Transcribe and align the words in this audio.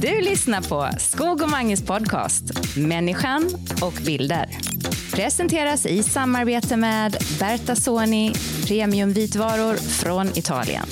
Du 0.00 0.20
lyssnar 0.20 0.62
på 0.62 0.98
Skog 0.98 1.42
och 1.42 1.50
Manges 1.50 1.82
podcast 1.82 2.44
Människan 2.76 3.50
och 3.82 3.92
bilder. 3.92 4.46
Presenteras 5.12 5.86
i 5.86 6.02
samarbete 6.02 6.76
med 6.76 7.16
Berta 7.38 7.76
Soni 7.76 8.32
premiumvitvaror 8.66 9.76
från 9.76 10.38
Italien. 10.38 10.86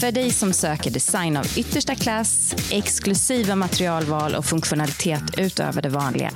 För 0.00 0.12
dig 0.12 0.30
som 0.30 0.52
söker 0.52 0.90
design 0.90 1.36
av 1.36 1.46
yttersta 1.56 1.94
klass, 1.94 2.54
exklusiva 2.70 3.56
materialval 3.56 4.34
och 4.34 4.44
funktionalitet 4.44 5.38
utöver 5.38 5.82
det 5.82 5.88
vanliga. 5.88 6.30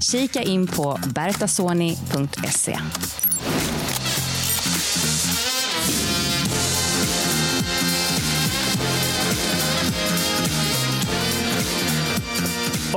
Kika 0.00 0.42
in 0.42 0.66
på 0.66 0.98
bertasoni.se. 1.14 2.78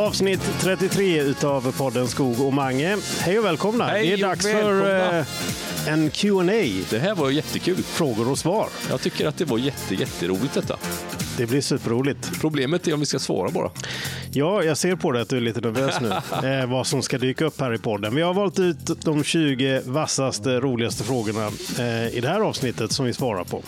Avsnitt 0.08 0.42
33 0.60 1.22
utav 1.22 1.78
podden 1.78 2.08
Skog 2.08 2.42
och 2.42 2.54
Mange. 2.54 2.98
Hej 3.20 3.40
och 3.40 3.46
välkomna. 3.46 3.88
Hej 3.88 4.08
det 4.08 4.14
är 4.14 4.18
dags 4.28 4.46
för 4.46 4.74
välkomna. 4.74 5.20
eh, 5.20 5.26
en 5.94 6.10
Q&A. 6.10 6.86
Det 6.90 7.00
här 7.00 7.16
var 7.16 7.30
jättekul. 7.30 7.84
Frågor 7.84 8.32
och 8.32 8.38
svar. 8.38 8.70
Jag 8.90 9.02
tycker 9.02 9.28
att 9.28 9.38
det 9.38 9.46
var 9.46 9.58
jätte, 9.58 9.96
jätteroligt 9.96 10.54
detta. 10.54 10.78
Det 11.38 11.46
blir 11.46 11.62
superroligt. 11.62 12.32
Problemet 12.42 12.88
är 12.88 12.94
om 12.94 13.00
vi 13.00 13.06
ska 13.06 13.20
svara 13.20 13.50
bara. 13.52 13.70
Ja, 14.32 14.64
jag 14.64 14.78
ser 14.78 14.96
på 14.96 15.12
dig 15.12 15.22
att 15.22 15.30
du 15.30 15.38
är 15.38 15.42
lite 15.42 15.62
nervös 15.62 15.96
nu. 16.02 16.10
eh, 16.50 16.66
vad 16.66 16.88
som 16.88 17.02
ska 17.04 17.18
dyka 17.18 17.46
upp 17.46 17.60
här 17.62 17.74
i 17.74 17.78
podden. 17.78 18.16
Vi 18.16 18.22
har 18.22 18.34
valt 18.34 18.60
ut 18.60 19.02
de 19.04 19.24
20 19.24 19.82
vassaste, 19.86 20.60
roligaste 20.60 21.04
frågorna 21.04 21.52
eh, 21.80 22.18
i 22.18 22.20
det 22.22 22.28
här 22.28 22.40
avsnittet 22.40 22.92
som 22.92 23.05
vi 23.05 23.14
svarar 23.14 23.44
på. 23.44 23.64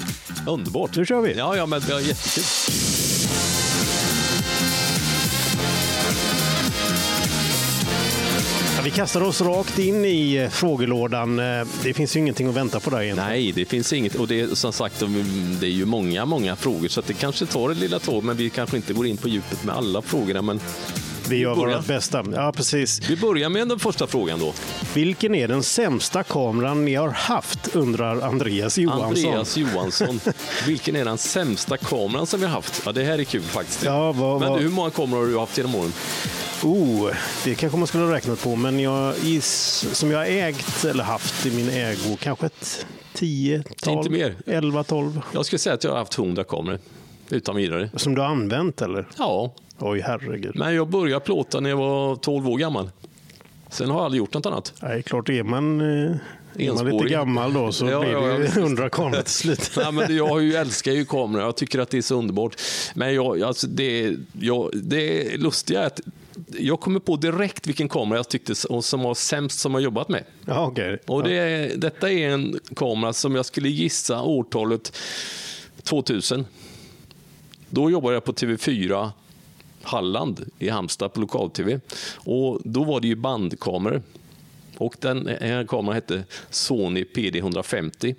Underbart. 0.47 0.95
Nu 0.95 1.05
kör 1.05 1.21
vi. 1.21 1.33
Ja, 1.37 1.55
ja, 1.57 1.65
men 1.65 1.81
det 1.87 1.93
var 1.93 1.99
jättekul. 1.99 2.43
Ja, 8.79 8.83
vi 8.83 8.91
kastar 8.91 9.21
oss 9.21 9.41
rakt 9.41 9.79
in 9.79 10.05
i 10.05 10.35
eh, 10.35 10.49
frågelådan. 10.49 11.39
Eh, 11.39 11.67
det 11.83 11.93
finns 11.93 12.15
ju 12.15 12.19
ingenting 12.19 12.47
att 12.47 12.55
vänta 12.55 12.79
på 12.79 12.89
där 12.89 13.01
egentligen. 13.01 13.29
Nej, 13.29 13.51
det 13.51 13.65
finns 13.65 13.93
inget. 13.93 14.15
Och 14.15 14.27
det 14.27 14.39
är 14.41 14.55
som 14.55 14.73
sagt, 14.73 14.99
det 15.59 15.65
är 15.67 15.71
ju 15.71 15.85
många, 15.85 16.25
många 16.25 16.55
frågor, 16.55 16.87
så 16.87 17.01
det 17.07 17.13
kanske 17.13 17.45
tar 17.45 17.69
ett 17.69 17.77
lilla 17.77 17.99
tag, 17.99 18.23
men 18.23 18.37
vi 18.37 18.49
kanske 18.49 18.75
inte 18.77 18.93
går 18.93 19.07
in 19.07 19.17
på 19.17 19.27
djupet 19.27 19.63
med 19.63 19.75
alla 19.75 20.01
frågorna. 20.01 20.41
Men 20.41 20.59
Vi 21.29 21.37
gör 21.37 21.55
börjar. 21.55 21.77
vårt 21.77 21.87
bästa. 21.87 22.23
Ja, 22.33 22.51
precis. 22.51 23.09
vi 23.09 23.17
börjar 23.17 23.49
med 23.49 23.67
den 23.67 23.79
första 23.79 24.07
frågan 24.07 24.39
då. 24.39 24.53
Vilken 24.93 25.35
är 25.35 25.47
den 25.47 25.63
sämsta 25.63 26.23
kameran 26.23 26.85
ni 26.85 26.95
har 26.95 27.09
haft? 27.09 27.75
undrar 27.75 28.21
Andreas 28.21 28.77
Johansson. 28.77 29.07
Andreas 29.27 29.57
Johansson. 29.57 30.19
Vilken 30.67 30.95
är 30.95 31.05
den 31.05 31.17
sämsta 31.17 31.77
kameran 31.77 32.27
som 32.27 32.39
vi 32.39 32.45
har 32.45 32.53
haft? 32.53 32.81
Ja, 32.85 32.91
det 32.91 33.03
här 33.03 33.19
är 33.19 33.23
kul 33.23 33.41
faktiskt. 33.41 33.83
Ja, 33.83 34.11
vad- 34.11 34.39
men 34.41 34.49
vad- 34.49 34.61
hur 34.61 34.69
många 34.69 34.89
kameror 34.89 35.19
har 35.21 35.27
du 35.27 35.39
haft 35.39 35.57
genom 35.57 35.75
åren? 35.75 35.93
Oh, 36.63 37.11
det 37.43 37.55
kanske 37.55 37.77
man 37.77 37.87
skulle 37.87 38.03
ha 38.03 38.13
räknat 38.13 38.43
på, 38.43 38.55
men 38.55 38.79
jag, 38.79 39.17
i, 39.17 39.41
som 39.41 40.11
jag 40.11 40.47
ägt 40.47 40.85
eller 40.85 41.03
haft 41.03 41.45
i 41.45 41.51
min 41.51 41.69
ägo, 41.69 42.17
kanske 42.19 42.45
ett 42.45 42.85
10, 43.13 43.63
12, 43.81 43.97
Inte 43.97 44.09
mer. 44.09 44.35
11, 44.45 44.83
12. 44.83 45.21
Jag 45.33 45.45
skulle 45.45 45.59
säga 45.59 45.73
att 45.73 45.83
jag 45.83 45.91
har 45.91 45.97
haft 45.97 46.17
100 46.17 46.43
kameror. 46.43 46.79
Utan 47.29 47.55
vidare. 47.55 47.89
Som 47.95 48.15
du 48.15 48.21
har 48.21 48.27
använt 48.27 48.81
eller? 48.81 49.07
Ja, 49.17 49.53
Oj, 49.79 50.01
herregud. 50.05 50.55
Men 50.55 50.75
jag 50.75 50.89
började 50.89 51.25
plåta 51.25 51.59
när 51.59 51.69
jag 51.69 51.77
var 51.77 52.15
12 52.15 52.49
år 52.49 52.57
gammal. 52.57 52.89
Sen 53.69 53.89
har 53.89 53.97
jag 53.97 54.05
aldrig 54.05 54.19
gjort 54.19 54.33
något 54.33 54.45
annat. 54.45 54.73
Nej, 54.81 55.03
klart 55.03 55.29
är 55.29 55.43
man, 55.43 55.81
eh, 55.81 56.15
är 56.55 56.73
man 56.73 56.85
lite 56.85 57.09
gammal 57.09 57.53
då 57.53 57.71
så 57.71 57.85
Ja, 57.85 57.99
blir 57.99 58.11
ja, 58.11 58.19
det 58.19 58.45
ja, 58.45 58.61
hundra 58.61 58.89
kameror 58.89 59.21
till 59.21 59.33
slut. 59.33 59.71
Nej, 59.77 59.91
men 59.91 60.15
jag 60.15 60.43
ju, 60.43 60.55
älskar 60.55 60.91
ju 60.91 61.05
kameror. 61.05 61.45
Jag 61.45 61.55
tycker 61.55 61.79
att 61.79 61.89
det 61.89 61.97
är 61.97 62.01
så 62.01 62.15
underbart. 62.15 62.61
Men 62.95 63.13
jag, 63.13 63.41
alltså 63.41 63.67
det, 63.67 64.15
jag, 64.39 64.69
det 64.73 65.37
lustiga 65.37 65.81
är 65.81 65.85
att 65.85 66.01
jag 66.47 66.79
kommer 66.79 66.99
på 66.99 67.15
direkt 67.15 67.67
vilken 67.67 67.89
kamera 67.89 68.19
jag 68.19 68.29
tyckte 68.29 68.55
som 68.81 69.01
var 69.01 69.13
sämst 69.13 69.59
som 69.59 69.73
jag 69.73 69.81
jobbat 69.81 70.09
med. 70.09 70.23
Ja, 70.45 70.65
okej. 70.67 70.97
Och 71.05 71.23
det, 71.23 71.81
Detta 71.81 72.11
är 72.11 72.29
en 72.29 72.59
kamera 72.75 73.13
som 73.13 73.35
jag 73.35 73.45
skulle 73.45 73.69
gissa 73.69 74.21
årtalet 74.21 74.97
2000. 75.83 76.45
Då 77.69 77.91
jobbade 77.91 78.13
jag 78.13 78.23
på 78.23 78.33
TV4 78.33 79.09
Halland 79.81 80.45
i 80.59 80.69
Halmstad 80.69 81.13
på 81.13 81.21
lokal-tv. 81.21 81.79
Och 82.15 82.61
Då 82.63 82.83
var 82.83 82.99
det 83.01 83.07
ju 83.07 83.15
bandkameror. 83.15 84.01
Och 84.77 84.95
den 84.99 85.27
här 85.41 85.63
kameran 85.63 85.95
hette 85.95 86.23
Sony 86.49 87.03
PD150. 87.03 88.15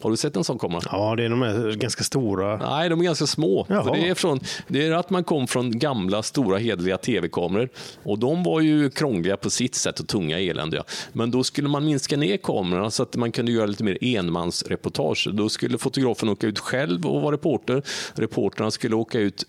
Har 0.00 0.10
du 0.10 0.16
sett 0.16 0.36
en 0.36 0.44
sån 0.44 0.58
kamera? 0.58 0.80
Ja, 0.92 1.16
det 1.16 1.24
är 1.24 1.28
de 1.28 1.42
här 1.42 1.72
ganska 1.72 2.04
stora. 2.04 2.56
Nej, 2.56 2.88
de 2.88 3.00
är 3.00 3.04
ganska 3.04 3.26
små. 3.26 3.66
Det, 3.68 4.08
är 4.08 4.14
från, 4.14 4.40
det 4.68 4.86
är 4.86 4.92
att 4.92 5.10
man 5.10 5.24
kom 5.24 5.46
från 5.46 5.78
gamla, 5.78 6.22
stora, 6.22 6.58
hederliga 6.58 6.98
tv-kameror. 6.98 7.68
Och 8.02 8.18
de 8.18 8.42
var 8.42 8.60
ju 8.60 8.90
krångliga 8.90 9.36
på 9.36 9.50
sitt 9.50 9.74
sätt 9.74 10.00
och 10.00 10.08
tunga, 10.08 10.40
eländiga. 10.40 10.84
Men 11.12 11.30
då 11.30 11.44
skulle 11.44 11.68
man 11.68 11.84
minska 11.84 12.16
ner 12.16 12.36
kamerorna 12.36 12.90
så 12.90 13.02
att 13.02 13.16
man 13.16 13.32
kunde 13.32 13.52
göra 13.52 13.66
lite 13.66 13.84
mer 13.84 13.98
enmansreportage. 14.00 15.28
Då 15.32 15.48
skulle 15.48 15.78
fotografen 15.78 16.28
åka 16.28 16.46
ut 16.46 16.58
själv 16.58 17.06
och 17.06 17.22
vara 17.22 17.34
reporter. 17.34 17.82
Reporterna 18.14 18.70
skulle 18.70 18.96
åka 18.96 19.18
ut 19.18 19.44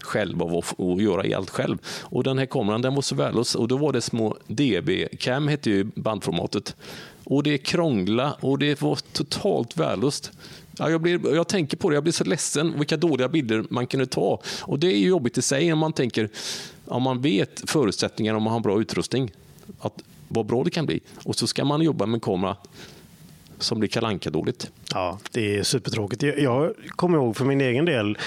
själv 0.00 0.42
och, 0.42 0.64
och 0.76 1.02
göra 1.02 1.36
allt 1.36 1.50
själv. 1.50 1.78
Och 2.00 2.24
den 2.24 2.38
här 2.38 2.46
kameran 2.46 2.82
den 2.82 2.94
var 2.94 3.02
så 3.02 3.14
värdelös 3.14 3.54
och 3.54 3.68
då 3.68 3.76
var 3.76 3.92
det 3.92 4.00
små 4.00 4.36
DB-cam 4.46 5.48
hette 5.48 5.70
ju 5.70 5.84
bandformatet. 5.84 6.76
Och 7.30 7.42
det 7.42 7.58
krångla 7.58 8.36
och 8.40 8.58
det 8.58 8.82
var 8.82 8.98
totalt 9.12 9.76
värdelöst. 9.76 10.32
Ja, 10.78 10.90
jag, 10.90 11.00
blir, 11.00 11.34
jag 11.34 11.48
tänker 11.48 11.76
på 11.76 11.90
det, 11.90 11.94
jag 11.94 12.02
blir 12.02 12.12
så 12.12 12.24
ledsen 12.24 12.78
vilka 12.78 12.96
dåliga 12.96 13.28
bilder 13.28 13.64
man 13.70 13.86
kunde 13.86 14.06
ta. 14.06 14.40
Och 14.60 14.78
det 14.78 14.86
är 14.86 14.98
ju 14.98 15.08
jobbigt 15.08 15.38
i 15.38 15.42
sig 15.42 15.72
om 15.72 15.78
man 15.78 15.92
tänker, 15.92 16.28
om 16.84 17.02
man 17.02 17.20
vet 17.20 17.70
förutsättningarna 17.70 18.36
om 18.36 18.42
man 18.42 18.52
har 18.52 18.60
bra 18.60 18.80
utrustning, 18.80 19.30
att 19.80 20.02
vad 20.28 20.46
bra 20.46 20.64
det 20.64 20.70
kan 20.70 20.86
bli. 20.86 21.00
Och 21.24 21.36
så 21.36 21.46
ska 21.46 21.64
man 21.64 21.82
jobba 21.82 22.06
med 22.06 22.14
en 22.14 22.20
kamera 22.20 22.56
som 23.58 23.78
blir 23.78 23.88
kalanka 23.88 24.30
dåligt. 24.30 24.70
Ja, 24.94 25.18
det 25.32 25.56
är 25.58 25.62
supertråkigt. 25.62 26.22
Jag, 26.22 26.38
jag 26.38 26.74
kommer 26.88 27.18
ihåg 27.18 27.36
för 27.36 27.44
min 27.44 27.60
egen 27.60 27.84
del. 27.84 28.18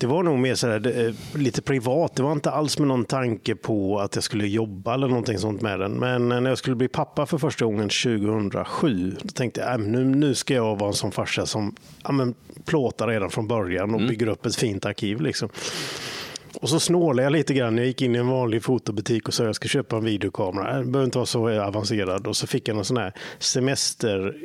Det 0.00 0.06
var 0.06 0.22
nog 0.22 0.38
mer 0.38 0.54
så 0.54 0.66
här, 0.66 1.06
eh, 1.06 1.14
lite 1.34 1.62
privat. 1.62 2.14
Det 2.14 2.22
var 2.22 2.32
inte 2.32 2.50
alls 2.50 2.78
med 2.78 2.88
någon 2.88 3.04
tanke 3.04 3.54
på 3.54 4.00
att 4.00 4.14
jag 4.14 4.24
skulle 4.24 4.46
jobba 4.46 4.94
eller 4.94 5.08
någonting 5.08 5.38
sånt 5.38 5.62
med 5.62 5.80
den. 5.80 5.92
Men 5.92 6.28
när 6.28 6.48
jag 6.48 6.58
skulle 6.58 6.76
bli 6.76 6.88
pappa 6.88 7.26
för 7.26 7.38
första 7.38 7.64
gången 7.64 7.88
2007, 7.88 9.16
då 9.22 9.28
tänkte 9.28 9.60
jag 9.60 9.70
äh, 9.70 9.78
nu, 9.78 10.04
nu 10.04 10.34
ska 10.34 10.54
jag 10.54 10.78
vara 10.78 10.88
en 10.88 10.94
sån 10.94 11.12
farsa 11.12 11.46
som 11.46 11.74
ja, 12.04 12.12
men, 12.12 12.34
plåtar 12.64 13.08
redan 13.08 13.30
från 13.30 13.48
början 13.48 13.94
och 13.94 14.00
bygger 14.00 14.26
upp 14.28 14.46
ett 14.46 14.56
fint 14.56 14.86
arkiv. 14.86 15.20
Liksom. 15.20 15.48
Och 16.60 16.68
så 16.68 16.80
snålade 16.80 17.22
jag 17.22 17.32
lite 17.32 17.54
grann. 17.54 17.76
Jag 17.76 17.86
gick 17.86 18.02
in 18.02 18.14
i 18.14 18.18
en 18.18 18.28
vanlig 18.28 18.62
fotobutik 18.62 19.28
och 19.28 19.34
sa 19.34 19.44
jag 19.44 19.54
ska 19.54 19.68
köpa 19.68 19.96
en 19.96 20.04
videokamera. 20.04 20.72
Den 20.72 20.92
behöver 20.92 21.04
inte 21.04 21.18
vara 21.18 21.26
så 21.26 21.60
avancerad. 21.62 22.26
Och 22.26 22.36
så 22.36 22.46
fick 22.46 22.68
jag 22.68 22.78
en 22.78 22.84
sån 22.84 22.96
här 22.96 23.12
semester 23.38 24.36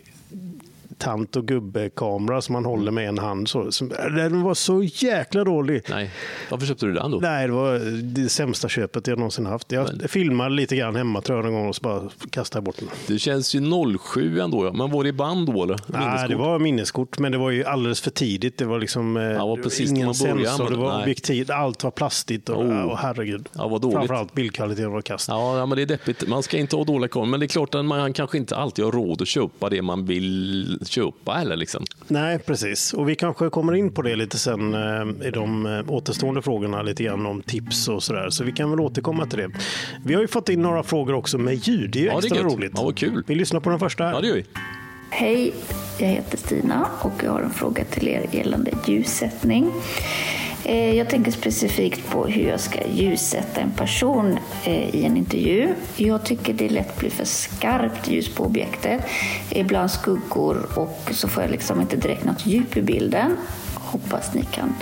tant 1.04 1.36
och 1.36 1.46
gubbe-kamera 1.48 2.42
som 2.42 2.54
man 2.54 2.66
håller 2.66 2.92
med 2.92 3.08
en 3.10 3.18
hand. 3.18 3.48
Så, 3.50 3.72
som, 3.72 3.90
den 3.90 4.42
var 4.42 4.54
så 4.54 4.84
jäkla 4.84 5.44
dålig. 5.44 5.82
Nej, 5.90 6.12
varför 6.52 6.66
köpte 6.68 6.86
du 6.86 6.94
den 6.94 7.12
då? 7.12 7.18
Nej, 7.20 7.48
det 7.48 7.54
var 7.54 7.80
det 8.04 8.30
sämsta 8.30 8.70
köpet 8.70 9.08
jag 9.08 9.18
någonsin 9.18 9.46
haft. 9.46 9.72
Jag 9.72 9.90
filmade 10.08 10.50
lite 10.56 10.76
grann 10.76 10.96
hemma 10.96 11.22
tror 11.22 11.38
jag 11.38 11.46
någon 11.46 11.54
gång 11.54 11.68
och 11.70 11.76
så 11.76 11.82
bara 11.82 12.10
kastade 12.30 12.58
jag 12.58 12.64
bort 12.64 12.76
den. 12.80 12.88
Det 13.08 13.20
känns 13.20 13.56
ju 13.56 13.62
07 14.00 14.40
ändå, 14.40 14.74
men 14.74 14.92
var 14.92 15.04
det 15.04 15.10
i 15.10 15.14
band 15.14 15.48
då 15.48 15.64
eller? 15.64 15.80
Nej, 15.88 16.00
Minneskort? 16.02 16.30
det 16.30 16.36
var 16.36 16.60
minneskort, 16.60 17.20
men 17.20 17.32
det 17.32 17.38
var 17.38 17.50
ju 17.50 17.64
alldeles 17.66 18.02
för 18.02 18.12
tidigt. 18.12 18.58
Det 18.58 18.66
var 18.66 18.80
liksom 18.80 19.18
eh, 19.18 19.24
Ja, 19.24 19.58
precis 19.64 19.90
när 19.92 19.96
ingen 19.96 20.06
man 20.08 20.16
började, 20.22 20.46
sensor, 20.46 20.64
det 20.66 20.70
men- 20.72 20.80
var 20.80 21.02
objektiv, 21.02 21.52
allt 21.52 21.84
var 21.84 21.92
plastigt 21.92 22.50
och, 22.50 22.64
Oh. 22.64 22.82
och 22.82 22.98
herregud. 22.98 23.50
Ja, 23.54 23.68
vad 23.68 23.82
dåligt. 23.82 23.98
Framförallt 23.98 24.34
bildkvaliteten 24.34 24.92
var 24.92 25.02
kast. 25.02 25.28
Ja, 25.28 25.58
ja, 25.58 25.66
men 25.66 25.76
det 25.76 25.82
är 25.82 25.86
deppigt. 25.86 26.28
Man 26.28 26.44
ska 26.44 26.58
inte 26.58 26.76
ha 26.76 26.84
dåliga 26.84 27.08
kameror, 27.08 27.30
men 27.30 27.40
det 27.40 27.46
är 27.46 27.48
klart 27.48 27.76
att 27.76 27.86
man 27.86 28.14
kanske 28.14 28.38
inte 28.38 28.56
alltid 28.56 28.86
har 28.86 28.92
råd 28.92 29.22
att 29.22 29.28
köpa 29.28 29.70
det 29.70 29.82
man 29.82 30.06
vill 30.06 30.80
köpa. 30.94 31.42
Eller 31.42 31.56
liksom. 31.56 31.86
Nej, 32.08 32.40
precis. 32.40 32.94
Och 32.94 33.10
vi 33.10 33.16
kanske 33.16 33.50
kommer 33.50 33.74
in 33.76 33.92
på 33.94 34.02
det 34.02 34.16
lite 34.16 34.38
sen 34.38 34.74
eh, 34.74 35.28
i 35.28 35.32
de 35.32 35.66
eh, 35.66 35.90
återstående 35.92 36.42
frågorna, 36.42 36.82
lite 36.82 37.04
grann 37.04 37.26
om 37.26 37.42
tips 37.42 37.88
och 37.88 38.04
sådär. 38.04 38.30
Så 38.30 38.44
vi 38.44 38.52
kan 38.52 38.70
väl 38.72 38.80
återkomma 38.80 39.26
till 39.26 39.38
det. 39.40 39.50
Vi 40.06 40.14
har 40.14 40.22
ju 40.22 40.28
fått 40.28 40.50
in 40.50 40.62
några 40.62 40.84
frågor 40.84 41.14
också 41.14 41.38
med 41.38 41.56
ljud. 41.68 41.90
Det 41.92 42.00
är 42.00 42.02
ju 42.04 42.08
Ja, 42.08 42.12
det 42.14 42.18
är 42.18 42.32
extra 42.32 42.38
gött. 42.44 42.54
roligt. 42.54 42.72
Ja, 42.76 42.84
vad 42.84 42.98
kul. 42.98 43.24
Vi 43.28 43.36
lyssnar 43.36 43.60
på 43.60 43.70
den 43.70 43.80
första. 43.80 44.04
här. 44.04 44.12
Ja, 44.14 44.22
det 44.22 44.28
gör 44.28 44.36
vi. 44.36 44.46
Hej, 45.10 45.54
jag 46.00 46.08
heter 46.08 46.38
Stina 46.38 46.88
och 47.02 47.12
jag 47.24 47.32
har 47.32 47.42
en 47.42 47.50
fråga 47.54 47.84
till 47.86 48.08
er 48.08 48.26
gällande 48.32 48.72
ljussättning. 48.88 49.72
Eh, 50.66 50.94
jag 50.98 51.10
tänker 51.10 51.32
specifikt 51.32 52.10
på 52.10 52.26
hur 52.26 52.50
jag 52.50 52.60
ska 52.60 52.88
ljussätta 52.88 53.62
en 53.62 53.72
person 53.72 54.40
eh, 54.64 54.96
i 54.96 55.06
en 55.06 55.18
intervju. 55.18 55.76
Jag 55.96 56.26
tycker 56.26 56.54
det 56.54 56.70
lätt 56.70 57.00
blir 57.00 57.10
för 57.10 57.26
skarpt 57.26 58.08
ljus 58.08 58.36
på 58.36 58.44
objektet. 58.44 59.02
Ibland 59.50 59.92
skuggor 59.92 60.68
och 60.76 61.10
så 61.12 61.28
får 61.28 61.44
jag 61.44 61.52
liksom 61.52 61.82
inte 61.82 61.96
direkt 61.96 62.26
något 62.26 62.46
djup 62.46 62.78
i 62.78 62.82
bilden. 62.82 63.38
Hoppas 63.76 64.34
ni 64.34 64.44
kan 64.52 64.76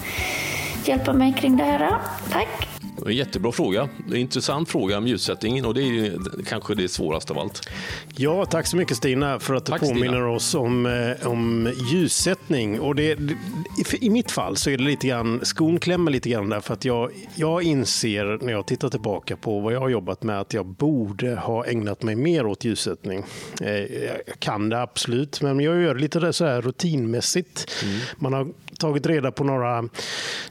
hjälpa 0.85 1.13
mig 1.13 1.33
kring 1.33 1.57
det 1.57 1.63
här. 1.63 1.97
Tack! 2.31 2.80
En 3.05 3.15
jättebra 3.15 3.51
fråga. 3.51 3.89
En 4.07 4.15
intressant 4.15 4.69
fråga 4.69 4.97
om 4.97 5.07
ljussättningen 5.07 5.65
och 5.65 5.73
det 5.73 5.81
är 5.83 6.19
kanske 6.45 6.75
det 6.75 6.87
svåraste 6.89 7.33
av 7.33 7.39
allt. 7.39 7.69
Ja, 8.15 8.45
tack 8.45 8.67
så 8.67 8.77
mycket 8.77 8.97
Stina 8.97 9.39
för 9.39 9.53
att 9.53 9.65
du 9.65 9.71
Tack, 9.71 9.81
påminner 9.81 10.07
Stina. 10.07 10.29
oss 10.29 10.55
om, 10.55 10.85
eh, 10.85 11.27
om 11.27 11.73
ljussättning. 11.91 12.79
Och 12.79 12.95
det, 12.95 13.19
i, 14.01 14.09
mitt 14.09 14.31
fall 14.31 14.57
så 14.57 14.69
är 14.69 14.77
det 14.77 14.83
lite 14.83 15.07
grann, 15.07 15.39
skon 15.43 15.79
klämmer 15.79 16.11
lite 16.11 16.29
grann 16.29 16.49
där 16.49 16.59
för 16.59 16.73
att 16.73 16.85
jag, 16.85 17.11
jag 17.35 17.63
inser 17.63 18.39
när 18.41 18.51
jag 18.51 18.65
tittar 18.65 18.89
tillbaka 18.89 19.35
på 19.35 19.59
vad 19.59 19.73
jag 19.73 19.79
har 19.79 19.89
jobbat 19.89 20.23
med 20.23 20.39
att 20.39 20.53
jag 20.53 20.65
borde 20.65 21.35
ha 21.35 21.65
ägnat 21.65 22.03
mig 22.03 22.15
mer 22.15 22.45
åt 22.45 22.65
ljussättning. 22.65 23.23
Eh, 23.61 23.69
jag 23.71 24.39
kan 24.39 24.69
det 24.69 24.81
absolut, 24.81 25.41
men 25.41 25.59
jag 25.59 25.81
gör 25.81 25.95
lite 25.95 26.19
det 26.19 26.33
så 26.33 26.45
här 26.45 26.61
rutinmässigt. 26.61 27.71
Man 28.19 28.33
har 28.33 28.47
tagit 28.81 29.05
reda 29.05 29.31
på 29.31 29.43
några, 29.43 29.89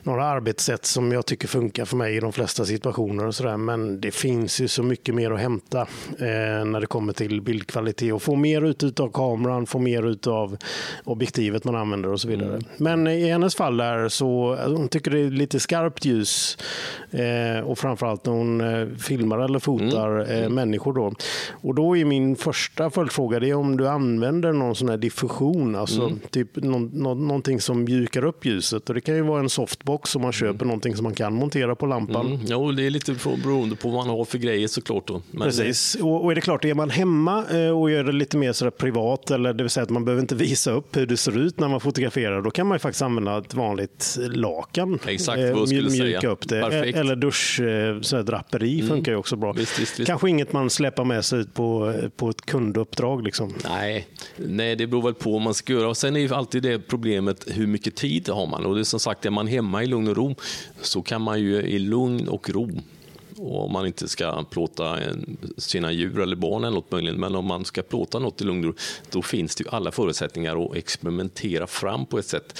några 0.02 0.24
arbetssätt 0.24 0.86
som 0.86 1.12
jag 1.12 1.26
tycker 1.26 1.48
funkar 1.48 1.84
för 1.84 1.96
mig 1.96 2.16
i 2.16 2.20
de 2.20 2.32
flesta 2.32 2.64
situationer. 2.64 3.26
och 3.26 3.34
så 3.34 3.42
där. 3.42 3.56
Men 3.56 4.00
det 4.00 4.10
finns 4.10 4.60
ju 4.60 4.68
så 4.68 4.82
mycket 4.82 5.14
mer 5.14 5.30
att 5.30 5.40
hämta 5.40 5.80
eh, 6.18 6.64
när 6.64 6.80
det 6.80 6.86
kommer 6.86 7.12
till 7.12 7.40
bildkvalitet 7.40 8.12
och 8.12 8.22
få 8.22 8.36
mer 8.36 8.62
ut 8.62 9.00
av 9.00 9.08
kameran, 9.08 9.66
få 9.66 9.78
mer 9.78 10.06
ut 10.06 10.26
av 10.26 10.56
objektivet 11.04 11.64
man 11.64 11.76
använder 11.76 12.12
och 12.12 12.20
så 12.20 12.28
vidare. 12.28 12.60
Men 12.76 13.06
i 13.06 13.30
hennes 13.30 13.54
fall 13.54 13.76
där 13.76 14.08
så 14.08 14.56
hon 14.66 14.88
tycker 14.88 15.10
det 15.10 15.20
är 15.20 15.30
lite 15.30 15.60
skarpt 15.60 16.04
ljus 16.04 16.58
eh, 17.10 17.64
och 17.64 17.78
framförallt 17.78 18.26
när 18.26 18.32
hon 18.32 18.60
eh, 18.60 18.88
filmar 18.96 19.38
eller 19.38 19.58
fotar 19.58 20.32
eh, 20.32 20.48
människor. 20.48 20.92
Då. 20.92 21.12
Och 21.50 21.74
då 21.74 21.96
är 21.96 22.04
min 22.04 22.36
första 22.36 22.90
följdfråga 22.90 23.40
det 23.40 23.50
är 23.50 23.54
om 23.54 23.76
du 23.76 23.88
använder 23.88 24.52
någon 24.52 24.74
sån 24.74 24.88
här 24.88 24.96
diffusion, 24.96 25.76
alltså 25.76 26.12
typ 26.30 26.56
någon, 26.56 26.90
någon, 26.92 27.26
någonting 27.26 27.60
som 27.60 27.84
mjukar 27.84 28.19
upp 28.24 28.44
ljuset. 28.46 28.88
Och 28.88 28.94
det 28.94 29.00
kan 29.00 29.14
ju 29.14 29.22
vara 29.22 29.40
en 29.40 29.48
softbox 29.50 30.16
om 30.16 30.22
man 30.22 30.32
köper 30.32 30.64
någonting 30.64 30.96
som 30.96 31.04
man 31.04 31.14
kan 31.14 31.34
montera 31.34 31.74
på 31.74 31.86
lampan. 31.86 32.26
Mm. 32.26 32.40
Jo, 32.46 32.72
det 32.72 32.86
är 32.86 32.90
lite 32.90 33.12
beroende 33.44 33.76
på 33.76 33.88
vad 33.88 34.06
man 34.06 34.16
har 34.16 34.24
för 34.24 34.38
grejer 34.38 34.68
såklart. 34.68 35.06
Då. 35.06 35.22
Men 35.30 35.42
Precis. 35.42 35.94
Och, 35.94 36.24
och 36.24 36.30
är 36.30 36.34
det 36.34 36.40
klart, 36.40 36.64
är 36.64 36.74
man 36.74 36.90
hemma 36.90 37.44
eh, 37.50 37.80
och 37.80 37.90
gör 37.90 38.04
det 38.04 38.12
lite 38.12 38.36
mer 38.36 38.52
sådär 38.52 38.70
privat, 38.70 39.30
eller 39.30 39.52
det 39.52 39.62
vill 39.64 39.70
säga 39.70 39.84
att 39.84 39.90
man 39.90 40.04
behöver 40.04 40.20
inte 40.22 40.34
visa 40.50 40.70
upp 40.70 40.96
hur 40.96 41.06
det 41.06 41.16
ser 41.16 41.38
ut 41.38 41.60
när 41.60 41.68
man 41.68 41.80
fotograferar, 41.80 42.42
då 42.42 42.50
kan 42.50 42.66
man 42.66 42.74
ju 42.74 42.78
faktiskt 42.78 43.02
använda 43.02 43.38
ett 43.38 43.54
vanligt 43.54 44.18
lakan. 44.20 44.98
Exakt 45.06 45.38
Eh, 45.38 45.50
vad 45.50 45.60
jag 45.60 45.68
skulle 45.68 45.90
mjuka 45.90 46.20
säga. 46.20 46.32
upp 46.32 46.48
det. 46.48 46.60
Perfekt. 46.60 46.96
Mm. 46.96 47.00
Eller 47.00 47.16
dusch, 47.16 47.60
eh, 47.60 48.18
draperi 48.24 48.82
funkar 48.88 49.12
ju 49.12 49.18
också 49.18 49.36
bra. 49.36 49.52
Visst, 49.52 49.80
visst, 49.80 50.00
visst. 50.00 50.06
Kanske 50.06 50.30
inget 50.30 50.52
man 50.52 50.70
släpper 50.70 51.04
med 51.04 51.24
sig 51.24 51.38
ut 51.40 51.54
på, 51.54 51.94
på 52.16 52.28
ett 52.30 52.46
kunduppdrag. 52.46 53.24
Liksom. 53.24 53.54
Nej, 53.64 54.06
nej, 54.36 54.76
det 54.76 54.86
beror 54.86 55.02
väl 55.02 55.14
på 55.14 55.32
vad 55.32 55.40
man 55.40 55.54
ska 55.54 55.72
göra. 55.72 55.88
Och 55.88 55.96
sen 55.96 56.16
är 56.16 56.20
ju 56.20 56.34
alltid 56.34 56.62
det 56.62 56.78
problemet, 56.78 57.46
hur 57.54 57.66
mycket 57.66 57.96
tid 57.96 58.09
har 58.32 58.46
man? 58.46 58.66
Och 58.66 58.74
det 58.74 58.80
är 58.80 58.84
som 58.84 59.00
sagt, 59.00 59.26
är 59.26 59.30
man 59.30 59.46
hemma 59.46 59.82
i 59.82 59.86
lugn 59.86 60.08
och 60.08 60.16
ro 60.16 60.34
så 60.82 61.02
kan 61.02 61.22
man 61.22 61.40
ju 61.40 61.62
i 61.62 61.78
lugn 61.78 62.28
och 62.28 62.50
ro 62.50 62.70
och 63.36 63.64
om 63.64 63.72
man 63.72 63.86
inte 63.86 64.08
ska 64.08 64.44
plåta 64.50 64.98
sina 65.56 65.92
djur 65.92 66.20
eller 66.20 66.36
barn 66.36 66.64
eller 66.64 66.74
något 66.74 66.90
möjligen, 66.90 67.20
men 67.20 67.34
om 67.34 67.44
man 67.44 67.64
ska 67.64 67.82
plåta 67.82 68.18
något 68.18 68.40
i 68.40 68.44
lugn 68.44 68.64
och 68.64 68.70
ro, 68.70 68.74
då 69.10 69.22
finns 69.22 69.54
det 69.54 69.64
ju 69.64 69.70
alla 69.70 69.92
förutsättningar 69.92 70.64
att 70.64 70.76
experimentera 70.76 71.66
fram 71.66 72.06
på 72.06 72.18
ett 72.18 72.26
sätt. 72.26 72.58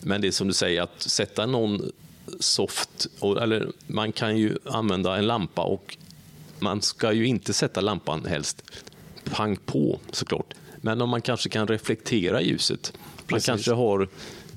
Men 0.00 0.20
det 0.20 0.26
är 0.26 0.32
som 0.32 0.48
du 0.48 0.54
säger, 0.54 0.82
att 0.82 1.02
sätta 1.02 1.46
någon 1.46 1.90
soft, 2.40 3.06
eller 3.40 3.72
man 3.86 4.12
kan 4.12 4.36
ju 4.36 4.58
använda 4.64 5.16
en 5.16 5.26
lampa 5.26 5.62
och 5.62 5.96
man 6.58 6.82
ska 6.82 7.12
ju 7.12 7.26
inte 7.26 7.52
sätta 7.52 7.80
lampan 7.80 8.24
helst 8.24 8.62
pang 9.24 9.56
på 9.56 10.00
såklart. 10.10 10.54
Men 10.76 11.02
om 11.02 11.10
man 11.10 11.22
kanske 11.22 11.48
kan 11.48 11.68
reflektera 11.68 12.42
ljuset. 12.42 12.92
Man 12.94 13.26
Precis. 13.26 13.46
kanske 13.46 13.72
har 13.72 14.08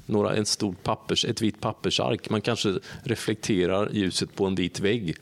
några, 0.05 0.35
en 0.35 0.45
stor 0.45 0.75
pappers, 0.83 1.25
ett 1.25 1.41
vitt 1.41 1.61
pappersark. 1.61 2.29
Man 2.29 2.41
kanske 2.41 2.79
reflekterar 3.03 3.89
ljuset 3.91 4.35
på 4.35 4.45
en 4.45 4.55
vit 4.55 4.79
vägg 4.79 5.15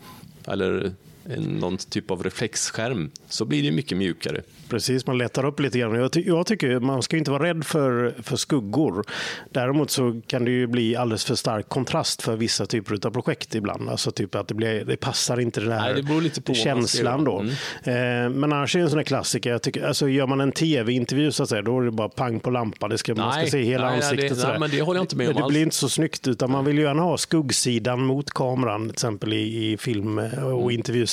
eller 0.46 0.94
någon 1.38 1.78
typ 1.78 2.12
av 2.12 2.24
reflexskärm. 2.24 3.12
Så 3.28 3.46
blir 3.46 3.64
det 3.64 3.72
mycket 3.72 3.98
mjukare. 3.98 4.42
Precis, 4.70 5.08
man 5.08 5.18
lättar 5.18 5.46
upp 5.46 5.60
lite 5.60 5.80
grann. 5.80 5.96
Jag, 5.96 6.12
ty- 6.12 6.24
jag 6.28 6.46
tycker 6.46 6.80
man 6.80 7.02
ska 7.02 7.18
inte 7.18 7.32
vara 7.32 7.44
rädd 7.44 7.66
för, 7.66 8.14
för 8.24 8.36
skuggor. 8.38 9.04
Däremot 9.52 9.92
så 9.92 10.22
kan 10.28 10.46
det 10.46 10.52
ju 10.52 10.68
bli 10.68 10.96
alldeles 10.96 11.26
för 11.26 11.36
stark 11.36 11.70
kontrast 11.70 12.22
för 12.22 12.36
vissa 12.36 12.66
typer 12.66 13.08
av 13.08 13.12
projekt 13.12 13.56
ibland. 13.56 13.90
Alltså 13.90 14.12
typ 14.12 14.36
att 14.36 14.48
det, 14.48 14.54
blir, 14.54 14.86
det 14.86 14.98
passar 14.98 15.40
inte 15.40 15.60
den 15.62 15.72
här 15.72 15.94
Nej, 15.94 16.30
det 16.46 16.54
känslan 16.56 17.24
då. 17.24 17.46
göra. 17.86 18.24
Eh, 18.24 18.30
men 18.30 18.54
annars 18.54 18.76
är 18.76 18.80
det 18.80 18.86
en 18.86 18.90
sån 18.90 19.00
här 19.00 19.04
klassiker. 19.04 19.50
Jag 19.52 19.62
tycker, 19.62 19.84
alltså, 19.88 20.10
gör 20.10 20.28
man 20.28 20.42
en 20.42 20.52
tv-intervju 20.52 21.32
så 21.32 21.44
att 21.44 21.50
säga, 21.50 21.62
då 21.62 21.80
är 21.80 21.86
det 21.86 21.92
bara 21.92 22.10
pang 22.10 22.40
på 22.40 22.50
lampan. 22.50 22.90
Det 22.90 22.98
ska, 22.98 23.16
man 23.16 23.32
ska 23.32 23.42
Nej, 23.42 23.52
se 23.52 23.62
hela 23.62 23.84
nej, 23.90 24.00
nej, 24.00 24.04
ansiktet. 24.06 24.30
det- 24.30 24.36
sådär. 24.36 24.50
nej, 24.50 24.60
men 24.60 24.70
det 24.70 24.82
håller 24.82 24.98
jag 24.98 25.04
inte 25.04 25.16
med 25.16 25.30
om 25.30 25.36
Det 25.42 25.48
blir 25.50 25.62
inte 25.62 25.76
så 25.76 25.90
snyggt, 25.90 26.28
utan 26.28 26.52
man 26.52 26.66
vill 26.66 26.78
ju 26.78 26.84
gärna 26.84 27.02
ha 27.02 27.18
skuggsidan 27.18 28.06
mot 28.06 28.30
kameran, 28.32 28.82
till 28.82 28.92
exempel 28.92 29.34
i, 29.34 29.72
i 29.72 29.78
film 29.78 30.18
och 30.18 30.26
Mm. 30.60 30.70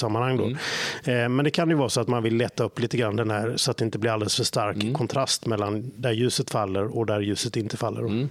Intervjusammanhang. 0.06 0.58
Då. 1.05 1.12
Eh, 1.12 1.29
men 1.29 1.44
det 1.44 1.50
kan 1.50 1.69
ju 1.70 1.75
vara 1.75 1.88
så 1.88 2.00
att 2.00 2.08
man 2.08 2.23
vill 2.23 2.37
lätta 2.37 2.64
upp 2.64 2.81
lite 2.81 2.97
grann 2.97 3.17
den 3.17 3.31
här, 3.31 3.56
så 3.56 3.70
att 3.70 3.76
det 3.76 3.85
inte 3.85 3.99
blir 3.99 4.11
alldeles 4.11 4.37
för 4.37 4.44
stark 4.44 4.76
Mm. 4.76 4.94
kontrast 4.94 5.47
mellan 5.47 5.93
där 5.97 6.12
ljuset 6.12 6.50
faller 6.50 6.97
och 6.97 7.06
där 7.06 7.20
ljuset 7.20 7.56
inte 7.56 7.76
faller. 7.76 8.00
Mm. 8.00 8.29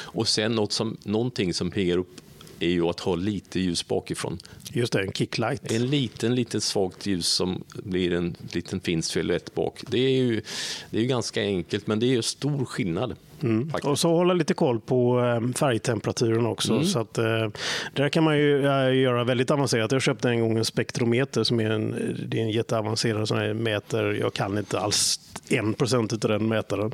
Och 0.00 0.28
sen 0.28 0.52
något 0.52 0.72
som, 0.72 0.96
någonting 1.02 1.54
som 1.54 1.70
piggar 1.70 1.98
upp 1.98 2.20
är 2.60 2.68
ju 2.68 2.86
att 2.86 3.00
ha 3.00 3.14
lite 3.14 3.60
ljus 3.60 3.88
bakifrån. 3.88 4.38
Just 4.72 4.92
det, 4.92 5.02
en 5.02 5.12
kicklight. 5.12 5.72
En 5.72 5.86
liten, 5.86 6.34
liten 6.34 6.60
svagt 6.60 7.06
ljus 7.06 7.26
som 7.26 7.64
blir 7.72 8.12
en 8.12 8.36
liten 8.52 8.80
fin 8.80 9.02
silhuett 9.02 9.54
bak. 9.54 9.82
Det 9.88 9.98
är, 9.98 10.10
ju, 10.10 10.42
det 10.90 10.96
är 10.96 11.00
ju 11.00 11.06
ganska 11.06 11.42
enkelt, 11.42 11.86
men 11.86 12.00
det 12.00 12.06
är 12.06 12.08
ju 12.08 12.22
stor 12.22 12.64
skillnad. 12.64 13.16
Faktiskt. 13.40 13.84
Och 13.84 13.98
så 13.98 14.14
hålla 14.14 14.34
lite 14.34 14.54
koll 14.54 14.80
på 14.80 15.20
eh, 15.20 15.54
färgtemperaturen 15.58 16.46
också. 16.46 16.72
Mm. 16.72 16.84
Så 16.84 17.00
att, 17.00 17.18
eh, 17.18 17.48
där 17.94 18.08
kan 18.08 18.24
man 18.24 18.38
ju 18.38 18.60
göra 19.00 19.24
väldigt 19.24 19.50
avancerat. 19.50 19.92
Jag 19.92 20.02
köpte 20.02 20.28
en 20.28 20.40
gång 20.40 20.58
en 20.58 20.64
spektrometer 20.64 21.44
som 21.44 21.60
är 21.60 21.70
en, 21.70 22.16
det 22.28 22.38
är 22.38 22.42
en 22.42 22.50
jätteavancerad 22.50 23.28
sån 23.28 23.38
här 23.38 23.54
mäter. 23.54 24.18
Jag 24.20 24.34
kan 24.34 24.58
inte 24.58 24.80
alls 24.80 25.20
1% 25.48 26.24
av 26.24 26.30
den 26.30 26.48
mätaren. 26.48 26.92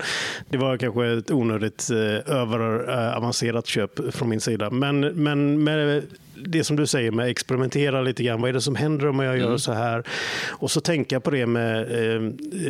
Det 0.49 0.57
var 0.57 0.77
kanske 0.77 1.07
ett 1.07 1.31
onödigt 1.31 1.91
eh, 1.91 2.35
överavancerat 2.37 3.67
köp 3.67 4.15
från 4.15 4.29
min 4.29 4.41
sida. 4.41 4.71
Men, 4.71 5.01
men 5.01 5.65
med 5.65 6.03
det 6.45 6.65
som 6.65 6.77
du 6.77 6.87
säger 6.87 7.11
med 7.11 7.29
experimentera 7.29 8.03
lite 8.03 8.23
grann. 8.23 8.41
Vad 8.41 8.49
är 8.49 8.53
det 8.53 8.61
som 8.61 8.75
händer 8.77 9.07
om 9.07 9.21
jag 9.21 9.35
Mm. 9.35 9.49
gör 9.49 9.57
så 9.57 9.73
här? 9.73 10.03
Och 10.51 10.71
så 10.71 10.81
tänka 10.81 11.21
på 11.21 11.31
det 11.31 11.47
med 11.47 11.83
eh, 11.93 12.23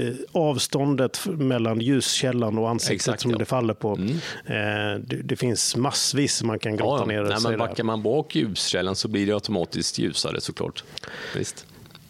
eh, 0.03 0.15
avståndet 0.33 1.21
mellan 1.27 1.81
ljuskällan 1.81 2.59
och 2.59 2.71
ansiktet 2.71 2.95
Exakt, 2.95 3.21
som 3.23 3.31
ja. 3.31 3.35
Mm. 3.35 3.39
det 3.39 3.45
faller 3.45 3.75
på. 3.75 3.93
Eh, 4.47 5.01
det, 5.01 5.17
det 5.25 5.37
finns 5.37 5.77
massvis 5.77 6.43
man 6.43 6.59
kan 6.59 6.77
grotta 6.77 7.03
Ja, 7.03 7.07
ner 7.07 7.23
nej, 7.23 7.41
sig 7.41 7.51
men 7.51 7.59
backar 7.59 7.85
man 7.85 8.03
bak 8.03 8.35
ljuskällan 8.37 8.97
så 8.97 9.09
blir 9.09 9.27
det 9.27 9.33
automatiskt 9.33 9.99
ljusare 9.99 10.41
såklart. 10.41 10.85
Visst. 11.37 11.67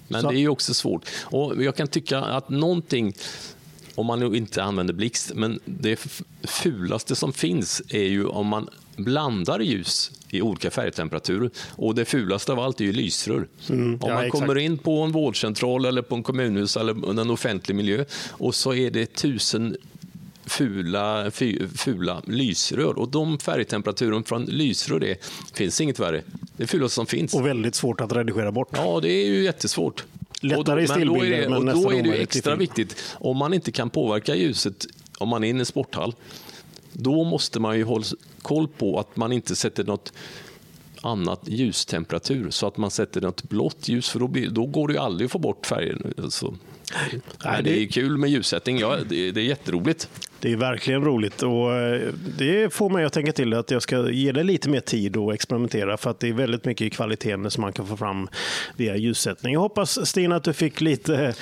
Men 0.08 0.22
Så- 0.22 0.28
det 0.30 0.36
är 0.36 0.38
ju 0.40 0.48
också 0.48 0.74
svårt. 0.74 1.08
Och 1.24 1.62
jag 1.64 1.76
kan 1.76 1.88
tycka 1.88 2.18
att 2.18 2.48
någonting, 2.48 3.14
om 3.94 4.06
man 4.06 4.20
nu 4.20 4.36
inte 4.36 4.62
använder 4.62 4.94
blixt, 4.94 5.32
men 5.34 5.60
det 5.64 6.06
fulaste 6.42 7.16
som 7.16 7.32
finns 7.32 7.82
är 7.88 8.02
ju 8.04 8.26
om 8.26 8.46
man 8.46 8.68
blandar 8.96 9.60
ljus 9.60 10.10
i 10.30 10.42
olika 10.42 10.70
färgtemperaturer. 10.70 11.50
Och 11.76 11.94
det 11.94 12.04
fulaste 12.04 12.52
av 12.52 12.60
allt 12.60 12.80
är 12.80 12.84
ju 12.84 12.92
lysrör. 12.92 13.48
om 13.68 13.74
Mm, 13.74 13.98
ja, 14.02 14.08
man 14.08 14.24
exakt. 14.24 14.40
kommer 14.40 14.58
in 14.58 14.78
på 14.78 15.02
en 15.02 15.12
vårdcentral 15.12 15.84
eller 15.84 16.02
på 16.02 16.14
en 16.14 16.22
kommunhus 16.22 16.76
eller 16.76 17.20
en 17.20 17.30
offentlig 17.30 17.74
miljö 17.74 18.04
och 18.30 18.54
så 18.54 18.74
är 18.74 18.90
det 18.90 19.14
tusen 19.14 19.76
fula, 20.46 21.30
fula 21.74 22.22
lysrör. 22.26 22.98
Och 22.98 23.08
de 23.08 23.38
färgtemperaturen 23.38 24.24
från 24.24 24.44
lysrör 24.44 25.04
är, 25.04 25.16
finns 25.54 25.80
inget 25.80 25.98
värre. 25.98 26.22
Det 26.56 26.62
är 26.62 26.66
fulaste 26.66 26.94
som 26.94 27.06
finns. 27.06 27.34
Och 27.34 27.46
väldigt 27.46 27.74
svårt 27.74 28.00
att 28.00 28.12
redigera 28.12 28.52
bort. 28.52 28.68
Ja, 28.72 29.00
det 29.02 29.12
är 29.12 29.26
ju 29.26 29.44
jättesvårt. 29.44 30.04
Lättare 30.40 30.84
i 30.84 30.88
men 30.88 31.06
då 31.06 31.14
är 31.14 31.18
stillbilder, 31.18 31.40
det, 31.40 31.48
men 31.48 31.68
och 31.68 31.82
då 31.82 31.92
är 31.92 32.02
det 32.02 32.22
extra 32.22 32.56
viktigt, 32.56 32.96
om 33.12 33.36
man 33.36 33.54
inte 33.54 33.72
kan 33.72 33.90
påverka 33.90 34.34
ljuset, 34.34 34.86
om 35.18 35.28
man 35.28 35.44
är 35.44 35.48
inne 35.48 35.58
i 35.58 35.60
en 35.60 35.66
sporthall, 35.66 36.14
då 36.92 37.24
måste 37.24 37.60
man 37.60 37.76
ju 37.76 37.84
hålla 37.84 38.04
koll 38.46 38.68
på 38.68 39.00
att 39.00 39.16
man 39.16 39.32
inte 39.32 39.56
sätter 39.56 39.84
något 39.84 40.12
annat 41.00 41.40
ljustemperatur, 41.44 42.50
så 42.50 42.66
att 42.66 42.76
man 42.76 42.90
sätter 42.90 43.20
något 43.20 43.42
blått 43.42 43.88
ljus, 43.88 44.08
för 44.08 44.18
då, 44.18 44.28
blir, 44.28 44.50
då 44.50 44.66
går 44.66 44.88
det 44.88 44.94
ju 44.94 45.00
aldrig 45.00 45.26
att 45.26 45.32
få 45.32 45.38
bort 45.38 45.66
färgen. 45.66 46.14
Alltså. 46.22 46.54
Nej, 47.44 47.62
det 47.62 47.82
är 47.82 47.86
kul 47.86 48.16
med 48.16 48.30
ljussättning, 48.30 48.78
ja, 48.78 48.96
det, 49.08 49.30
det 49.30 49.40
är 49.40 49.44
jätteroligt. 49.44 50.08
Det 50.40 50.52
är 50.52 50.56
verkligen 50.56 51.04
roligt 51.04 51.42
och 51.42 51.74
eh, 51.74 52.12
det 52.38 52.72
får 52.74 52.90
mig 52.90 53.04
att 53.04 53.12
tänka 53.12 53.32
till 53.32 53.54
att 53.54 53.70
jag 53.70 53.82
ska 53.82 54.10
ge 54.10 54.32
det 54.32 54.42
lite 54.42 54.68
mer 54.68 54.80
tid 54.80 55.16
och 55.16 55.34
experimentera 55.34 55.96
för 55.96 56.10
att 56.10 56.20
det 56.20 56.28
är 56.28 56.32
väldigt 56.32 56.64
mycket 56.64 56.86
i 56.86 56.90
kvaliteten 56.90 57.50
som 57.50 57.60
man 57.60 57.72
kan 57.72 57.86
få 57.86 57.96
fram 57.96 58.28
via 58.76 58.96
ljussättning. 58.96 59.52
Jag 59.52 59.60
hoppas 59.60 60.08
Stina 60.08 60.36
att 60.36 60.44
du 60.44 60.52
fick 60.52 60.80
lite, 60.80 61.34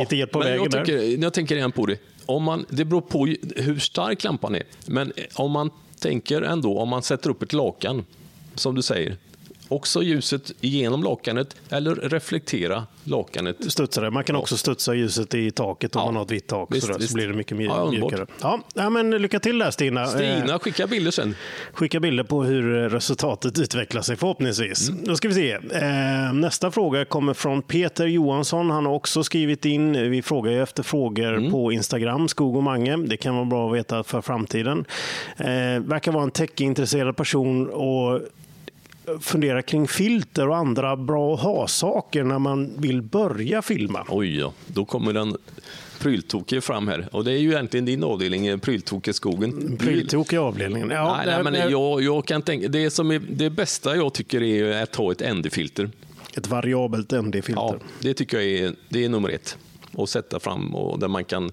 lite 0.00 0.16
hjälp 0.16 0.32
på 0.32 0.38
vägen 0.38 0.62
jag, 0.62 0.70
där. 0.70 0.84
tycker, 0.84 1.22
jag 1.22 1.34
tänker 1.34 1.56
igen 1.56 1.72
på 1.72 1.86
det. 1.86 1.98
Om 2.26 2.42
man, 2.42 2.66
det 2.68 2.84
beror 2.84 3.00
på 3.00 3.26
hur 3.56 3.78
stark 3.78 4.24
lampan 4.24 4.54
är. 4.54 4.62
Men 4.86 5.12
om 5.34 5.50
man 5.50 5.70
tänker 6.00 6.42
ändå, 6.42 6.78
om 6.78 6.88
man 6.88 7.02
sätter 7.02 7.30
upp 7.30 7.42
ett 7.42 7.52
lakan, 7.52 8.04
som 8.54 8.74
du 8.74 8.82
säger, 8.82 9.16
också 9.74 10.02
ljuset 10.02 10.52
igenom 10.60 11.02
lakanet 11.02 11.56
eller 11.70 11.94
reflektera 11.94 12.86
lakanet. 13.04 13.72
Studsare. 13.72 14.10
Man 14.10 14.24
kan 14.24 14.36
också 14.36 14.56
studsa 14.56 14.94
ljuset 14.94 15.34
i 15.34 15.50
taket 15.50 15.96
om 15.96 16.00
Ja. 16.00 16.06
man 16.06 16.16
har 16.16 16.22
ett 16.24 16.30
vitt 16.30 16.46
tak. 16.46 16.68
Visst, 16.74 16.86
sådär, 16.86 16.98
visst. 16.98 17.10
Så 17.10 17.14
blir 17.16 17.28
det 17.28 17.34
mycket 17.34 17.58
mj- 17.58 17.64
Ja, 17.66 17.90
mjukare. 17.90 18.26
Ja, 18.74 18.90
men 18.90 19.10
lycka 19.10 19.40
till 19.40 19.58
där 19.58 19.70
Stina. 19.70 20.02
Eh, 20.02 20.08
Stina, 20.08 20.58
skicka 20.58 20.86
bilder 20.86 21.10
sen. 21.10 21.34
skicka 21.72 22.00
bilder 22.00 22.24
på 22.24 22.42
hur 22.44 22.88
resultatet 22.88 23.58
utvecklar 23.58 24.02
sig 24.02 24.16
förhoppningsvis. 24.16 24.88
Mm. 24.88 25.04
Då 25.04 25.16
ska 25.16 25.28
vi 25.28 25.34
se. 25.34 25.52
Eh, 25.52 26.32
nästa 26.32 26.70
fråga 26.70 27.04
kommer 27.04 27.34
från 27.34 27.62
Peter 27.62 28.06
Johansson. 28.06 28.70
Han 28.70 28.86
har 28.86 28.92
också 28.92 29.22
skrivit 29.24 29.64
in. 29.64 30.10
Vi 30.10 30.22
frågar 30.22 30.52
ju 30.52 30.62
efter 30.62 30.82
frågor 30.82 31.34
Mm. 31.36 31.50
på 31.50 31.72
Instagram, 31.72 32.28
Skog 32.28 32.56
och 32.56 32.62
Mange. 32.62 32.96
Det 32.96 33.16
kan 33.16 33.34
vara 33.34 33.44
bra 33.44 33.68
att 33.70 33.74
veta 33.76 34.04
för 34.04 34.20
framtiden. 34.20 34.84
Eh, 35.36 35.46
verkar 35.80 36.12
vara 36.12 36.22
en 36.24 36.30
techintresserad 36.30 37.16
person 37.16 37.68
och 37.70 38.20
fundera 39.20 39.62
kring 39.62 39.88
filter 39.88 40.48
och 40.48 40.56
andra 40.56 40.96
bra 40.96 41.34
att 41.34 41.40
ha-saker 41.40 42.24
när 42.24 42.38
man 42.38 42.80
vill 42.80 43.02
börja 43.02 43.62
filma. 43.62 44.04
Oj 44.08 44.36
då, 44.36 44.52
då 44.66 44.84
kommer 44.84 45.12
den 45.12 45.36
pryltokige 45.98 46.60
fram 46.60 46.88
här. 46.88 47.08
Och 47.12 47.24
det 47.24 47.32
är 47.32 47.38
ju 47.38 47.50
egentligen 47.50 47.84
din 47.84 48.04
avdelning, 48.04 48.46
eh, 48.46 48.58
pryltokig 48.58 49.14
skogen. 49.14 49.76
Pryltok 49.76 50.32
i 50.32 50.36
avdelningen. 50.36 50.90
Ja, 50.90 51.16
Nej, 51.16 51.26
nej, 51.26 51.52
men 51.52 51.70
jag, 51.70 52.02
jag 52.02 52.26
kan 52.26 52.42
tänka, 52.42 52.68
det, 52.68 52.90
som 52.90 53.10
är, 53.10 53.18
det 53.18 53.50
bästa 53.50 53.96
jag 53.96 54.14
tycker 54.14 54.42
är 54.42 54.82
att 54.82 54.96
ha 54.96 55.12
ett 55.12 55.34
ND-filter. 55.34 55.90
Ett 56.36 56.46
variabelt 56.46 57.12
ND-filter. 57.12 57.54
Ja, 57.54 57.76
det 58.00 58.14
tycker 58.14 58.36
jag 58.36 58.46
är, 58.46 58.74
det 58.88 59.04
är 59.04 59.08
nummer 59.08 59.28
ett. 59.28 59.58
Att 59.98 60.08
sätta 60.08 60.40
fram 60.40 60.74
och 60.74 60.98
där 60.98 61.08
man 61.08 61.24
kan 61.24 61.50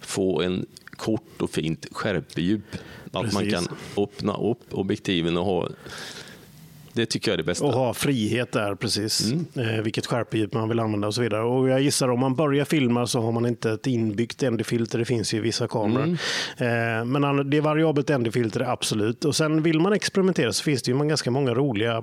få 0.00 0.42
en 0.42 0.66
kort 0.90 1.42
och 1.42 1.50
fint 1.50 1.86
skärpedjup. 1.92 2.76
Att 3.04 3.12
man 3.12 3.42
Precis. 3.42 3.54
kan 3.54 3.68
öppna 3.96 4.36
upp 4.36 4.74
objektiven 4.74 5.36
och 5.36 5.44
ha... 5.44 5.68
Det 6.94 7.06
tycker 7.06 7.30
jag 7.30 7.32
är 7.32 7.36
det 7.36 7.44
bästa. 7.44 7.64
Och 7.64 7.72
ha 7.72 7.94
frihet 7.94 8.52
där, 8.52 8.74
precis. 8.74 9.32
Mm. 9.32 9.46
Eh, 9.54 9.82
vilket 9.82 10.06
skärpedjup 10.06 10.54
man 10.54 10.68
vill 10.68 10.80
använda 10.80 11.06
och 11.06 11.14
så 11.14 11.22
vidare. 11.22 11.42
Och 11.42 11.68
jag 11.68 11.80
gissar 11.80 12.08
om 12.08 12.20
man 12.20 12.34
börjar 12.34 12.64
filma 12.64 13.06
så 13.06 13.20
har 13.20 13.32
man 13.32 13.46
inte 13.46 13.70
ett 13.70 13.86
inbyggt 13.86 14.42
ND-filter. 14.42 14.98
Det 14.98 15.04
finns 15.04 15.34
ju 15.34 15.38
i 15.38 15.40
vissa 15.40 15.68
kameror. 15.68 16.16
Mm. 16.58 17.00
Eh, 17.00 17.04
men 17.04 17.50
det 17.50 17.56
är 17.56 17.60
variabelt 17.60 18.08
ND-filter, 18.08 18.60
absolut. 18.60 19.24
Och 19.24 19.36
sen 19.36 19.62
vill 19.62 19.80
man 19.80 19.92
experimentera 19.92 20.52
så 20.52 20.62
finns 20.62 20.82
det 20.82 20.92
ju 20.92 20.98
ganska 20.98 21.30
många 21.30 21.54
roliga 21.54 22.02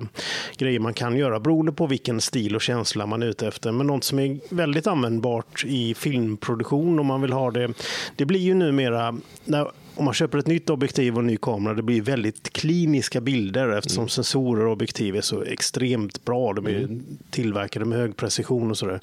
grejer 0.56 0.80
man 0.80 0.94
kan 0.94 1.16
göra 1.16 1.40
beroende 1.40 1.72
på 1.72 1.86
vilken 1.86 2.20
stil 2.20 2.54
och 2.54 2.62
känsla 2.62 3.06
man 3.06 3.22
är 3.22 3.26
ute 3.26 3.48
efter. 3.48 3.72
Men 3.72 3.86
något 3.86 4.04
som 4.04 4.18
är 4.18 4.54
väldigt 4.54 4.86
användbart 4.86 5.64
i 5.66 5.94
filmproduktion 5.94 6.98
om 6.98 7.06
man 7.06 7.22
vill 7.22 7.32
ha 7.32 7.50
det. 7.50 7.72
Det 8.16 8.24
blir 8.24 8.40
ju 8.40 8.54
numera 8.54 9.16
när 9.44 9.70
om 9.96 10.04
man 10.04 10.14
köper 10.14 10.38
ett 10.38 10.46
nytt 10.46 10.70
objektiv 10.70 11.14
och 11.14 11.20
en 11.20 11.26
ny 11.26 11.36
kamera, 11.36 11.74
det 11.74 11.82
blir 11.82 12.02
väldigt 12.02 12.52
kliniska 12.52 13.20
bilder 13.20 13.68
eftersom 13.68 14.08
sensorer 14.08 14.66
och 14.66 14.72
objektiv 14.72 15.16
är 15.16 15.20
så 15.20 15.42
extremt 15.42 16.24
bra. 16.24 16.52
De 16.52 16.66
är 16.66 17.00
tillverkade 17.30 17.84
med 17.84 17.98
hög 17.98 18.16
precision 18.16 18.70
och 18.70 18.78
sådär. 18.78 19.00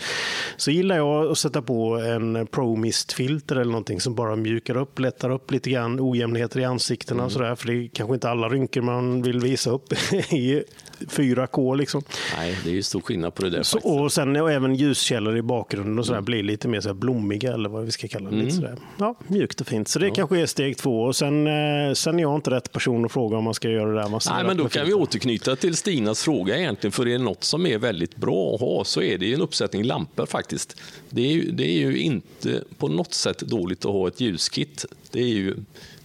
Så 0.58 0.72
gillar 0.72 0.96
jag 0.98 1.32
att 1.32 1.38
sätta 1.38 1.62
på 1.62 1.96
en 1.98 2.48
Pro 2.52 2.76
Mist-filter 2.76 3.56
eller 3.56 3.72
någonting 3.72 4.00
som 4.02 4.16
bara 4.16 4.36
mjukar 4.36 4.78
upp, 4.78 5.00
lättar 5.00 5.30
upp 5.30 5.52
lite 5.52 5.70
grann 5.70 6.00
ojämnheter 6.00 6.60
i 6.60 6.66
ansiktena 6.66 7.26
och 7.26 7.32
sådär. 7.32 7.56
För 7.56 7.68
det 7.68 7.74
är 7.74 7.88
kanske 7.88 8.14
inte 8.14 8.30
alla 8.30 8.50
rynkor 8.50 8.82
man 8.82 9.22
vill 9.22 9.40
visa 9.40 9.70
upp 9.70 9.94
i 10.32 10.64
4K 11.00 11.78
liksom. 11.78 12.02
Nej, 12.38 12.58
det 12.64 12.70
är 12.70 12.74
ju 12.74 12.84
stor 12.84 13.02
skillnad 13.02 13.36
på 13.36 13.44
det 13.44 13.50
där 13.50 13.64
Så, 13.64 13.78
faktiskt. 13.78 13.94
och 14.00 14.12
sen 14.12 14.36
och 14.36 14.52
även 14.52 14.76
ljuskällor 14.76 15.38
i 15.38 15.42
bakgrunden 15.42 16.00
och 16.00 16.06
sådär 16.06 16.22
blir 16.22 16.44
lite 16.44 16.68
mer 16.68 16.82
så 16.82 16.94
blommiga 16.94 17.54
eller 17.54 17.70
vad 17.70 17.86
vi 17.86 17.92
ska 17.92 18.08
kalla 18.08 18.30
det. 18.30 18.36
Lite 18.36 18.52
sådär. 18.56 18.76
Ja, 18.98 19.16
mjukt 19.28 19.62
och 19.62 19.68
fint. 19.68 19.88
Så 19.88 20.00
det 20.00 20.10
kanske 20.12 20.40
är 20.40 20.46
steg 20.46 20.79
två. 20.82 21.02
Och 21.04 21.16
sen, 21.16 21.48
eh, 21.48 21.94
sen 21.94 22.20
är 22.20 22.22
jag 22.24 22.36
inte 22.36 22.50
rätt 22.52 22.72
person 22.72 23.06
att 23.06 23.12
fråga 23.12 23.38
om 23.38 23.44
man 23.44 23.54
ska 23.54 23.70
göra 23.70 23.90
det 23.92 23.96
där 24.02 24.34
Nej, 24.34 24.44
men 24.46 24.58
då 24.58 24.70
kan 24.70 24.86
vi 24.86 24.94
återknyta 24.94 25.56
till 25.56 25.76
Stinas 25.76 26.24
fråga 26.24 26.58
egentligen, 26.58 26.92
för 26.92 27.08
är 27.08 27.12
det 27.12 27.24
något 27.24 27.44
som 27.44 27.66
är 27.66 27.78
väldigt 27.78 28.16
bra 28.16 28.56
att 28.56 28.62
ha 28.62 28.84
så 28.84 29.02
är 29.02 29.18
det 29.18 29.26
ju 29.26 29.34
en 29.34 29.42
uppsättning 29.42 29.84
lampor 29.84 30.26
faktiskt. 30.26 30.82
Det 31.10 31.22
är 31.22 31.34
ju, 31.34 31.52
det 31.52 31.64
är 31.68 31.80
ju 31.90 31.98
inte 31.98 32.64
på 32.78 32.88
något 32.88 33.14
sätt 33.14 33.40
dåligt 33.40 33.86
att 33.86 33.92
ha 33.92 34.08
ett 34.08 34.22
ljuskit. 34.22 34.86
Det 35.12 35.20
är 35.22 35.28
ju, 35.28 35.56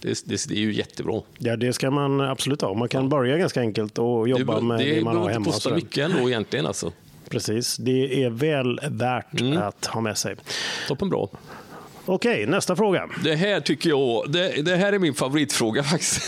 det, 0.01 0.23
det, 0.25 0.45
det 0.49 0.55
är 0.55 0.59
ju 0.59 0.73
jättebra. 0.73 1.21
Ja, 1.37 1.55
det 1.55 1.73
ska 1.73 1.91
man 1.91 2.21
absolut 2.21 2.61
ha. 2.61 2.73
Man 2.73 2.89
kan 2.89 3.09
börja 3.09 3.37
ganska 3.37 3.59
enkelt 3.59 3.97
och 3.97 4.29
jobba 4.29 4.55
det 4.55 4.61
med 4.65 4.79
det, 4.79 4.95
det 4.95 5.01
man 5.03 5.07
har 5.07 5.13
behöver 5.13 5.33
hemma. 5.33 5.37
inte 5.37 5.49
och 5.49 5.53
kosta 5.53 5.69
sådär. 5.69 5.75
mycket 5.75 6.05
ändå 6.11 6.29
egentligen. 6.29 6.65
Alltså. 6.65 6.91
Precis, 7.29 7.77
det 7.77 8.23
är 8.23 8.29
väl 8.29 8.79
värt 8.89 9.41
Mm. 9.41 9.57
att 9.57 9.85
ha 9.85 10.01
med 10.01 10.17
sig. 10.17 10.35
Toppen 10.87 11.09
bra. 11.09 11.29
Okej, 12.05 12.45
nästa 12.45 12.75
fråga. 12.75 13.09
Det 13.23 13.35
här 13.35 13.59
tycker 13.59 13.89
jag, 13.89 14.31
det, 14.31 14.61
det 14.65 14.75
här 14.75 14.93
är 14.93 14.99
min 14.99 15.13
favoritfråga 15.13 15.83
faktiskt. 15.91 16.25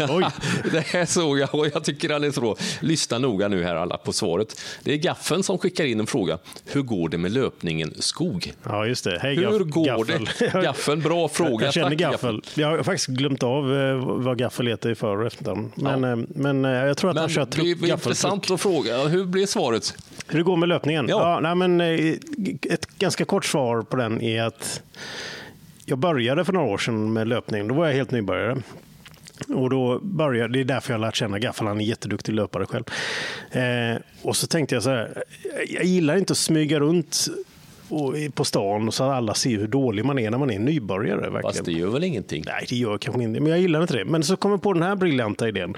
Det 0.71 0.79
här 0.87 1.05
såg 1.05 1.39
jag 1.39 1.55
och 1.55 1.67
jag 1.73 1.83
tycker 1.83 2.09
den 2.09 2.23
är 2.23 2.31
så 2.31 2.41
bra. 2.41 2.55
Lyssna 2.79 3.17
noga 3.19 3.47
nu 3.47 3.63
här 3.63 3.75
alla 3.75 3.97
på 3.97 4.13
svaret. 4.13 4.61
Det 4.83 4.93
är 4.93 4.97
Gaffeln 4.97 5.43
som 5.43 5.57
skickar 5.57 5.85
in 5.85 5.99
en 5.99 6.07
fråga. 6.07 6.37
Hur 6.65 6.81
går 6.81 7.09
det 7.09 7.17
med 7.17 7.31
löpningen 7.31 7.93
skog? 7.99 8.53
Ja, 8.63 8.85
just 8.85 9.03
det. 9.03 9.19
Hej, 9.21 9.35
Hur 9.35 9.59
går 9.59 10.05
gaffel. 10.05 10.29
det? 10.39 10.61
Gaffeln, 10.63 11.01
bra 11.01 11.27
fråga. 11.27 11.65
Jag 11.65 11.73
känner 11.73 11.89
Tack, 11.89 11.97
gaffel. 11.97 12.41
Jag 12.53 12.67
har 12.77 12.83
faktiskt 12.83 13.07
glömt 13.07 13.43
av 13.43 13.77
eh, 13.77 13.95
vad 14.23 14.37
gaffel 14.37 14.67
heter 14.67 14.89
i 14.89 14.95
för 14.95 15.17
och 15.21 15.27
efternamn. 15.27 15.71
Men, 15.75 16.03
Ja. 16.03 16.11
eh, 16.11 16.17
men 16.27 16.65
eh, 16.65 16.71
jag 16.71 16.97
tror 16.97 17.09
att 17.09 17.15
Men 17.15 17.21
han 17.21 17.29
kör 17.29 17.47
det 17.51 17.61
är 17.61 17.91
intressant 17.91 18.51
att 18.51 18.61
fråga. 18.61 19.03
Hur 19.03 19.25
blir 19.25 19.45
svaret? 19.45 19.93
Hur 20.27 20.37
det 20.39 20.43
går 20.43 20.55
med 20.57 20.69
löpningen? 20.69 21.05
Ja. 21.09 21.39
Ja. 21.43 21.53
nej, 21.53 21.67
men, 21.67 21.81
ett 22.71 22.85
ganska 22.99 23.25
kort 23.25 23.45
svar 23.45 23.81
på 23.81 23.97
den 23.97 24.21
är 24.21 24.43
att 24.43 24.81
jag 25.89 25.99
började 25.99 26.45
för 26.45 26.53
några 26.53 26.67
år 26.67 26.77
sedan 26.77 27.13
med 27.13 27.27
löpning. 27.27 27.67
Då 27.67 27.73
var 27.73 27.87
jag 27.87 27.93
helt 27.93 28.11
nybörjare. 28.11 28.57
Och 29.47 29.69
då 29.69 29.99
började, 29.99 30.53
det 30.53 30.59
är 30.59 30.63
därför 30.63 30.93
jag 30.93 30.99
har 30.99 31.05
lärt 31.05 31.15
känna 31.15 31.39
Gaffel. 31.39 31.67
Han 31.67 31.81
är 31.81 31.85
jätteduktig 31.85 32.33
löpare 32.33 32.65
själv. 32.65 32.83
Eh, 33.51 34.01
och 34.21 34.35
så 34.35 34.47
tänkte 34.47 34.75
jag 34.75 34.83
så 34.83 34.89
här. 34.89 35.23
Jag 35.67 35.83
gillar 35.83 36.17
inte 36.17 36.33
att 36.33 36.37
smyga 36.37 36.79
runt 36.79 37.27
och, 37.89 38.15
på 38.33 38.43
stan 38.45 38.91
så 38.91 39.03
att 39.03 39.11
alla 39.11 39.33
ser 39.33 39.57
hur 39.57 39.67
dålig 39.67 40.05
man 40.05 40.19
är 40.19 40.31
när 40.31 40.37
man 40.37 40.51
är 40.51 40.59
nybörjare. 40.59 41.19
Verkligen. 41.21 41.41
Fast 41.41 41.65
det 41.65 41.71
gör 41.71 41.89
väl 41.89 42.03
ingenting? 42.03 42.43
Nej, 42.45 42.65
det 42.69 42.75
gör 42.75 42.97
kanske 42.97 43.23
inte 43.23 43.39
men 43.39 43.49
jag 43.51 43.59
gillar 43.59 43.81
inte 43.81 43.97
det. 43.97 44.05
Men 44.05 44.23
så 44.23 44.35
kom 44.35 44.51
jag 44.51 44.61
på 44.61 44.73
den 44.73 44.83
här 44.83 44.95
briljanta 44.95 45.47
idén. 45.47 45.75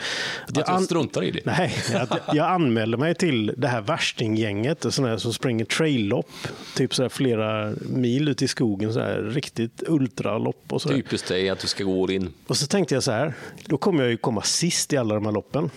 Att 0.47 0.57
jag 0.57 0.69
an- 0.69 0.83
struntar 0.83 1.23
i 1.23 1.31
det? 1.31 1.41
Nej, 1.45 1.73
att 1.95 2.19
jag 2.33 2.47
anmälde 2.51 2.97
mig 2.97 3.15
till 3.15 3.53
det 3.57 3.67
här 3.67 3.81
värstinggänget 3.81 4.85
sådana 4.89 5.09
här 5.11 5.17
som 5.17 5.33
springer 5.33 5.65
trail-lopp. 5.65 6.29
Typ 6.75 6.95
så 6.95 7.09
flera 7.09 7.73
mil 7.89 8.27
ut 8.27 8.41
i 8.41 8.47
skogen, 8.47 8.93
så 8.93 8.99
här, 8.99 9.21
riktigt 9.21 9.83
ultralopp 9.87 10.63
och 10.69 10.81
så. 10.81 10.89
Typiskt 10.89 11.27
dig 11.27 11.49
att 11.49 11.59
du 11.59 11.67
ska 11.67 11.83
gå 11.83 12.11
in. 12.11 12.29
Och 12.47 12.57
så 12.57 12.67
tänkte 12.67 12.93
jag 12.93 13.03
så 13.03 13.11
här, 13.11 13.33
då 13.65 13.77
kommer 13.77 14.01
jag 14.03 14.11
ju 14.11 14.17
komma 14.17 14.41
sist 14.41 14.93
i 14.93 14.97
alla 14.97 15.15
de 15.15 15.25
här 15.25 15.31
loppen. 15.31 15.69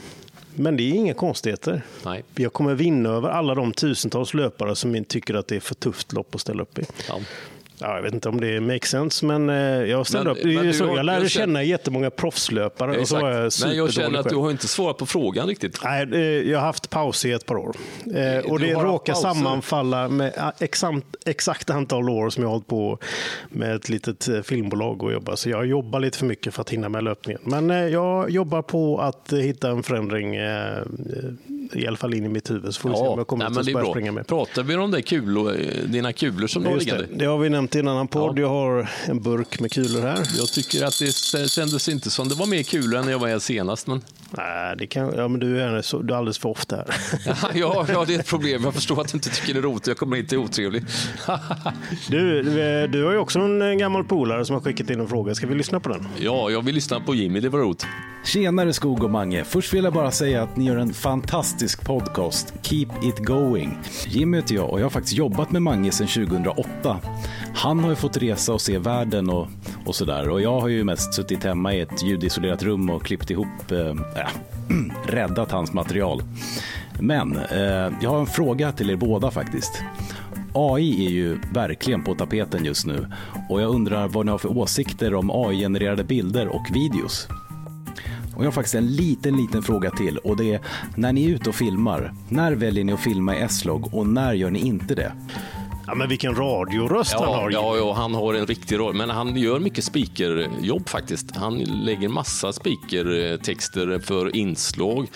Men 0.56 0.76
det 0.76 0.82
är 0.82 0.94
inga 0.94 1.14
konstigheter. 1.14 1.82
Nej. 2.04 2.24
Jag 2.34 2.52
kommer 2.52 2.74
vinna 2.74 3.08
över 3.08 3.28
alla 3.28 3.54
de 3.54 3.72
tusentals 3.72 4.34
löpare 4.34 4.76
som 4.76 5.04
tycker 5.04 5.34
att 5.34 5.48
det 5.48 5.56
är 5.56 5.60
för 5.60 5.74
tufft 5.74 6.12
lopp 6.12 6.34
att 6.34 6.40
ställa 6.40 6.62
upp 6.62 6.78
i. 6.78 6.84
Ja. 7.08 7.20
Ja, 7.82 7.94
jag 7.96 8.02
vet 8.02 8.14
inte 8.14 8.28
om 8.28 8.40
det 8.40 8.60
makes 8.60 8.90
sense, 8.90 9.26
men 9.26 9.48
eh, 9.50 9.56
jag 9.90 10.06
ställde 10.06 10.30
Men- 10.30 10.38
upp. 10.38 10.44
Men 10.56 10.66
du 10.66 10.72
så, 10.72 10.84
jag 10.84 11.04
lärde 11.06 11.20
jag 11.20 11.30
känner- 11.30 11.46
känna 11.46 11.62
jättemånga 11.62 12.10
proffslöpare 12.10 12.98
och 13.00 13.08
så 13.08 13.20
var 13.20 13.30
jag 13.30 13.52
Men 13.64 13.76
jag 13.76 13.92
känner 13.92 14.18
att 14.18 14.24
du 14.24 14.30
själv. 14.30 14.42
har 14.42 14.50
inte 14.50 14.68
svarat 14.68 14.96
på 14.98 15.06
frågan 15.06 15.46
riktigt. 15.48 15.78
Nej, 15.84 16.50
jag 16.50 16.58
har 16.58 16.66
haft 16.66 16.90
paus 16.90 17.24
i 17.24 17.32
ett 17.32 17.46
par 17.46 17.56
år. 17.56 17.76
Eh, 18.14 18.50
Och 18.50 18.58
Du 18.60 18.66
det 18.66 18.72
råkar 18.74 19.14
sammanfalla 19.14 20.08
med 20.08 20.52
exakt, 20.60 21.06
exakt 21.26 21.70
antal 21.70 22.08
år 22.10 22.30
som 22.30 22.42
jag 22.42 22.48
har 22.48 22.54
hållit 22.54 22.66
på 22.66 22.98
med 23.48 23.76
ett 23.76 23.88
litet 23.88 24.28
eh, 24.28 24.40
filmbolag 24.42 25.02
och 25.02 25.12
jobbar. 25.12 25.36
Så 25.36 25.50
jag 25.50 25.66
jobbar 25.66 26.00
lite 26.00 26.18
för 26.18 26.26
mycket 26.26 26.54
för 26.54 26.60
att 26.60 26.70
hinna 26.70 26.88
med 26.88 27.04
löpningen. 27.04 27.40
Men 27.44 27.70
jag 27.92 28.30
jobbar 28.30 28.62
på 28.62 29.00
att 29.00 29.32
hitta 29.32 29.70
en 29.70 29.82
förändring, 29.82 30.36
i 31.76 31.86
alla 31.86 31.96
fall 31.96 32.14
in 32.14 32.24
i 32.24 32.28
mitt 32.28 32.50
huvud. 32.50 32.74
Så 32.74 32.80
får 32.80 32.90
vi 32.90 32.96
se 32.96 33.02
om 33.02 33.18
jag 33.18 33.26
kommer 33.26 33.44
nej, 33.44 33.46
att 33.46 33.54
men 33.54 33.64
det 33.64 33.70
är 33.70 33.72
börja 33.72 33.84
bra. 33.84 33.92
springa 33.92 34.12
med. 34.12 34.26
Pratar 34.26 34.62
vi 34.62 34.76
om 34.76 34.90
de 34.90 35.02
kulor, 35.02 35.56
dina 35.86 36.12
kulor 36.12 36.46
som 36.46 36.62
du 36.62 36.68
har 36.68 36.76
det. 36.76 37.06
det 37.14 37.24
har 37.24 37.38
vi 37.38 37.50
nämnt 37.50 37.76
i 37.76 37.78
en 37.78 37.88
annan 37.88 38.08
podd. 38.08 38.38
Jag 38.38 38.48
har 38.48 38.90
en 39.06 39.22
burk 39.22 39.60
med 39.60 39.72
kulor 39.72 40.00
här. 40.00 40.18
Jag 40.38 40.48
tycker 40.48 40.84
att 40.84 40.98
det 40.98 41.50
kändes 41.50 41.88
inte 41.88 42.10
som 42.10 42.28
det 42.28 42.34
var 42.34 42.46
mer 42.46 42.62
kulor 42.62 42.98
än 42.98 43.04
när 43.04 43.12
jag 43.12 43.18
var 43.18 43.28
här 43.28 43.38
senast. 43.38 43.86
Men... 43.86 44.02
Nej, 44.36 44.76
det 44.78 44.86
kan, 44.86 45.12
ja, 45.16 45.28
men 45.28 45.40
du 45.40 45.60
är, 45.60 45.82
så, 45.82 46.02
du 46.02 46.14
är 46.14 46.18
alldeles 46.18 46.38
för 46.38 46.48
ofta 46.48 46.76
här. 46.76 46.86
ja, 47.54 47.86
ja, 47.88 48.04
det 48.04 48.14
är 48.14 48.18
ett 48.18 48.26
problem. 48.26 48.64
Jag 48.64 48.74
förstår 48.74 49.00
att 49.00 49.08
du 49.08 49.16
inte 49.16 49.30
tycker 49.30 49.54
det 49.54 49.60
är 49.60 49.62
roligt. 49.62 49.86
Jag 49.86 49.96
kommer 49.96 50.16
inte 50.16 50.36
otrevlig. 50.36 50.84
Du, 52.08 52.38
eh, 52.40 52.90
du 52.90 53.04
har 53.04 53.12
ju 53.12 53.18
också 53.18 53.38
en 53.38 53.62
eh, 53.62 53.72
gammal 53.72 54.04
polare 54.04 54.44
som 54.44 54.54
har 54.54 54.60
skickat 54.60 54.90
in 54.90 55.00
en 55.00 55.08
fråga. 55.08 55.34
Ska 55.34 55.46
vi 55.46 55.54
lyssna 55.54 55.80
på 55.80 55.88
den? 55.88 56.08
ja, 56.18 56.50
jag 56.50 56.64
vill 56.64 56.74
lyssna 56.74 57.00
på 57.00 57.14
Jimmy. 57.14 57.40
Det 57.40 57.48
var 57.48 57.58
roligt. 57.58 57.86
Tjenare 58.24 58.72
Skog 58.72 59.04
och 59.04 59.10
Mange. 59.10 59.44
Först 59.44 59.74
vill 59.74 59.84
jag 59.84 59.92
bara 59.92 60.10
säga 60.10 60.42
att 60.42 60.56
ni 60.56 60.64
gör 60.64 60.76
en 60.76 60.94
fantastisk 60.94 61.61
podcast. 61.84 62.54
Keep 62.62 62.86
it 63.02 63.18
going. 63.18 63.78
Jimmy 64.06 64.36
heter 64.36 64.54
jag 64.54 64.70
och 64.70 64.80
jag 64.80 64.84
har 64.84 64.90
faktiskt 64.90 65.16
jobbat 65.16 65.50
med 65.50 65.62
Mange 65.62 65.92
sedan 65.92 66.06
2008. 66.06 66.98
Han 67.54 67.78
har 67.78 67.90
ju 67.90 67.96
fått 67.96 68.16
resa 68.16 68.52
och 68.52 68.60
se 68.60 68.78
världen 68.78 69.30
och, 69.30 69.48
och 69.86 69.94
sådär. 69.94 70.28
Och 70.28 70.42
jag 70.42 70.60
har 70.60 70.68
ju 70.68 70.84
mest 70.84 71.14
suttit 71.14 71.44
hemma 71.44 71.74
i 71.74 71.80
ett 71.80 72.02
ljudisolerat 72.02 72.62
rum 72.62 72.90
och 72.90 73.04
klippt 73.04 73.30
ihop, 73.30 73.70
eh, 73.70 73.78
äh, 73.88 74.28
räddat 75.06 75.50
hans 75.50 75.72
material. 75.72 76.22
Men 77.00 77.36
eh, 77.36 77.92
jag 78.00 78.10
har 78.10 78.20
en 78.20 78.26
fråga 78.26 78.72
till 78.72 78.90
er 78.90 78.96
båda 78.96 79.30
faktiskt. 79.30 79.82
AI 80.54 81.06
är 81.06 81.10
ju 81.10 81.38
verkligen 81.52 82.04
på 82.04 82.14
tapeten 82.14 82.64
just 82.64 82.86
nu 82.86 83.06
och 83.48 83.62
jag 83.62 83.70
undrar 83.70 84.08
vad 84.08 84.26
ni 84.26 84.32
har 84.32 84.38
för 84.38 84.58
åsikter 84.58 85.14
om 85.14 85.30
AI-genererade 85.30 86.04
bilder 86.04 86.48
och 86.48 86.66
videos. 86.72 87.28
Och 88.34 88.40
jag 88.42 88.46
har 88.46 88.52
faktiskt 88.52 88.74
en 88.74 88.86
liten, 88.86 89.36
liten 89.36 89.62
fråga 89.62 89.90
till 89.90 90.18
och 90.18 90.36
det 90.36 90.52
är 90.54 90.60
när 90.96 91.12
ni 91.12 91.24
är 91.24 91.28
ute 91.28 91.48
och 91.48 91.54
filmar, 91.54 92.14
när 92.28 92.52
väljer 92.52 92.84
ni 92.84 92.92
att 92.92 93.00
filma 93.00 93.36
i 93.36 93.40
S-log 93.40 93.94
och 93.94 94.06
när 94.06 94.32
gör 94.32 94.50
ni 94.50 94.58
inte 94.58 94.94
det? 94.94 95.12
Ja, 95.86 95.94
men 95.94 96.08
vilken 96.08 96.34
radioröst 96.34 97.12
han 97.12 97.22
Ja, 97.22 97.36
har. 97.36 97.50
ja, 97.50 97.76
ja, 97.76 97.92
han 97.92 98.14
har 98.14 98.34
en 98.34 98.46
riktig 98.46 98.78
roll. 98.78 98.94
Men 98.94 99.10
han 99.10 99.36
gör 99.36 99.58
mycket 99.58 99.84
speakerjobb 99.84 100.88
faktiskt. 100.88 101.36
Han 101.36 101.58
lägger 101.58 102.08
massa 102.08 102.52
speakertexter 102.52 103.98
för 103.98 104.36
inslag 104.36 105.06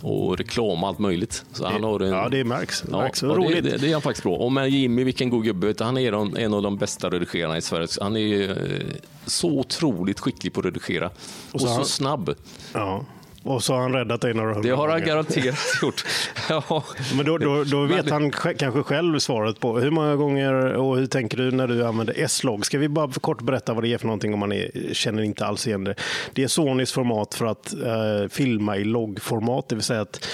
och 0.00 0.38
reklam 0.38 0.82
och 0.82 0.88
allt 0.88 0.98
möjligt. 0.98 1.44
Så 1.52 1.66
han 1.66 1.84
har 1.84 2.00
en... 2.00 2.08
Ja, 2.08 2.28
det 2.28 2.44
märks. 2.44 2.80
Det, 2.82 2.90
märks. 2.90 3.22
Ja, 3.22 3.28
Roligt. 3.28 3.64
det, 3.64 3.70
det, 3.70 3.76
det 3.76 3.88
är 3.88 3.92
han 3.92 4.02
faktiskt 4.02 4.22
bra. 4.24 4.36
Och 4.36 4.52
med 4.52 4.70
Jimmy, 4.70 5.04
vilken 5.04 5.30
god 5.30 5.44
gubbe. 5.44 5.74
Han 5.78 5.98
är 5.98 6.12
en, 6.12 6.36
en 6.36 6.54
av 6.54 6.62
de 6.62 6.76
bästa 6.76 7.10
redigerarna 7.10 7.56
i 7.58 7.62
Sverige. 7.62 7.86
Han 8.00 8.16
är 8.16 8.50
eh, 8.50 8.80
så 9.26 9.48
otroligt 9.50 10.20
skicklig 10.20 10.52
på 10.52 10.60
att 10.60 10.66
redigera. 10.66 11.10
Och, 11.52 11.60
så 11.60 11.66
så 11.66 11.72
han- 11.72 11.84
snabb. 11.84 12.34
Ja. 12.72 13.04
Och 13.42 13.64
så 13.64 13.74
har 13.74 13.80
han 13.80 13.92
räddat 13.92 14.20
dig 14.20 14.34
några 14.34 14.54
hundra 14.54 14.70
Det 14.70 14.76
har 14.76 14.88
han 14.88 14.98
gånger. 15.00 15.06
garanterat 15.06 15.58
gjort. 15.82 16.04
Ja. 16.48 16.84
Men 17.16 17.26
då, 17.26 17.38
då, 17.38 17.64
då 17.64 17.82
vet 17.86 18.04
Men- 18.04 18.12
han 18.12 18.30
kanske 18.58 18.82
själv 18.82 19.18
svaret 19.18 19.60
på 19.60 19.78
hur 19.78 19.90
många 19.90 20.16
gånger 20.16 20.54
och 20.54 20.96
hur 20.96 21.06
tänker 21.06 21.36
du 21.36 21.50
när 21.50 21.66
du 21.66 21.86
använder 21.86 22.14
S-log? 22.18 22.66
Ska 22.66 22.78
vi 22.78 22.88
bara 22.88 23.08
för 23.10 23.20
kort 23.20 23.42
berätta 23.42 23.74
vad 23.74 23.84
det 23.84 23.88
är 23.94 23.98
för 23.98 24.06
någonting 24.06 24.34
om 24.34 24.40
man 24.40 24.52
är, 24.52 24.70
känner 24.94 25.22
inte 25.22 25.46
alls 25.46 25.66
igen 25.66 25.84
det. 25.84 25.94
Det 26.32 26.42
är 26.44 26.48
Sonys 26.48 26.92
format 26.92 27.34
för 27.34 27.46
att 27.46 27.72
eh, 27.72 28.28
filma 28.30 28.76
i 28.76 28.84
loggformat, 28.84 29.68
det 29.68 29.74
vill 29.74 29.84
säga 29.84 30.00
att 30.00 30.24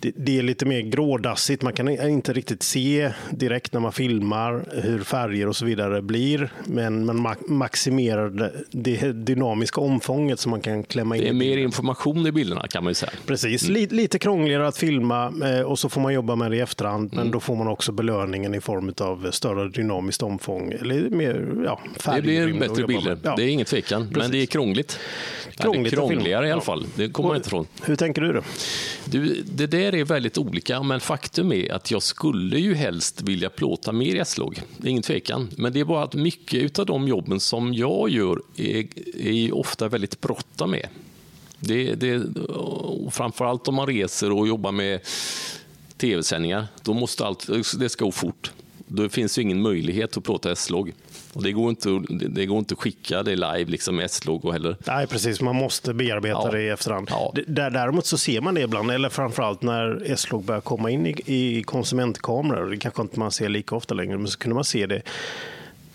det, 0.00 0.12
det 0.16 0.38
är 0.38 0.42
lite 0.42 0.66
mer 0.66 0.80
grådassigt. 0.80 1.62
Man 1.62 1.72
kan 1.72 1.88
inte 1.88 2.32
riktigt 2.32 2.62
se 2.62 3.12
direkt 3.30 3.72
när 3.72 3.80
man 3.80 3.92
filmar 3.92 4.64
hur 4.82 5.04
färger 5.04 5.48
och 5.48 5.56
så 5.56 5.64
vidare 5.64 6.02
blir. 6.02 6.52
Men 6.64 7.06
man 7.06 7.26
ma- 7.26 7.50
maximerar 7.50 8.30
det, 8.30 8.52
det 8.70 9.12
dynamiska 9.12 9.80
omfånget 9.80 10.40
som 10.40 10.50
man 10.50 10.60
kan 10.60 10.82
klämma 10.82 11.16
in 11.16 11.22
Det 11.22 11.28
är 11.28 11.32
mer 11.32 11.56
information 11.56 12.26
i 12.26 12.32
bilderna 12.32 12.66
kan 12.68 12.84
man 12.84 12.90
ju 12.90 12.94
säga. 12.94 13.12
Precis, 13.26 13.68
lite, 13.68 13.94
lite 13.94 14.18
krångligare 14.18 14.68
att 14.68 14.76
filma 14.76 15.32
eh, 15.44 15.60
och 15.60 15.78
så 15.78 15.88
får 15.88 16.00
man 16.00 16.14
jobba 16.14 16.36
med 16.36 16.50
det 16.50 16.56
i 16.56 16.60
efterhand. 16.60 17.12
Mm. 17.12 17.24
Men 17.24 17.32
då 17.32 17.40
får 17.40 17.56
man 17.56 17.68
också 17.68 17.92
belöningen 17.92 18.54
i 18.54 18.60
form 18.60 18.94
av 19.00 19.30
större 19.30 19.68
dynamiskt 19.68 20.22
omfång. 20.22 20.72
Eller 20.72 21.10
mer 21.10 21.46
ja, 21.64 21.80
Det 22.14 22.22
blir 22.22 22.60
bättre 22.60 22.86
bilder. 22.86 23.18
Ja. 23.22 23.36
Det 23.36 23.42
är 23.42 23.48
ingen 23.48 23.66
tvekan. 23.66 24.02
Men 24.02 24.12
Precis. 24.12 24.32
det 24.32 24.38
är 24.38 24.46
krångligt. 24.46 24.98
Krångligt 25.56 25.92
att 25.92 25.98
filma. 25.98 26.08
krångligare 26.08 26.48
i 26.48 26.52
alla 26.52 26.60
fall. 26.60 26.86
Det 26.94 27.08
kommer 27.08 27.28
man 27.28 27.36
inte 27.36 27.48
ifrån. 27.48 27.66
Hur 27.84 27.96
tänker 27.96 28.22
du 28.22 28.32
då? 28.32 28.42
Du, 29.04 29.42
det 29.44 29.66
där 29.66 29.89
är 29.94 30.04
väldigt 30.04 30.38
olika, 30.38 30.82
men 30.82 31.00
faktum 31.00 31.52
är 31.52 31.72
att 31.72 31.90
jag 31.90 32.02
skulle 32.02 32.58
ju 32.58 32.74
helst 32.74 33.22
vilja 33.22 33.50
plåta 33.50 33.92
mer 33.92 34.14
gästlåg. 34.14 34.62
Det 34.76 34.88
är 34.88 34.90
ingen 34.90 35.02
tvekan. 35.02 35.50
Men 35.56 35.72
det 35.72 35.80
är 35.80 35.84
bara 35.84 36.04
att 36.04 36.14
mycket 36.14 36.78
av 36.78 36.86
de 36.86 37.08
jobben 37.08 37.40
som 37.40 37.74
jag 37.74 38.10
gör 38.10 38.42
är, 38.56 38.86
är 39.16 39.32
ju 39.32 39.52
ofta 39.52 39.88
väldigt 39.88 40.20
bråttom 40.20 40.70
med. 40.70 40.88
Det, 41.60 41.94
det, 41.94 42.22
framförallt 43.10 43.68
om 43.68 43.74
man 43.74 43.86
reser 43.86 44.32
och 44.32 44.48
jobbar 44.48 44.72
med 44.72 45.00
tv-sändningar, 45.96 46.66
då 46.82 46.94
måste 46.94 47.26
allt, 47.26 47.46
det 47.78 47.88
ska 47.88 48.04
gå 48.04 48.12
fort. 48.12 48.52
Då 48.86 49.08
finns 49.08 49.38
ju 49.38 49.42
ingen 49.42 49.62
möjlighet 49.62 50.16
att 50.16 50.24
plåta 50.24 50.52
S-logg. 50.52 50.92
Och 51.32 51.42
det, 51.42 51.52
går 51.52 51.70
inte, 51.70 51.88
det 52.28 52.46
går 52.46 52.58
inte 52.58 52.74
att 52.74 52.78
skicka 52.80 53.22
det 53.22 53.36
live 53.36 53.64
liksom 53.70 53.96
med 53.96 54.04
S-logg 54.04 54.52
heller. 54.52 54.76
Nej, 54.86 55.06
precis. 55.06 55.40
Man 55.40 55.56
måste 55.56 55.94
bearbeta 55.94 56.40
Ja. 56.44 56.50
det 56.50 56.62
i 56.62 56.68
efterhand. 56.68 57.06
Ja. 57.10 57.34
Där, 57.46 57.70
däremot 57.70 58.06
så 58.06 58.18
ser 58.18 58.40
man 58.40 58.54
det 58.54 58.60
ibland, 58.60 58.90
eller 58.90 59.08
framförallt 59.08 59.62
när 59.62 60.02
S-log 60.12 60.44
börjar 60.44 60.60
komma 60.60 60.90
in 60.90 61.06
i, 61.06 61.14
i 61.26 61.62
konsumentkameror. 61.62 62.70
Det 62.70 62.76
kanske 62.76 63.02
inte 63.02 63.18
man 63.18 63.30
ser 63.32 63.48
lika 63.48 63.74
ofta 63.74 63.94
längre, 63.94 64.18
men 64.18 64.28
så 64.28 64.38
kunde 64.38 64.54
man 64.54 64.64
se 64.64 64.86
det. 64.86 65.02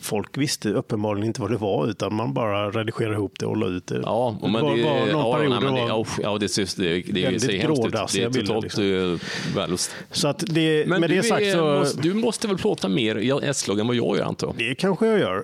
Folk 0.05 0.37
visste 0.37 0.69
uppenbarligen 0.69 1.27
inte 1.27 1.41
vad 1.41 1.51
det 1.51 1.57
var, 1.57 1.87
utan 1.89 2.13
man 2.15 2.33
bara 2.33 2.69
redigerade 2.71 3.15
ihop 3.15 3.33
det 3.39 3.45
och 3.45 3.57
la 3.57 3.67
ut 3.67 3.87
det. 3.87 3.99
Ja, 4.03 4.37
men 4.41 4.51
var, 4.53 4.75
det, 4.77 4.83
var 4.83 4.99
någon 4.99 5.09
ja, 5.09 5.37
nej, 5.37 5.49
det 5.49 5.65
det, 5.65 5.71
var- 5.71 5.87
ja, 5.89 6.05
ja, 6.23 6.37
det, 6.37 6.49
ser- 6.49 6.81
det, 6.81 7.01
det, 7.13 7.29
det 7.29 7.39
ser 7.39 7.51
hemskt 7.59 7.85
ut. 7.85 7.91
Det 8.13 8.21
är 8.23 8.29
totalt 8.45 8.63
liksom. 8.63 8.83
eh, 8.83 9.55
värdelöst. 9.55 9.95
Så 10.11 10.27
att 10.27 10.43
det, 10.47 10.85
Men 10.87 11.01
med 11.01 11.09
du, 11.09 11.15
det 11.15 11.23
sagt 11.23 11.51
så... 11.51 11.61
måste, 11.79 12.01
du 12.01 12.13
måste 12.13 12.47
väl 12.47 12.57
plåta 12.57 12.87
mer 12.87 13.43
S-logg 13.43 13.79
än 13.79 13.87
vad 13.87 13.95
jag 13.95 14.17
gör 14.17 14.23
antar 14.25 14.47
jag? 14.47 14.55
Det 14.57 14.75
kanske 14.75 15.07
jag 15.07 15.19
gör. 15.19 15.37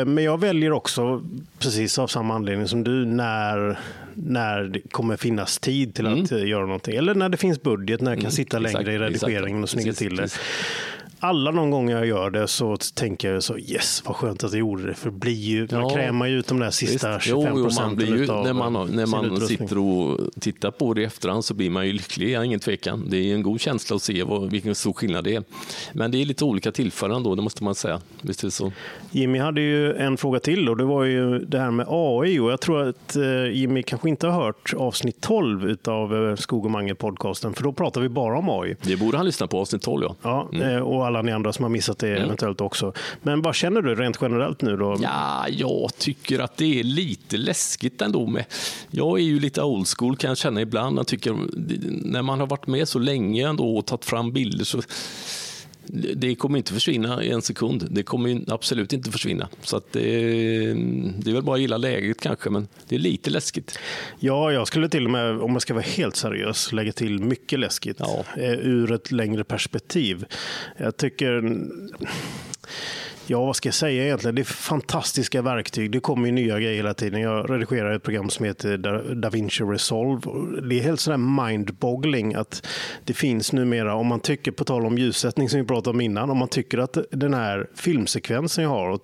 Eh, 0.00 0.04
Men 0.04 0.24
jag 0.24 0.40
väljer 0.40 0.72
också, 0.72 1.22
precis 1.58 1.98
av 1.98 2.06
samma 2.06 2.34
anledning 2.34 2.68
som 2.68 2.84
du, 2.84 3.04
när, 3.06 3.78
när 4.14 4.62
det 4.64 4.80
kommer 4.90 5.16
finnas 5.16 5.58
tid 5.58 5.94
till 5.94 6.06
att 6.06 6.32
eh, 6.32 6.46
göra 6.46 6.66
någonting. 6.66 6.96
Eller 6.96 7.14
när 7.14 7.28
det 7.28 7.36
finns 7.36 7.62
budget, 7.62 8.00
när 8.00 8.12
jag 8.12 8.20
kan 8.22 8.30
sitta 8.30 8.56
Mm. 8.56 8.66
exakt, 8.66 8.86
längre 8.86 9.04
i 9.06 9.08
redigeringen 9.08 9.58
och 9.62 9.64
exakt. 9.64 9.82
snygga 9.82 9.92
till 9.92 10.16
det. 10.16 10.22
precis. 10.22 10.40
Alla 11.20 11.50
någon 11.50 11.70
gång 11.70 11.90
jag 11.90 12.06
gör 12.06 12.30
det 12.30 12.48
så 12.48 12.76
tänker 12.94 13.32
jag 13.32 13.42
så 13.42 13.58
yes, 13.58 14.02
vad 14.06 14.16
skönt 14.16 14.44
att 14.44 14.52
jag 14.52 14.58
gjorde 14.60 14.86
det. 14.86 14.94
För 14.94 15.10
blir 15.10 15.32
ju, 15.32 15.68
man 15.72 15.80
Ja. 15.80 15.90
krämar 15.90 16.26
ju 16.26 16.38
ut 16.38 16.46
de 16.46 16.58
där 16.60 16.70
sista 16.70 17.14
Visst. 17.14 17.26
25 17.26 17.42
Jo, 17.42 17.50
jo, 17.50 17.54
man 17.54 17.62
procenten 17.62 18.06
ju, 18.08 18.26
när 18.26 18.52
man, 18.52 18.72
när 18.92 19.06
man 19.06 19.40
sitter 19.40 19.78
och 19.78 20.20
tittar 20.40 20.70
på 20.70 20.94
det 20.94 21.00
i 21.00 21.04
efterhand 21.04 21.44
så 21.44 21.54
blir 21.54 21.70
man 21.70 21.86
ju 21.86 21.92
lycklig, 21.92 22.36
har 22.36 22.44
ingen 22.44 22.60
tvekan. 22.60 23.04
Det 23.10 23.16
är 23.16 23.34
en 23.34 23.42
god 23.42 23.60
känsla 23.60 23.96
att 23.96 24.02
se 24.02 24.22
vad, 24.22 24.50
vilken 24.50 24.74
stor 24.74 24.92
skillnad 24.92 25.24
det 25.24 25.34
är. 25.34 25.44
Men 25.92 26.10
det 26.10 26.22
är 26.22 26.24
lite 26.24 26.44
olika 26.44 26.72
tillfällen 26.72 27.22
då, 27.22 27.34
det 27.34 27.42
måste 27.42 27.64
man 27.64 27.74
säga. 27.74 28.00
Visst 28.22 28.42
är 28.42 28.46
det 28.46 28.50
så? 28.50 28.72
Jimmy 29.10 29.38
hade 29.38 29.60
ju 29.60 29.92
en 29.94 30.16
fråga 30.16 30.40
till 30.40 30.68
och 30.68 30.76
det 30.76 30.84
var 30.84 31.04
ju 31.04 31.38
det 31.38 31.58
här 31.58 31.70
med 31.70 31.86
AI. 31.88 32.38
Och 32.38 32.50
jag 32.52 32.60
tror 32.60 32.88
att 32.88 33.16
eh, 33.16 33.46
Jimmy 33.52 33.82
kanske 33.82 34.08
inte 34.08 34.26
har 34.26 34.44
hört 34.44 34.74
avsnitt 34.76 35.20
12 35.20 35.76
av 35.86 36.28
eh, 36.30 36.36
Skog 36.36 36.64
och 36.64 36.70
Mange 36.70 36.94
podcasten, 36.94 37.54
för 37.54 37.62
då 37.62 37.72
pratar 37.72 38.00
vi 38.00 38.08
bara 38.08 38.38
om 38.38 38.48
AI. 38.50 38.76
Det 38.82 38.96
borde 38.96 39.16
han 39.16 39.26
lyssna 39.26 39.46
på, 39.46 39.60
avsnitt 39.60 39.82
12 39.82 40.04
ja. 40.22 40.48
Ja, 40.52 40.66
eh, 40.66 40.78
och 40.78 41.05
alla 41.06 41.22
ni 41.22 41.32
andra 41.32 41.52
som 41.52 41.62
har 41.62 41.70
missat 41.70 41.98
det 41.98 42.08
eventuellt 42.08 42.60
också. 42.60 42.92
Men 43.22 43.42
vad 43.42 43.54
känner 43.54 43.82
du 43.82 43.94
rent 43.94 44.18
generellt 44.20 44.62
nu 44.62 44.76
då? 44.76 44.96
Ja, 45.02 45.48
jag 45.48 45.90
tycker 45.98 46.38
att 46.38 46.56
det 46.56 46.80
är 46.80 46.84
lite 46.84 47.36
läskigt 47.36 48.02
ändå. 48.02 48.26
Med. 48.26 48.44
Jag 48.90 49.18
är 49.18 49.24
ju 49.24 49.40
lite 49.40 49.62
old 49.62 49.88
school 49.88 50.16
kan 50.16 50.28
jag 50.28 50.38
känna 50.38 50.60
ibland. 50.60 50.98
Jag 50.98 51.06
tycker, 51.06 51.36
när 52.06 52.22
man 52.22 52.40
har 52.40 52.46
varit 52.46 52.66
med 52.66 52.88
så 52.88 52.98
länge 52.98 53.48
ändå 53.48 53.76
och 53.76 53.86
tagit 53.86 54.04
fram 54.04 54.32
bilder 54.32 54.64
så 54.64 54.82
det 56.16 56.34
kommer 56.34 56.58
inte 56.58 56.72
försvinna 56.72 57.22
i 57.22 57.30
en 57.30 57.42
sekund. 57.42 57.86
Det 57.90 58.02
kommer 58.02 58.44
absolut 58.48 58.92
inte 58.92 59.10
försvinna. 59.10 59.48
Så 59.62 59.76
att 59.76 59.92
det, 59.92 60.00
det 61.18 61.30
är 61.30 61.32
väl 61.32 61.42
bara 61.42 61.54
att 61.54 61.60
gilla 61.60 61.76
läget 61.76 62.20
kanske, 62.20 62.50
men 62.50 62.68
det 62.88 62.94
är 62.94 62.98
lite 62.98 63.30
läskigt. 63.30 63.78
Ja, 64.18 64.52
jag 64.52 64.66
skulle 64.66 64.88
till 64.88 65.04
och 65.04 65.10
med, 65.10 65.40
om 65.40 65.52
man 65.52 65.60
ska 65.60 65.74
vara 65.74 65.84
helt 65.84 66.16
seriös, 66.16 66.72
lägga 66.72 66.92
till 66.92 67.18
mycket 67.18 67.58
läskigt 67.58 67.96
Ja. 68.00 68.24
eh, 68.36 68.52
ur 68.52 68.92
ett 68.92 69.12
längre 69.12 69.44
perspektiv. 69.44 70.24
Jag 70.76 70.96
tycker... 70.96 71.42
Ja, 73.28 73.44
vad 73.44 73.56
ska 73.56 73.66
jag 73.66 73.74
säga 73.74 74.04
egentligen? 74.04 74.34
Det 74.34 74.42
är 74.42 74.44
fantastiska 74.44 75.42
verktyg. 75.42 75.90
Det 75.90 76.00
kommer 76.00 76.26
ju 76.26 76.32
nya 76.32 76.60
grejer 76.60 76.74
hela 76.76 76.94
tiden. 76.94 77.20
Jag 77.20 77.50
redigerar 77.50 77.96
ett 77.96 78.02
program 78.02 78.30
som 78.30 78.44
heter 78.44 78.76
Da- 78.78 79.14
DaVinci 79.14 79.64
Resolve. 79.64 80.20
Det 80.68 80.78
är 80.78 80.82
helt 80.82 81.00
sådär 81.00 81.16
mind-boggling 81.16 82.34
att 82.34 82.66
det 83.04 83.12
finns 83.14 83.52
numera, 83.52 83.94
om 83.94 84.06
man 84.06 84.20
tycker, 84.20 84.50
på 84.52 84.64
tal 84.64 84.86
om 84.86 84.98
ljussättning 84.98 85.48
som 85.48 85.60
vi 85.60 85.66
pratade 85.66 85.90
om 85.90 86.00
innan, 86.00 86.30
om 86.30 86.38
man 86.38 86.48
tycker 86.48 86.78
att 86.78 86.96
den 87.10 87.34
här 87.34 87.66
filmsekvensen 87.74 88.64
jag 88.64 88.70
har 88.70 88.98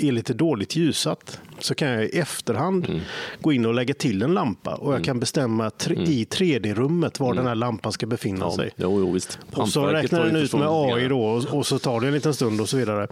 är 0.00 0.12
lite 0.12 0.34
dåligt 0.34 0.76
ljusat 0.76 1.40
så 1.58 1.74
kan 1.74 1.88
jag 1.88 2.04
i 2.04 2.18
efterhand 2.18 2.86
Mm. 2.88 3.00
gå 3.40 3.52
in 3.52 3.66
och 3.66 3.74
lägga 3.74 3.94
till 3.94 4.22
en 4.22 4.34
lampa 4.34 4.74
och 4.74 4.94
jag 4.94 5.04
kan 5.04 5.20
bestämma 5.20 5.70
tre- 5.70 5.96
i 6.04 6.24
3D-rummet 6.24 7.20
var 7.20 7.34
den 7.34 7.46
här 7.46 7.54
lampan 7.54 7.92
ska 7.92 8.06
befinna 8.06 8.36
Mm. 8.36 8.48
Ja, 8.50 8.56
sig. 8.56 8.70
jo, 8.76 9.00
jo, 9.00 9.12
visst. 9.12 9.38
Och 9.54 9.68
så 9.68 9.86
räknar 9.86 10.24
den 10.26 10.36
ut 10.36 10.52
med 10.54 10.68
AI 10.68 11.08
då 11.08 11.20
och, 11.24 11.54
och 11.58 11.66
så 11.66 11.78
tar 11.78 12.00
det 12.00 12.06
en 12.06 12.12
liten 12.14 12.34
stund 12.34 12.60
och 12.60 12.68
så 12.68 12.76
vidare. 12.76 13.08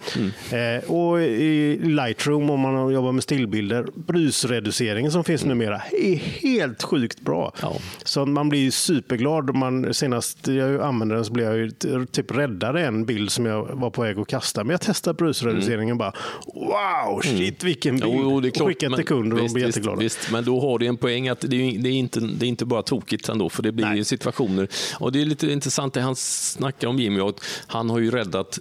Mm. 0.53 0.77
Eh, 0.77 0.91
och 0.91 1.21
i 1.23 1.79
Lightroom 1.83 2.51
om 2.51 2.61
man 2.61 2.93
jobbar 2.93 3.12
med 3.12 3.23
stillbilder, 3.23 3.87
brusreduceringen 3.95 5.12
som 5.12 5.25
finns 5.25 5.45
numera 5.45 5.83
är 5.93 6.15
helt 6.15 6.83
sjukt 6.83 7.21
bra. 7.21 7.53
Ja. 7.62 7.77
Så 8.05 8.27
man 8.27 8.49
blir 8.49 8.71
superglad. 8.71 9.51
om 9.51 9.59
Man, 9.59 9.95
senast 9.95 10.47
jag 10.47 10.83
använde 10.83 11.15
den 11.15 11.25
så 11.25 11.33
blev 11.33 11.47
jag 11.47 11.57
ju 11.57 11.71
typ 12.07 12.31
räddade 12.31 12.87
en 12.87 13.05
bild 13.05 13.31
som 13.31 13.47
jag 13.47 13.65
var 13.73 13.91
på 13.91 14.03
väg 14.03 14.19
att 14.19 14.29
kasta. 14.29 14.65
Men 14.65 14.71
jag 14.71 14.81
testade 14.81 15.15
brusreduceringen 15.15 15.93
och 15.93 15.99
bara 15.99 16.12
wow, 16.55 17.21
shit 17.23 17.65
vilken 17.65 17.95
bild. 17.95 18.05
Mm. 18.05 18.23
Jo, 18.23 18.41
jo, 18.45 18.51
klart, 18.51 18.61
och 18.61 18.69
skickade 18.69 18.97
till 18.97 19.05
kunden 19.05 19.33
och 19.33 19.38
de 19.38 19.43
visst, 19.43 19.55
blir 19.55 19.67
jätteglada. 19.67 20.01
Visst, 20.01 20.31
men 20.33 20.45
då 20.45 20.61
har 20.61 20.79
det 20.79 20.87
en 20.87 20.97
poäng 20.97 21.29
att 21.29 21.41
det 21.41 21.57
är, 21.57 21.79
det 21.79 21.88
är, 21.88 21.93
inte, 21.93 22.21
det 22.21 22.47
är 22.47 22.49
inte 22.49 22.65
bara 22.65 22.83
tokigt 22.83 23.29
ändå, 23.29 23.49
för 23.49 23.62
det 23.62 23.73
blir 23.73 23.87
Nej. 23.87 24.05
situationer. 24.05 24.69
Och 24.99 25.12
det 25.12 25.21
är 25.21 25.25
lite 25.25 25.53
intressant 25.53 25.95
det 25.95 26.01
han 26.01 26.17
snackar 26.17 26.88
om 26.88 26.99
Jimmy, 26.99 27.21
att 27.21 27.45
han 27.67 27.91
har 27.91 27.99
ju 27.99 28.11
räddat 28.11 28.59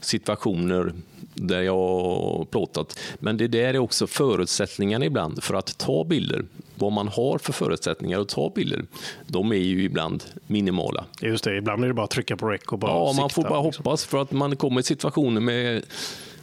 situationer 0.00 0.92
där 1.40 1.62
jag 1.62 1.72
har 1.72 2.44
plåtat. 2.44 2.98
Men 3.18 3.36
det 3.36 3.48
där 3.48 3.74
är 3.74 3.78
också 3.78 4.06
förutsättningarna 4.06 5.04
ibland 5.04 5.42
för 5.42 5.54
att 5.54 5.78
ta 5.78 6.04
bilder. 6.04 6.44
Vad 6.74 6.92
man 6.92 7.08
har 7.08 7.38
för 7.38 7.52
förutsättningar 7.52 8.20
att 8.20 8.28
ta 8.28 8.52
bilder, 8.54 8.84
de 9.26 9.52
är 9.52 9.56
ju 9.56 9.82
ibland 9.82 10.24
minimala. 10.46 11.04
Just 11.20 11.44
det, 11.44 11.56
ibland 11.56 11.84
är 11.84 11.88
det 11.88 11.94
bara 11.94 12.04
att 12.04 12.10
trycka 12.10 12.36
på 12.36 12.48
rec 12.48 12.62
och 12.62 12.78
bara 12.78 12.90
Ja, 12.90 13.04
man 13.04 13.30
får 13.30 13.42
sikta, 13.42 13.48
bara 13.48 13.62
liksom. 13.62 13.84
hoppas 13.84 14.04
för 14.04 14.22
att 14.22 14.32
man 14.32 14.56
kommer 14.56 14.80
i 14.80 14.82
situationer 14.82 15.40
med 15.40 15.82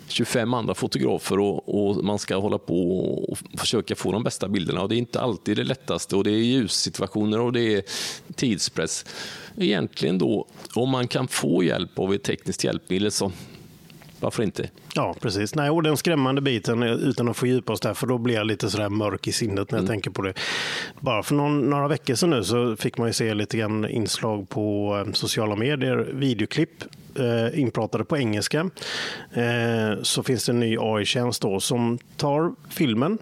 25 0.07 0.53
andra 0.53 0.73
fotografer 0.73 1.39
och, 1.39 1.89
och 1.89 2.03
man 2.03 2.19
ska 2.19 2.35
hålla 2.35 2.57
på 2.57 2.99
och 3.29 3.37
försöka 3.57 3.95
få 3.95 4.11
de 4.11 4.23
bästa 4.23 4.47
bilderna. 4.47 4.81
Och 4.81 4.89
det 4.89 4.95
är 4.95 4.97
inte 4.97 5.21
alltid 5.21 5.57
det 5.57 5.63
lättaste 5.63 6.15
och 6.15 6.23
det 6.23 6.31
är 6.31 6.43
ljussituationer 6.43 7.39
och 7.39 7.53
det 7.53 7.75
är 7.75 7.83
tidspress. 8.35 9.05
Egentligen 9.57 10.17
då, 10.17 10.47
om 10.73 10.89
man 10.89 11.07
kan 11.07 11.27
få 11.27 11.63
hjälp 11.63 11.99
av 11.99 12.13
ett 12.13 12.23
tekniskt 12.23 12.63
hjälpmedel 12.63 13.11
så 13.11 13.31
Varför 14.19 14.43
inte? 14.43 14.69
Ja, 14.95 15.15
precis. 15.21 15.55
Nej, 15.55 15.69
och 15.69 15.83
den 15.83 15.97
skrämmande 15.97 16.41
biten, 16.41 16.83
eh, 16.83 16.91
utan 16.91 17.29
att 17.29 17.37
fördjupa 17.37 17.73
oss 17.73 17.79
där, 17.79 17.93
för 17.93 18.07
då 18.07 18.17
blir 18.17 18.35
jag 18.35 18.47
lite 18.47 18.69
sådär 18.69 18.89
mörk 18.89 19.27
i 19.27 19.31
sinnet 19.31 19.71
när 19.71 19.79
jag 19.79 19.87
tänker 19.87 20.11
på 20.11 20.21
det. 20.21 20.33
Bara 20.99 21.23
för 21.23 21.35
någon, 21.35 21.69
några 21.69 21.87
veckor 21.87 22.15
sedan 22.15 22.29
nu 22.29 22.43
så 22.43 22.75
fick 22.75 22.97
man 22.97 23.07
ju 23.07 23.13
se 23.13 23.33
lite 23.33 23.57
grann 23.57 23.89
inslag 23.89 24.49
på 24.49 24.97
eh, 25.07 25.13
sociala 25.13 25.55
medier, 25.55 25.97
videoklipp 26.13 26.83
eh, 27.15 27.59
inpratade 27.59 28.05
på 28.05 28.17
engelska. 28.17 28.69
Eh, 29.33 30.01
så 30.01 30.23
finns 30.23 30.45
det 30.45 30.51
en 30.51 30.59
ny 30.59 30.77
AI-tjänst 30.79 31.41
då 31.41 31.59
som 31.59 31.99
tar 32.17 32.53
filmen 32.69 33.17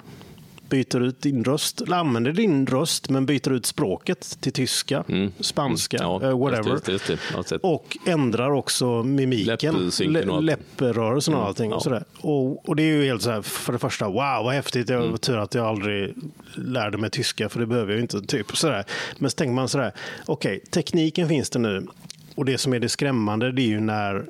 byter 0.73 1.01
ut 1.03 1.21
din 1.21 1.43
röst, 1.43 1.81
eller 1.81 1.97
använder 1.97 2.31
din 2.31 2.67
röst 2.67 3.09
men 3.09 3.25
byter 3.25 3.51
ut 3.51 3.65
språket 3.65 4.37
till 4.41 4.51
tyska, 4.53 5.03
spanska, 5.39 5.97
Ja, 6.01 6.23
eh, 6.23 6.39
whatever. 6.39 6.71
just 6.71 6.85
det, 6.85 6.91
just 6.91 7.07
det. 7.07 7.43
Sett. 7.45 7.61
Och 7.63 7.97
ändrar 8.05 8.51
också 8.51 9.03
mimiken, 9.03 9.75
och 10.29 10.43
läpprörelsen 10.43 11.33
och 11.33 11.39
Mm, 11.39 11.47
allting. 11.47 11.69
ja. 11.69 11.75
Och, 11.75 11.83
sådär. 11.83 12.03
Och, 12.21 12.69
och 12.69 12.75
det 12.75 12.83
är 12.83 12.87
ju 12.97 13.05
helt 13.05 13.21
så 13.21 13.31
här, 13.31 13.41
för 13.41 13.73
det 13.73 13.79
första, 13.79 14.05
wow 14.07 14.15
vad 14.43 14.53
häftigt. 14.53 14.89
Jag 14.89 14.99
Mm. 14.99 15.11
var 15.11 15.17
tur 15.17 15.37
att 15.37 15.53
jag 15.53 15.65
aldrig 15.65 16.13
lärde 16.55 16.97
mig 16.97 17.09
tyska, 17.09 17.49
för 17.49 17.59
det 17.59 17.65
behöver 17.65 17.89
jag 17.91 17.95
ju 17.95 18.01
inte. 18.01 18.21
Typ, 18.21 18.57
sådär. 18.57 18.83
Men 19.17 19.29
så 19.31 19.35
tänker 19.35 19.53
man 19.53 19.69
sådär, 19.69 19.91
okej, 20.25 20.59
tekniken 20.71 21.27
finns 21.29 21.49
det 21.49 21.59
nu. 21.59 21.87
Och 22.35 22.45
det 22.45 22.57
som 22.57 22.73
är 22.73 22.79
det 22.79 22.89
skrämmande, 22.89 23.51
det 23.51 23.61
är 23.61 23.67
ju 23.67 23.79
när 23.79 24.25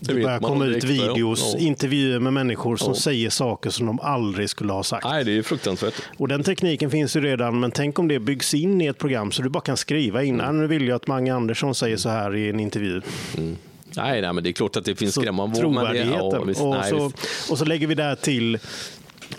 det 0.00 0.14
vet 0.14 0.24
börjar 0.24 0.38
komma 0.38 0.64
ut 0.64 0.84
videos, 0.84 1.54
Ja. 1.54 1.60
intervjuer 1.60 2.18
med 2.18 2.32
människor 2.32 2.76
som 2.76 2.88
Ja. 2.94 3.00
säger 3.00 3.30
saker 3.30 3.70
som 3.70 3.86
de 3.86 4.00
aldrig 4.00 4.50
skulle 4.50 4.72
ha 4.72 4.82
sagt. 4.82 5.04
Nej, 5.04 5.24
det 5.24 5.38
är 5.38 5.42
fruktansvärt. 5.42 5.94
Och 6.16 6.28
den 6.28 6.42
tekniken 6.42 6.90
finns 6.90 7.16
ju 7.16 7.20
redan, 7.20 7.60
men 7.60 7.70
tänk 7.70 7.98
om 7.98 8.08
det 8.08 8.18
byggs 8.18 8.54
in 8.54 8.80
i 8.80 8.86
ett 8.86 8.98
program 8.98 9.32
så 9.32 9.42
du 9.42 9.48
bara 9.48 9.60
kan 9.60 9.76
skriva 9.76 10.22
in, 10.22 10.34
Mm. 10.34 10.46
"Ah, 10.48 10.52
nu 10.52 10.66
vill 10.66 10.88
jag 10.88 10.96
att 10.96 11.06
Mange 11.06 11.34
Andersson 11.34 11.74
säger 11.74 11.96
så 11.96 12.08
här 12.08 12.36
i 12.36 12.48
en 12.48 12.60
intervju. 12.60 13.00
Nej, 13.96 14.20
nej, 14.22 14.32
men 14.32 14.44
det 14.44 14.50
är 14.50 14.52
klart 14.52 14.76
att 14.76 14.84
det 14.84 14.96
finns 14.96 15.14
skrämmande 15.14 15.58
trovärdigheten. 15.60 16.12
Ja, 16.32 16.42
visst, 16.44 16.60
och, 16.60 16.70
nej, 16.70 16.90
så, 16.90 17.12
och 17.52 17.58
så 17.58 17.64
lägger 17.64 17.86
vi 17.86 17.94
där 17.94 18.14
till 18.14 18.58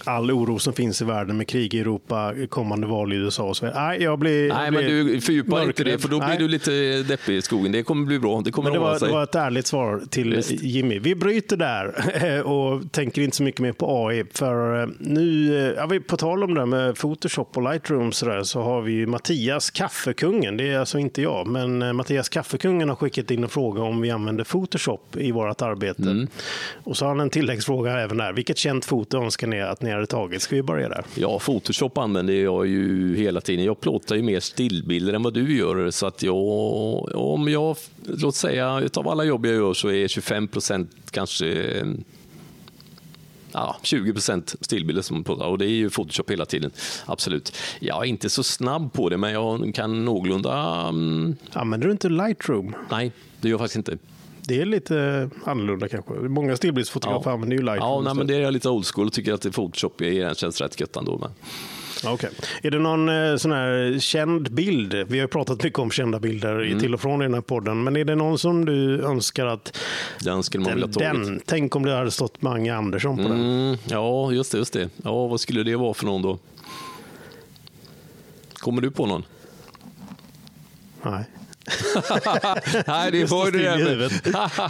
all 0.03 0.31
oro 0.31 0.59
som 0.59 0.73
finns 0.73 1.01
i 1.01 1.05
världen 1.05 1.37
med 1.37 1.47
krig 1.47 1.73
i 1.73 1.79
Europa, 1.79 2.33
kommande 2.49 2.87
val 2.87 3.13
i 3.13 3.15
USA 3.15 3.43
och 3.43 3.57
så 3.57 3.65
vidare. 3.65 3.87
Nej, 3.87 4.03
jag 4.03 4.19
blir, 4.19 4.47
jag 4.47 4.57
Nej, 4.57 4.71
men 4.71 4.83
blir 4.83 5.03
du 5.03 5.21
fördjupar 5.21 5.63
inte 5.63 5.83
det, 5.83 5.99
för 5.99 6.09
då 6.09 6.17
blir 6.19 6.27
Nej. 6.27 6.37
du 6.37 6.47
lite 6.47 6.71
deppig 7.03 7.35
i 7.35 7.41
skogen. 7.41 7.71
Det 7.71 7.83
kommer 7.83 8.05
bli 8.05 8.19
bra. 8.19 8.41
Det 8.41 8.51
kommer 8.51 8.69
Men 8.69 8.73
det 8.73 8.85
var, 8.85 8.97
sig. 8.97 9.07
det 9.07 9.13
var 9.13 9.23
ett 9.23 9.35
ärligt 9.35 9.67
svar 9.67 10.01
till 10.09 10.35
Visst. 10.35 10.51
Jimmy. 10.51 10.99
Vi 10.99 11.15
bryter 11.15 11.57
där 11.57 12.43
och 12.47 12.91
tänker 12.91 13.21
inte 13.21 13.37
så 13.37 13.43
mycket 13.43 13.61
mer 13.61 13.71
på 13.71 14.07
AI. 14.07 14.23
För 14.33 14.81
eh, 14.81 14.89
nu, 14.99 15.57
eh, 15.57 15.73
ja, 15.77 15.99
på 16.07 16.17
tal 16.17 16.43
om 16.43 16.53
det 16.53 16.61
här 16.61 16.65
med 16.65 16.95
Photoshop 16.95 17.57
och 17.57 17.71
Lightroom 17.71 18.11
så, 18.11 18.25
där, 18.25 18.43
så 18.43 18.61
har 18.61 18.81
vi 18.81 18.91
ju 18.91 19.07
Mattias 19.07 19.69
Kaffekungen. 19.69 20.57
Det 20.57 20.69
är 20.69 20.79
alltså 20.79 20.99
inte 20.99 21.21
jag, 21.21 21.47
men 21.47 21.81
eh, 21.81 21.93
Mattias 21.93 22.29
Kaffekungen 22.29 22.89
har 22.89 22.95
skickat 22.95 23.31
in 23.31 23.43
en 23.43 23.49
fråga 23.49 23.81
om 23.81 24.01
vi 24.01 24.11
använder 24.11 24.43
Photoshop 24.43 25.15
i 25.17 25.31
vårt 25.31 25.61
arbete. 25.61 26.01
Mm. 26.01 26.27
Och 26.83 26.97
så 26.97 27.05
har 27.05 27.09
han 27.09 27.19
en 27.19 27.29
tilläggsfråga 27.29 27.99
även 27.99 28.17
där. 28.17 28.33
Vilket 28.33 28.57
känt 28.57 28.85
foto 28.85 29.23
önskar 29.23 29.47
ni 29.47 29.61
att 29.61 29.78
ni 29.81 29.91
hade 29.91 30.05
tagit? 30.05 30.41
Ska 30.41 30.55
vi 30.55 30.61
börja 30.63 30.89
där? 30.89 31.03
Ja, 31.15 31.39
Photoshop 31.39 31.97
använder 31.97 32.33
jag 32.33 32.67
ju 32.67 33.15
hela 33.15 33.41
tiden. 33.41 33.65
Jag 33.65 33.81
plåtar 33.81 34.15
ju 34.15 34.21
mer 34.23 34.39
stillbilder 34.39 35.13
än 35.13 35.23
vad 35.23 35.33
du 35.33 35.57
gör. 35.57 35.91
Så 35.91 36.05
att 36.07 36.23
jag, 36.23 36.35
om 37.15 37.47
jag, 37.47 37.75
låt 38.05 38.35
säga, 38.35 38.79
utav 38.79 39.07
alla 39.07 39.23
jobb 39.23 39.45
jag 39.45 39.55
gör 39.55 39.73
så 39.73 39.89
är 39.91 40.07
25 40.07 40.47
procent 40.47 40.91
kanske 41.11 41.65
Ja, 43.51 43.75
20 43.83 44.13
procent 44.13 44.55
stillbilder 44.61 45.01
som 45.01 45.23
plåtar 45.23 45.45
och 45.45 45.57
det 45.57 45.65
är 45.65 45.69
ju 45.69 45.89
Photoshop 45.89 46.31
hela 46.31 46.45
tiden. 46.45 46.71
Absolut. 47.05 47.55
Jag 47.79 48.03
är 48.05 48.09
inte 48.09 48.29
så 48.29 48.43
snabb 48.43 48.93
på 48.93 49.09
det, 49.09 49.17
men 49.17 49.31
jag 49.31 49.71
kan 49.75 50.05
någorlunda... 50.05 50.79
mm, 50.89 51.35
Använder 51.53 51.87
du 51.87 51.91
inte 51.91 52.09
Lightroom? 52.09 52.75
nej, 52.91 53.11
det 53.41 53.47
gör 53.47 53.53
jag 53.53 53.59
faktiskt 53.59 53.75
inte. 53.89 53.97
Det 54.41 54.61
är 54.61 54.65
lite 54.65 55.29
annorlunda 55.45 55.87
kanske. 55.87 56.13
Många 56.13 56.55
stillbildsfotografer 56.55 57.31
använder 57.31 57.57
ju 57.57 57.63
Lightroom. 57.63 57.91
Ja, 57.91 58.01
nej, 58.01 58.15
men 58.15 58.27
det 58.27 58.35
är 58.35 58.41
jag 58.41 58.53
lite 58.53 58.69
old 58.69 58.85
school 58.85 59.07
och 59.07 59.13
tycker 59.13 59.33
att 59.33 59.41
Photoshop 59.41 60.01
är, 60.01 60.33
känns 60.33 60.61
rätt 60.61 60.79
gött 60.79 60.95
ändå. 60.95 61.17
Men. 61.17 61.31
Ja, 62.03 62.11
Okej. 62.13 62.29
Är 62.61 62.71
det 62.71 62.79
någon 62.79 63.09
eh, 63.09 63.35
sån 63.35 63.51
här 63.51 63.99
känd 63.99 64.51
bild? 64.51 64.93
Vi 65.07 65.19
har 65.19 65.27
pratat 65.27 65.63
mycket 65.63 65.79
om 65.79 65.91
kända 65.91 66.19
bilder 66.19 66.55
Mm. 66.59 66.77
i 66.77 66.79
till 66.79 66.93
och 66.93 67.01
från 67.01 67.21
i 67.21 67.25
den 67.25 67.33
här 67.33 67.41
podden. 67.41 67.83
Men 67.83 67.95
är 67.95 68.05
det 68.05 68.15
någon 68.15 68.39
som 68.39 68.65
du 68.65 69.01
önskar 69.01 69.45
att 69.45 69.77
Den 70.19 70.43
skulle 70.43 70.63
man 70.63 70.73
vilja 70.73 70.87
den, 70.87 71.17
ha 71.17 71.23
den 71.23 71.41
tänk 71.45 71.75
om 71.75 71.85
det 71.85 71.95
hade 71.95 72.11
stått 72.11 72.41
Mange 72.41 72.75
Andersson 72.75 73.17
på 73.17 73.23
den? 73.23 73.31
Mm, 73.31 73.77
ja, 73.89 74.31
just 74.31 74.51
det, 74.51 74.57
just 74.57 74.73
det. 74.73 74.89
Ja, 75.03 75.27
vad 75.27 75.39
skulle 75.39 75.63
det 75.63 75.75
vara 75.75 75.93
för 75.93 76.05
någon 76.05 76.21
då? 76.21 76.37
Kommer 78.53 78.81
du 78.81 78.91
på 78.91 79.05
någon? 79.05 79.23
Nej. 81.03 81.23
Nej, 82.87 83.11
det 83.11 83.25
var 83.31 83.45
ju 83.45 83.51
det. 83.51 83.75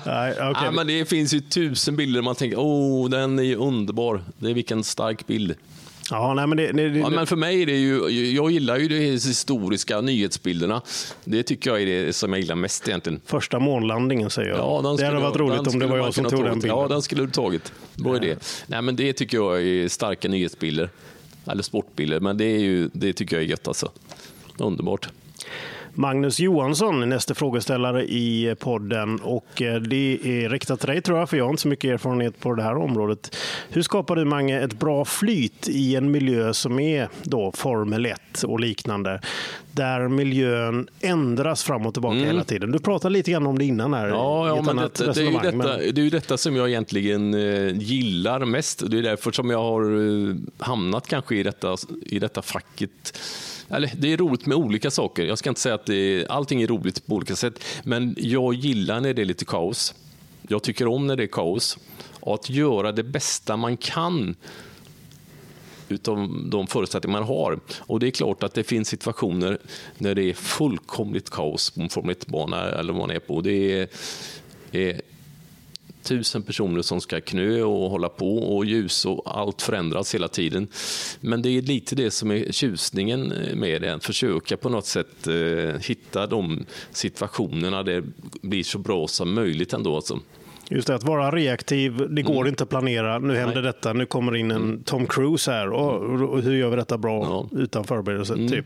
Nej, 0.05 0.31
okej. 0.31 0.53
Nej, 0.61 0.71
men 0.71 0.87
det 0.87 1.05
finns 1.05 1.33
ju 1.33 1.39
tusen 1.39 1.95
bilder 1.95 2.21
man 2.21 2.35
tänker, 2.35 2.59
åh, 2.59 3.09
den 3.09 3.39
är 3.39 3.43
ju 3.43 3.55
underbar. 3.55 4.23
Det 4.37 4.49
är 4.49 4.53
vilken 4.53 4.83
stark 4.83 5.27
bild. 5.27 5.55
Ja, 6.11 6.33
nej, 6.33 6.47
men 6.47 6.57
det, 6.57 6.71
det, 6.71 6.89
det, 6.89 6.99
Ja, 6.99 7.09
men 7.09 7.27
för 7.27 7.35
mig 7.35 7.61
är 7.61 7.65
det 7.65 7.77
ju, 7.77 8.09
jag 8.35 8.51
gillar 8.51 8.77
ju 8.77 8.87
de 8.87 8.95
historiska 8.95 10.01
nyhetsbilderna. 10.01 10.81
Det 11.23 11.43
tycker 11.43 11.69
jag 11.69 11.81
är 11.81 11.85
det 11.85 12.13
som 12.13 12.33
jag 12.33 12.39
gillar 12.41 12.55
mest 12.55 12.87
egentligen. 12.87 13.21
Första 13.25 13.59
månlandningen 13.59 14.29
säger 14.29 14.49
jag. 14.49 14.57
Ja, 14.57 14.81
den 14.83 14.95
det 14.95 15.05
hade 15.05 15.19
varit 15.19 15.35
roligt 15.35 15.73
om 15.73 15.79
det 15.79 15.87
var 15.87 15.97
jag 15.97 16.13
som 16.13 16.25
tog 16.25 16.43
den 16.43 16.59
bilden. 16.59 16.77
Ja, 16.77 16.87
den 16.87 17.01
skulle 17.01 17.21
du 17.23 17.31
tagit. 17.31 17.73
Är 18.05 18.19
det? 18.19 18.63
Nej, 18.67 18.81
men 18.81 18.95
det 18.95 19.13
tycker 19.13 19.37
jag 19.37 19.61
är 19.61 19.87
starka 19.87 20.27
nyhetsbilder. 20.27 20.89
Eller 21.45 21.63
sportbilder, 21.63 22.19
men 22.19 22.37
det, 22.37 22.45
är 22.45 22.59
ju, 22.59 22.89
det 22.93 23.13
tycker 23.13 23.35
jag 23.35 23.43
är 23.43 23.47
gött 23.47 23.67
alltså. 23.67 23.91
Underbart. 24.57 25.09
Magnus 25.99 26.39
Johansson 26.39 27.01
är 27.03 27.05
nästa 27.05 27.33
frågeställare 27.35 28.03
i 28.03 28.55
podden 28.59 29.19
och 29.19 29.61
eh, 29.61 29.81
det 29.81 30.19
är 30.23 30.49
riktat 30.49 30.79
till 30.79 30.89
dig 30.89 31.01
tror 31.01 31.19
jag, 31.19 31.29
för 31.29 31.37
jag 31.37 31.45
har 31.45 31.49
inte 31.49 31.61
så 31.61 31.67
mycket 31.67 31.91
erfarenhet 31.91 32.39
på 32.39 32.53
det 32.53 32.63
här 32.63 32.77
området. 32.77 33.35
Hur 33.69 33.81
skapar 33.81 34.15
du 34.15 34.25
Mange 34.25 34.59
ett 34.61 34.79
bra 34.79 35.05
flyt 35.05 35.67
i 35.67 35.95
en 35.95 36.11
miljö 36.11 36.53
som 36.53 36.79
är 36.79 37.09
då 37.23 37.51
Formel 37.55 38.05
1 38.05 38.43
och 38.43 38.59
liknande, 38.59 39.21
där 39.71 40.07
miljön 40.07 40.87
ändras 41.01 41.63
fram 41.63 41.85
och 41.85 41.93
tillbaka 41.93 42.17
hela 42.17 42.43
tiden? 42.43 42.71
Du 42.71 42.79
pratade 42.79 43.13
lite 43.13 43.31
grann 43.31 43.47
om 43.47 43.57
det 43.59 43.65
innan 43.65 43.93
här 43.93 44.05
Mm. 44.05 44.17
Ja, 44.17 44.47
ja 44.47 44.61
men 44.61 44.75
det, 44.75 45.13
det, 45.13 45.17
är 45.17 45.23
ju 45.23 45.31
detta, 45.31 45.57
men- 45.57 45.95
det 45.95 46.01
är 46.01 46.11
detta 46.11 46.37
som 46.37 46.55
jag 46.55 46.69
egentligen 46.69 47.33
eh, 47.33 47.77
gillar 47.77 48.45
mest. 48.45 48.83
Det 48.91 48.97
är 48.97 49.03
därför 49.03 49.31
som 49.31 49.49
jag 49.49 49.59
har 49.59 49.81
eh, 49.83 50.35
hamnat 50.57 51.07
kanske 51.07 51.35
i 51.35 51.43
detta, 51.43 51.75
i 52.05 52.19
detta 52.19 52.41
facket. 52.41 53.19
Eller, 53.69 53.91
det 53.97 54.13
är 54.13 54.17
roligt 54.17 54.45
med 54.45 54.57
olika 54.57 54.91
saker. 54.91 55.25
Jag 55.25 55.37
ska 55.37 55.49
inte 55.49 55.61
säga 55.61 55.75
att 55.75 55.85
det 55.85 55.95
är, 55.95 56.31
allting 56.31 56.61
är 56.61 56.67
roligt 56.67 57.05
på 57.07 57.15
olika 57.15 57.35
sätt, 57.35 57.63
men 57.83 58.15
jag 58.17 58.53
gillar 58.53 59.01
när 59.01 59.13
det 59.13 59.21
är 59.21 59.25
lite 59.25 59.45
kaos. 59.45 59.95
Jag 60.47 60.63
tycker 60.63 60.87
om 60.87 61.07
när 61.07 61.15
det 61.15 61.23
är 61.23 61.27
kaos. 61.27 61.77
Och 62.19 62.33
att 62.33 62.49
göra 62.49 62.91
det 62.91 63.03
bästa 63.03 63.57
man 63.57 63.77
kan 63.77 64.35
utav 65.89 66.49
de 66.51 66.67
förutsättningar 66.67 67.19
man 67.19 67.27
har. 67.27 67.59
Och 67.79 67.99
det 67.99 68.07
är 68.07 68.11
klart 68.11 68.43
att 68.43 68.53
det 68.53 68.63
finns 68.63 68.87
situationer 68.87 69.57
när 69.97 70.15
det 70.15 70.29
är 70.29 70.33
fullkomligt 70.33 71.29
kaos 71.29 71.69
på 71.69 71.81
en 71.81 71.89
Formel 71.89 72.15
1-bana 72.15 72.69
eller 72.69 72.93
vad 72.93 73.07
man 73.07 73.15
är 73.15 73.19
på. 73.19 73.41
Det 73.41 73.81
är, 73.81 73.87
är 74.71 75.01
tusen 76.03 76.43
personer 76.43 76.81
som 76.81 77.01
ska 77.01 77.21
knö 77.21 77.63
och 77.63 77.89
hålla 77.89 78.09
på 78.09 78.37
och 78.37 78.65
ljus 78.65 79.05
och 79.05 79.39
allt 79.39 79.61
förändras 79.61 80.15
hela 80.15 80.27
tiden. 80.27 80.67
Men 81.21 81.41
det 81.41 81.49
är 81.49 81.61
lite 81.61 81.95
det 81.95 82.11
som 82.11 82.31
är 82.31 82.51
tjusningen 82.51 83.33
med 83.55 83.81
det, 83.81 83.93
att 83.93 84.05
försöka 84.05 84.57
på 84.57 84.69
något 84.69 84.85
sätt 84.85 85.27
eh, 85.27 85.81
hitta 85.81 86.27
de 86.27 86.65
situationerna 86.91 87.83
där 87.83 88.01
det 88.01 88.07
blir 88.41 88.63
så 88.63 88.77
bra 88.77 89.07
som 89.07 89.33
möjligt 89.33 89.73
ändå. 89.73 89.95
Alltså. 89.95 90.19
Just 90.71 90.87
det, 90.87 90.95
att 90.95 91.03
vara 91.03 91.31
reaktiv, 91.31 92.07
det 92.09 92.21
går 92.21 92.35
Mm. 92.35 92.47
inte 92.47 92.63
att 92.63 92.69
planera. 92.69 93.19
Nu 93.19 93.35
händer 93.35 93.61
detta, 93.61 93.93
nu 93.93 94.05
kommer 94.05 94.35
in 94.35 94.51
en 94.51 94.83
Tom 94.83 95.07
Cruise 95.07 95.51
här. 95.51 95.69
Och, 95.69 96.19
och 96.29 96.41
hur 96.41 96.55
gör 96.55 96.69
vi 96.69 96.75
detta 96.75 96.97
bra 96.97 97.23
Ja. 97.23 97.47
Mm. 97.51 97.63
utan 97.63 97.83
förberedelse? 97.83 98.35
Typ. 98.35 98.65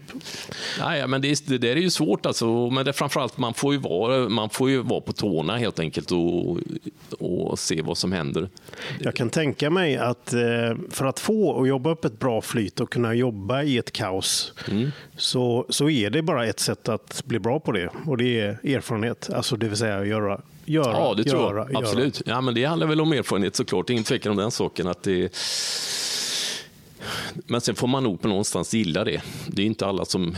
Nej, 0.79 1.07
men 1.07 1.21
det, 1.21 1.27
är- 1.31 1.49
det 1.49 1.57
där 1.57 1.71
är 1.75 1.75
ju 1.81 1.89
svårt. 1.89 2.25
Alltså. 2.25 2.69
Men 2.69 2.85
det, 2.85 2.93
framförallt, 2.93 3.37
man 3.37 3.53
får, 3.53 3.73
ju 3.73 3.79
vara, 3.79 4.29
man 4.29 4.49
får 4.49 4.69
ju 4.69 4.81
vara 4.81 5.01
på 5.01 5.13
tårna 5.13 5.57
helt 5.57 5.79
enkelt 5.79 6.11
och, 6.11 6.57
och 7.19 7.59
se 7.59 7.81
vad 7.81 7.97
som 7.97 8.11
händer. 8.11 8.49
Jag 8.99 9.15
kan 9.15 9.29
tänka 9.29 9.69
mig 9.69 9.97
att 9.97 10.33
eh, 10.33 10.39
för 10.89 11.05
att 11.05 11.19
få 11.19 11.47
och 11.49 11.67
jobba 11.67 11.89
upp 11.91 12.05
ett 12.05 12.19
bra 12.19 12.41
flyt 12.41 12.79
och 12.79 12.89
kunna 12.89 13.13
jobba 13.13 13.63
i 13.63 13.77
ett 13.77 13.91
kaos 13.91 14.53
Mm. 14.71 14.91
så, 15.17 15.65
så 15.69 15.89
är 15.89 16.09
det 16.09 16.21
bara 16.21 16.45
ett 16.45 16.59
sätt 16.59 16.89
att 16.89 17.21
bli 17.25 17.39
bra 17.39 17.59
på 17.59 17.71
det 17.71 17.89
och 18.05 18.17
det 18.17 18.39
är 18.39 18.49
erfarenhet. 18.75 19.29
Alltså 19.33 19.55
det 19.55 19.67
vill 19.67 19.77
säga 19.77 20.05
göra, 20.05 20.41
göra, 20.65 20.91
Ja, 20.91 21.13
det 21.17 21.23
tror 21.23 21.41
göra, 21.41 21.57
jag. 21.57 21.73
göra. 21.73 21.83
Absolut. 21.83 22.21
Ja, 22.25 22.41
men 22.41 22.53
det 22.53 22.65
handlar 22.65 22.87
väl 22.87 23.01
om 23.01 23.13
erfarenhet 23.13 23.55
såklart. 23.55 23.89
Ingen 23.89 24.03
tvekan 24.03 24.31
om 24.31 24.37
den 24.37 24.51
saken. 24.51 24.87
Att 24.87 25.03
det... 25.03 25.35
Men 27.33 27.61
sen 27.61 27.75
får 27.75 27.87
man 27.87 28.03
nog 28.03 28.21
på 28.21 28.27
någonstans 28.27 28.73
gilla 28.73 29.03
det. 29.03 29.21
Det 29.47 29.61
är 29.61 29.65
inte 29.65 29.85
alla 29.85 30.05
som... 30.05 30.37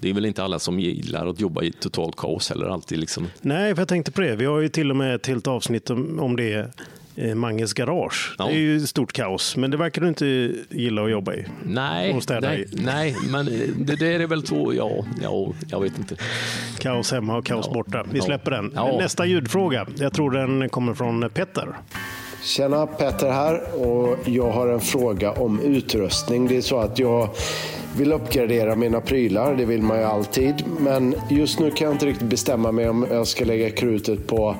Det 0.00 0.10
är 0.10 0.14
väl 0.14 0.26
inte 0.26 0.44
alla 0.44 0.58
som 0.58 0.80
gillar 0.80 1.26
att 1.26 1.40
jobba 1.40 1.62
i 1.62 1.72
totalt 1.72 2.16
kaos 2.16 2.48
heller 2.50 2.66
alltid. 2.66 2.98
Liksom. 2.98 3.26
Nej, 3.40 3.74
för 3.74 3.80
jag 3.80 3.88
tänkte 3.88 4.12
på 4.12 4.20
det. 4.20 4.36
Vi 4.36 4.44
har 4.44 4.60
ju 4.60 4.68
till 4.68 4.90
och 4.90 4.96
med 4.96 5.14
ett 5.14 5.26
helt 5.26 5.46
avsnitt 5.46 5.90
om, 5.90 6.36
det 6.36 6.70
Manges 7.34 7.72
garage. 7.72 8.34
Ja. 8.38 8.44
Det 8.44 8.50
är 8.52 8.58
ju 8.58 8.80
stort 8.86 9.12
kaos, 9.12 9.56
men 9.56 9.70
det 9.70 9.76
verkar 9.76 10.02
du 10.02 10.08
inte 10.08 10.26
gilla 10.70 11.04
att 11.04 11.10
jobba 11.10 11.34
i. 11.34 11.44
Nej, 11.64 12.14
Och 12.14 12.22
städa 12.22 12.48
nej, 12.48 12.60
i. 12.72 12.80
nej, 12.84 13.16
men 13.30 13.44
det 13.78 13.96
där 13.96 14.20
är 14.20 14.26
väl 14.26 14.42
två, 14.42 14.74
ja, 14.74 14.90
ja, 15.22 15.52
jag 15.68 15.80
vet 15.80 15.98
inte. 15.98 16.16
Kaos 16.78 17.12
hemma 17.12 17.36
och 17.36 17.46
kaos 17.46 17.66
Ja. 17.68 17.74
borta. 17.74 18.04
Vi 18.12 18.20
släpper 18.20 18.50
den. 18.50 18.66
Nästa 18.98 19.26
ljudfråga. 19.26 19.86
Jag 19.96 20.12
tror 20.12 20.30
den 20.30 20.68
kommer 20.68 20.94
från 20.94 21.30
Petter. 21.30 21.68
Tjena, 22.42 22.86
Petter 22.86 23.30
här 23.30 23.62
och 23.84 24.16
jag 24.24 24.50
har 24.50 24.68
en 24.68 24.80
fråga 24.80 25.32
om 25.32 25.60
utrustning. 25.60 26.48
Det 26.48 26.56
är 26.56 26.60
så 26.60 26.78
att 26.78 26.98
jag 26.98 27.28
vill 27.96 28.12
uppgradera 28.12 28.76
mina 28.76 29.00
prylar, 29.00 29.54
det 29.54 29.64
vill 29.64 29.82
man 29.82 29.98
ju 29.98 30.04
alltid. 30.04 30.64
Men 30.80 31.14
just 31.30 31.58
nu 31.58 31.70
kan 31.70 31.84
jag 31.84 31.94
inte 31.94 32.06
riktigt 32.06 32.28
bestämma 32.28 32.72
mig 32.72 32.88
om 32.88 33.06
jag 33.10 33.26
ska 33.26 33.44
lägga 33.44 33.70
krutet 33.70 34.26
på 34.26 34.56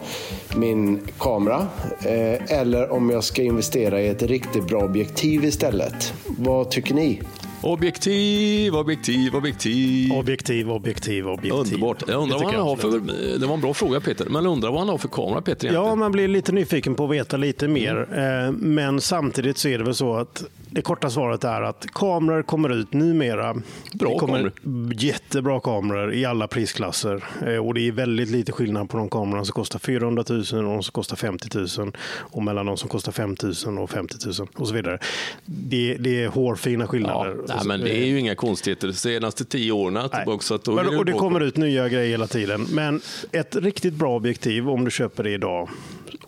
min 0.57 1.01
kamera 1.19 1.67
eh, 2.05 2.59
eller 2.59 2.93
om 2.93 3.11
jag 3.11 3.25
ska 3.25 3.43
investera 3.43 4.01
i 4.01 4.09
ett 4.09 4.23
riktigt 4.23 4.67
bra 4.67 4.85
objektiv 4.85 5.45
istället. 5.45 6.15
Vad 6.27 6.71
tycker 6.71 6.95
ni? 6.95 7.21
Objektiv, 7.63 8.75
objektiv, 8.75 9.35
objektiv. 9.37 10.13
Objektiv, 10.13 10.71
objektiv, 10.71 11.29
objektiv. 11.29 11.53
Underbart. 11.53 12.03
Jag 12.09 12.23
undrar 12.23 12.39
Det 12.39 12.45
vad 12.45 12.55
han 12.55 12.63
har 12.63 12.77
för, 12.77 13.39
det 13.39 13.47
var 13.47 13.55
en 13.55 13.61
bra 13.61 13.75
fråga 13.75 14.01
Peter, 14.01 14.25
men 14.31 14.45
jag 14.45 14.53
undrar 14.53 14.71
vad 14.71 14.79
han 14.79 14.89
har 14.89 14.99
för 14.99 15.09
kamera 15.09 15.41
Peter 15.43 15.67
Ja, 15.67 15.73
egentligen. 15.73 15.99
man 15.99 16.13
blir 16.13 16.29
lite 16.29 16.53
nyfiken 16.53 16.95
på 16.95 17.05
att 17.05 17.11
veta 17.11 17.37
lite 17.37 17.69
mer. 17.69 18.09
Mm. 18.13 18.45
Eh, 18.47 18.53
Men 18.53 19.01
samtidigt 19.01 19.59
så 19.59 19.69
är 19.69 19.79
det 19.79 19.85
väl 19.85 19.95
så 19.95 20.15
att 20.17 20.45
det 20.73 20.83
korta 20.83 21.11
svaret 21.11 21.45
är 21.45 21.63
att 21.63 21.87
kameror 21.93 22.43
kommer 22.43 22.69
ut 22.69 22.93
numera. 22.93 23.57
Bra 23.95 24.19
kameror. 24.19 24.53
Jättebra 24.95 25.61
kameror 25.61 26.15
i 26.15 26.25
alla 26.25 26.47
prisklasser. 26.47 27.25
Eh, 27.47 27.57
Och 27.67 27.75
det 27.75 27.89
är 27.89 27.93
väldigt 27.93 28.29
lite 28.31 28.53
skillnad 28.53 28.91
på 28.91 28.97
de 28.97 29.11
kamerorna 29.11 29.45
som 29.45 29.53
kostar 29.53 29.79
400 29.79 30.25
000 30.29 30.39
och 30.41 30.45
de 30.63 30.83
som 30.83 30.93
kostar 30.93 31.17
50 31.17 31.59
000 31.81 31.93
och 32.17 32.43
mellan 32.43 32.67
de 32.67 32.77
som 32.77 32.89
kostar 32.89 33.13
5 33.13 33.37
000 33.67 33.79
och 33.79 33.91
50 33.91 34.17
000 34.39 34.49
och 34.57 34.69
så 34.69 34.75
vidare. 34.75 34.99
Det, 35.45 35.95
det 36.01 36.23
är 36.23 36.29
hårfina 36.29 36.85
Ja, 36.85 36.89
skillnader. 36.89 37.37
nej, 37.49 37.57
men 37.67 37.81
det 37.81 37.97
är 37.99 38.07
ju 38.07 38.19
inga 38.19 38.35
konstigheter. 38.35 38.87
De 38.89 38.95
senaste 38.95 39.45
tio 39.45 39.73
åren 39.73 40.09
tillbaka. 40.11 40.59
Då 40.65 40.73
Men- 40.75 40.99
och 40.99 41.05
det 41.05 41.13
kommer 41.13 41.41
ut 41.41 41.57
nya 41.57 41.89
grejer 41.89 42.11
hela 42.11 42.27
tiden. 42.27 42.67
Men 42.73 43.01
ett 43.33 43.57
riktigt 43.57 43.95
bra 43.95 44.17
objektiv, 44.17 44.69
om 44.69 44.85
du 44.85 44.91
köper 44.91 45.25
det 45.25 45.31
idag 45.31 45.69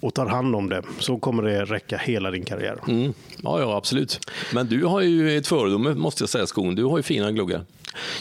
och 0.00 0.14
tar 0.14 0.26
hand 0.26 0.56
om 0.56 0.68
det, 0.68 0.82
så 0.98 1.18
kommer 1.18 1.42
det 1.42 1.64
räcka 1.64 1.96
hela 1.96 2.30
din 2.30 2.44
karriär. 2.44 2.78
Mm. 2.88 3.12
Ja, 3.42 3.60
ja, 3.60 3.76
absolut. 3.76 4.20
Men 4.54 4.66
du 4.66 4.84
har 4.84 5.00
ju 5.00 5.36
ett 5.38 5.46
föredöme, 5.46 5.94
måste 5.94 6.22
jag 6.22 6.28
säga, 6.28 6.46
Skon. 6.46 6.74
Du 6.74 6.84
har 6.84 6.96
ju 6.96 7.02
fina 7.02 7.32
gluggar. 7.32 7.64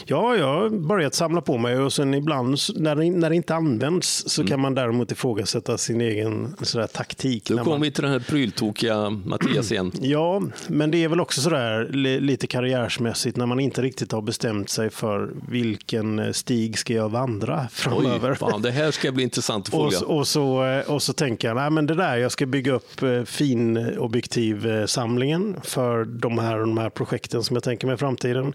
Ja, 0.06 0.36
jag 0.36 0.46
har 0.46 0.68
börjat 0.68 1.14
samla 1.14 1.40
på 1.40 1.58
mig 1.58 1.78
och 1.78 1.92
sen 1.92 2.14
ibland 2.14 2.56
när 2.76 2.96
det, 2.96 3.10
när 3.10 3.30
det 3.30 3.36
inte 3.36 3.54
används 3.54 4.24
så 4.26 4.46
kan 4.46 4.60
man 4.60 4.74
däremot 4.74 5.12
ifrågasätta 5.12 5.78
sin 5.78 6.00
egen 6.00 6.56
sådär, 6.62 6.86
taktik. 6.86 7.44
Då 7.48 7.58
kommer 7.58 7.70
man, 7.70 7.80
vi 7.80 7.90
till 7.90 8.02
den 8.02 8.12
här 8.12 8.18
pryltokiga 8.18 9.10
Mattias 9.10 9.72
igen. 9.72 9.92
Ja, 10.00 10.42
men 10.68 10.90
det 10.90 11.04
är 11.04 11.08
väl 11.08 11.20
också 11.20 11.40
sådär 11.40 11.88
li, 11.92 12.20
lite 12.20 12.46
karriärsmässigt 12.46 13.36
när 13.36 13.46
man 13.46 13.60
inte 13.60 13.82
riktigt 13.82 14.12
har 14.12 14.22
bestämt 14.22 14.70
sig 14.70 14.90
för 14.90 15.30
vilken 15.48 16.18
eh, 16.18 16.32
stig 16.32 16.78
ska 16.78 16.94
jag 16.94 17.08
vandra 17.08 17.68
framöver. 17.72 18.30
Oj, 18.30 18.36
fan, 18.36 18.62
det 18.62 18.70
här 18.70 18.90
ska 18.90 19.12
bli 19.12 19.22
intressant 19.24 19.68
att 19.68 19.74
Och, 19.80 19.80
följa. 19.84 19.98
så- 19.98 20.06
och, 20.06 20.26
så, 20.28 20.64
eh, 20.64 20.90
och 20.90 21.02
så 21.02 21.12
tänker 21.12 21.48
jag, 21.56 21.62
nej 21.62 21.70
men 21.70 21.86
det 21.86 21.94
där, 21.94 22.16
jag 22.16 22.32
ska 22.32 22.46
bygga 22.46 22.72
upp 22.72 23.02
eh, 23.02 23.22
fin 23.24 23.76
objektivsamlingen 23.98 25.56
för 25.62 26.04
de 26.04 26.38
här, 26.38 26.58
de 26.58 26.78
här 26.78 26.90
projekten 26.90 27.42
som 27.42 27.56
jag 27.56 27.62
tänker 27.62 27.86
mig 27.86 27.94
i 27.94 27.98
framtiden. 27.98 28.54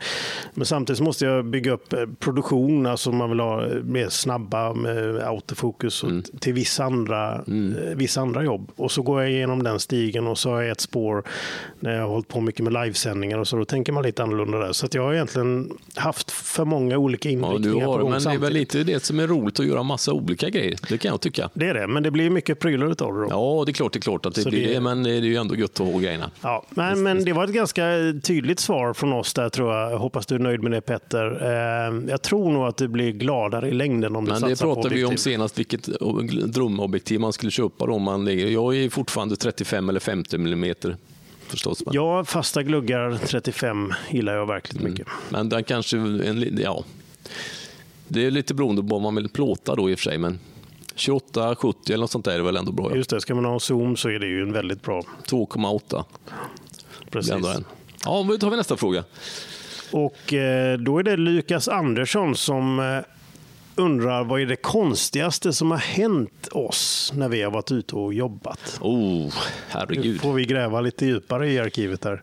Men 0.54 0.66
samtidigt 0.66 1.02
måste 1.02 1.26
jag 1.26 1.46
bygga 1.46 1.72
upp 1.72 1.94
eh, 1.94 2.00
produktion, 2.20 2.86
alltså 2.86 3.12
man 3.12 3.30
vill 3.30 3.40
ha 3.40 3.66
eh, 3.66 3.74
mer 3.84 4.10
snabba 4.10 4.74
med 4.74 5.16
autofokus 5.24 6.04
och 6.04 6.10
t- 6.10 6.32
till 6.40 6.54
vissa 6.54 6.84
andra, 6.84 7.34
eh, 7.36 7.96
vissa 7.96 8.22
andra 8.22 8.44
jobb. 8.44 8.72
Och 8.76 8.92
så 8.92 9.02
går 9.02 9.22
jag 9.22 9.32
igenom 9.32 9.64
den 9.64 9.80
stigen 9.80 10.28
och 10.28 10.38
så 10.38 10.50
har 10.50 10.62
jag 10.62 10.72
ett 10.72 10.82
spår 10.82 11.24
när 11.80 11.96
jag 11.96 12.02
har 12.02 12.10
hållit 12.10 12.28
på 12.28 12.42
mycket 12.42 12.64
med 12.64 12.74
livesändningar 12.74 13.38
och 13.38 13.48
så 13.48 13.58
då 13.58 13.66
tänker 13.66 13.92
man 13.94 14.04
lite 14.04 14.24
annorlunda 14.24 14.58
där. 14.60 14.72
Så 14.72 14.86
att 14.86 14.94
jag 14.94 15.04
har 15.04 15.14
egentligen 15.14 15.72
haft 15.96 16.32
för 16.32 16.66
många 16.66 16.98
olika 16.98 17.30
Ja, 17.30 17.34
inriktningar 17.34 17.80
du 17.80 17.86
på 17.86 17.98
gång 17.98 18.12
men 18.12 18.24
det 18.24 18.30
är 18.30 18.38
väl 18.38 18.42
samtidigt. 18.42 18.74
lite 18.74 18.84
det 18.94 19.04
som 19.04 19.20
är 19.20 19.28
roligt 19.28 19.60
att 19.60 19.66
göra 19.66 19.84
massa 19.84 20.14
olika 20.14 20.50
grejer. 20.50 20.76
Det 20.90 20.98
kan 20.98 21.12
jag 21.12 21.22
tycka. 21.22 21.50
Det 21.54 21.68
är 21.68 21.74
det, 21.74 21.88
men 21.88 22.04
det 22.04 22.12
blir 22.12 22.30
mycket 22.30 22.60
prylar 22.60 22.87
utav 22.90 23.14
det 23.14 23.20
då. 23.22 23.28
Ja, 23.30 23.64
det 23.66 23.72
är 23.72 23.74
klart, 23.74 23.94
det 23.94 24.00
är 24.00 24.02
klart 24.02 24.26
att 24.26 24.36
det 24.36 24.42
Så 24.42 24.50
blir 24.50 24.68
det- 24.68 24.74
det, 24.74 24.80
men 24.80 25.04
det 25.04 25.12
är 25.12 25.22
ju 25.22 25.36
ändå 25.36 25.56
gött 25.56 25.80
att 25.80 25.88
ha 25.94 26.00
grejerna. 26.00 26.32
Ja, 26.42 26.66
men, 26.70 27.04
men 27.04 27.26
det 27.26 27.34
var 27.34 27.44
ett 27.44 27.50
ganska 27.54 27.84
tydligt 28.24 28.60
svar 28.60 28.94
från 28.94 29.14
oss 29.14 29.34
där 29.34 29.50
tror 29.50 29.74
jag. 29.76 29.98
Hoppas 29.98 30.26
du 30.26 30.36
är 30.36 30.40
nöjd 30.40 30.64
med 30.64 30.72
det 30.72 30.82
Petter. 30.82 31.32
Eh, 31.42 32.10
Jag 32.10 32.22
tror 32.22 32.52
nog 32.52 32.64
att 32.68 32.78
du 32.78 32.88
blir 32.88 33.12
gladare 33.12 33.68
i 33.70 33.74
längden 33.74 34.16
om 34.16 34.26
du 34.26 34.32
Men 34.32 34.40
satsar 34.40 34.66
det 34.68 34.70
på 34.70 34.76
pratade 34.76 34.96
vi 34.96 35.06
om 35.06 35.18
senast, 35.18 35.60
vilket 35.60 35.90
drömobjektiv 36.54 37.20
man 37.20 37.34
skulle 37.34 37.52
köpa. 37.52 37.86
Om 37.86 38.02
man. 38.04 38.28
Jag 38.52 38.76
är 38.78 38.90
fortfarande 38.90 39.36
35 39.36 39.90
eller 39.90 40.00
50 40.00 40.38
millimeter 40.38 40.98
förstås. 41.48 41.84
Men, 41.86 41.94
Ja, 41.96 42.26
fasta 42.26 42.64
gluggar 42.64 43.18
35 43.26 43.94
gillar 44.10 44.36
jag 44.36 44.46
verkligen 44.46 44.82
Mm. 44.82 44.92
mycket. 44.92 45.08
men 45.30 45.50
den 45.50 45.64
kanske, 45.64 45.98
en, 45.98 46.58
ja. 46.62 46.84
Det 48.08 48.26
är 48.26 48.32
lite 48.32 48.54
beroende 48.54 48.82
på 48.82 48.88
vad 48.88 49.02
man 49.02 49.16
vill 49.16 49.30
plåta 49.30 49.76
då 49.76 49.90
i 49.90 49.96
och 49.96 50.00
för 50.00 50.04
sig, 50.04 50.18
men 50.18 50.40
28, 50.98 51.56
70 51.56 51.94
eller 51.94 52.02
något 52.02 52.12
sånt 52.12 52.26
där 52.26 52.40
är 52.40 52.44
väl 52.44 52.58
ändå 52.58 52.72
bra. 52.72 52.90
Ja. 52.92 52.96
Just 52.96 53.10
det, 53.10 53.22
ska 53.22 53.36
man 53.36 53.46
ha 53.46 53.60
zoom 53.60 53.96
så 53.98 54.10
är 54.10 54.20
det 54.20 54.28
ju 54.28 54.42
en 54.42 54.54
väldigt 54.54 54.82
bra. 54.82 55.02
2,8 55.28 56.04
Precis. 57.12 57.34
Ja, 58.06 58.26
då 58.30 58.38
tar 58.38 58.50
vi 58.50 58.58
nästa 58.58 58.78
fråga. 58.78 59.04
Och 59.92 60.34
eh, 60.34 60.78
då 60.78 61.00
är 61.00 61.04
det 61.04 61.18
Lukas 61.18 61.68
Andersson 61.68 62.36
som 62.36 62.80
eh, 62.80 63.00
undrar 63.76 64.24
vad 64.24 64.42
är 64.42 64.46
det 64.46 64.56
konstigaste 64.56 65.54
som 65.54 65.72
har 65.72 65.78
hänt 65.78 66.48
oss 66.52 67.12
när 67.16 67.30
vi 67.30 67.42
har 67.42 67.52
varit 67.52 67.72
ute 67.72 67.96
och 67.96 68.14
jobbat? 68.14 68.78
Oh, 68.82 69.24
Nu 69.26 69.32
herregud. 69.70 70.22
får 70.22 70.34
vi 70.34 70.46
gräva 70.46 70.82
lite 70.82 71.06
djupare 71.06 71.52
i 71.52 71.60
arkivet 71.60 72.04
här. 72.06 72.22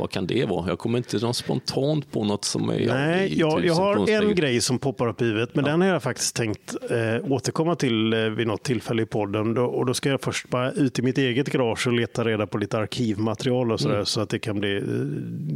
Vad 0.00 0.10
kan 0.10 0.26
det 0.26 0.44
vara? 0.44 0.68
Jag 0.68 0.78
kommer 0.78 0.98
inte 0.98 1.32
spontant 1.32 2.12
på 2.12 2.24
något 2.24 2.44
som 2.44 2.68
är... 2.68 2.78
ja, 2.80 2.94
Nej, 2.94 3.38
jag, 3.38 3.64
jag 3.64 3.74
har 3.74 4.10
en 4.10 4.34
grej 4.34 4.60
som 4.60 4.78
poppar 4.78 5.08
upp 5.08 5.22
i 5.22 5.24
huvudet, 5.24 5.54
men 5.54 5.64
den 5.64 5.80
har 5.80 5.88
jag 5.88 6.02
faktiskt 6.02 6.36
tänkt 6.36 6.76
eh, 6.90 7.32
återkomma 7.32 7.74
till 7.74 8.12
eh, 8.12 8.18
vid 8.20 8.46
något 8.46 8.62
tillfälle 8.62 9.02
i 9.02 9.06
podden. 9.06 9.54
Då, 9.54 9.64
och 9.64 9.86
då 9.86 9.94
ska 9.94 10.08
jag 10.08 10.20
först 10.20 10.48
bara 10.48 10.72
ut 10.72 10.98
i 10.98 11.02
mitt 11.02 11.18
eget 11.18 11.52
garage 11.52 11.86
och 11.86 11.92
leta 11.92 12.24
reda 12.24 12.46
på 12.46 12.58
lite 12.58 12.78
arkivmaterial 12.78 13.72
och 13.72 13.80
sådär, 13.80 13.94
Mm. 13.94 14.06
så 14.06 14.20
att 14.20 14.28
det 14.28 14.38
kan, 14.38 14.60
bli, 14.60 14.82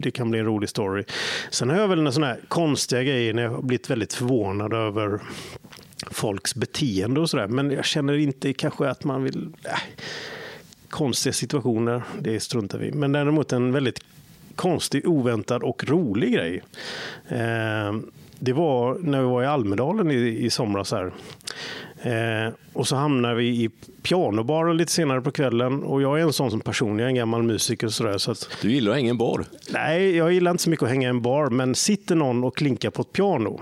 det 0.03 0.11
kan 0.11 0.31
bli 0.31 0.39
en 0.41 0.47
rolig 0.47 0.69
story. 0.69 1.05
Sen 1.51 1.71
har 1.71 1.77
jag 1.77 1.89
väl 1.89 2.07
en 2.07 2.13
sån 2.13 2.23
här 2.23 2.41
konstiga 2.49 3.03
grejer 3.03 3.35
när 3.35 3.43
jag 3.43 3.51
har 3.51 3.63
blivit 3.63 3.91
väldigt 3.91 4.13
förvånad 4.13 4.73
över 4.73 5.21
folks 6.11 6.55
beteende 6.55 7.21
och 7.21 7.31
sådär. 7.31 7.47
Men 7.49 7.71
jag 7.71 7.85
känner 7.85 8.19
inte 8.19 8.53
kanske 8.53 8.89
att 8.89 9.05
man 9.05 9.23
vill... 9.25 9.49
Äh, 9.65 9.71
konstiga 10.89 11.33
situationer, 11.33 12.03
det 12.21 12.41
struntar 12.41 12.79
vi. 12.79 12.93
Men 12.93 13.13
däremot 13.13 13.53
en 13.53 13.73
väldigt 13.73 14.01
konstig, 14.57 15.09
oväntad 15.09 15.63
och 15.63 15.85
rolig 15.89 16.33
grej. 16.33 16.63
Eh, 17.29 17.95
det 18.39 18.53
var 18.53 18.99
när 19.01 19.21
vi 19.21 19.27
var 19.27 19.43
i 19.43 19.47
Almedalen 19.47 20.11
i, 20.11 20.15
i 20.45 20.51
somras. 20.51 20.93
Här. 20.93 21.13
Eh, 22.03 22.53
och 22.73 22.87
så 22.89 22.97
hamnade 22.97 23.35
vi 23.35 23.47
i 23.49 23.71
pianobaren 24.03 24.77
lite 24.77 24.93
senare 24.93 25.21
på 25.21 25.31
kvällen. 25.31 25.83
Och 25.83 26.03
jag 26.03 26.19
är 26.21 26.23
en 26.23 26.33
sån 26.33 26.51
som 26.51 26.61
person, 26.61 26.99
jag 26.99 27.05
är 27.05 27.09
en 27.09 27.15
gammal 27.15 27.43
musiker. 27.43 27.87
och 27.87 27.93
sådär, 27.93 28.19
så 28.19 28.31
att, 28.31 28.49
Du 28.63 28.73
gillar 28.73 28.97
ingen 28.97 29.17
bar? 29.19 29.45
nej, 29.73 30.17
jag 30.17 30.33
gillar 30.33 30.51
inte 30.51 30.63
så 30.63 30.71
mycket 30.71 30.83
att 30.83 30.89
hänga 30.91 31.07
i 31.09 31.11
en 31.11 31.23
bar. 31.23 31.51
Men 31.51 31.75
sitter 31.75 32.15
någon 32.15 32.45
och 32.45 32.57
klinkar 32.57 32.91
på 32.91 33.03
ett 33.03 33.13
piano 33.13 33.61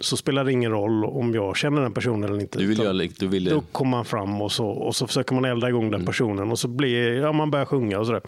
så 0.00 0.16
spelar 0.16 0.44
det 0.44 0.52
ingen 0.52 0.70
roll 0.72 1.04
om 1.04 1.34
jag 1.34 1.56
känner 1.56 1.82
den 1.82 1.92
personen 1.92 2.30
eller 2.30 2.40
inte. 2.40 2.58
Du 2.58 2.66
vill 2.66 2.78
lik- 2.92 3.18
du 3.18 3.26
vill... 3.26 3.44
då 3.44 3.60
kommer 3.72 3.90
man 3.90 4.04
fram 4.04 4.42
och 4.42 4.52
så, 4.52 4.66
och 4.66 4.96
så 4.96 5.06
försöker 5.06 5.34
man 5.34 5.44
elda 5.44 5.68
igång 5.68 5.82
Mm. 5.82 5.92
den 5.92 6.06
personen 6.06 6.50
och 6.50 6.58
så 6.58 6.68
blir 6.68 7.12
ja, 7.12 7.32
man 7.32 7.50
börjar 7.50 7.66
sjunga 7.66 7.98
och 7.98 8.06
sådär. 8.06 8.20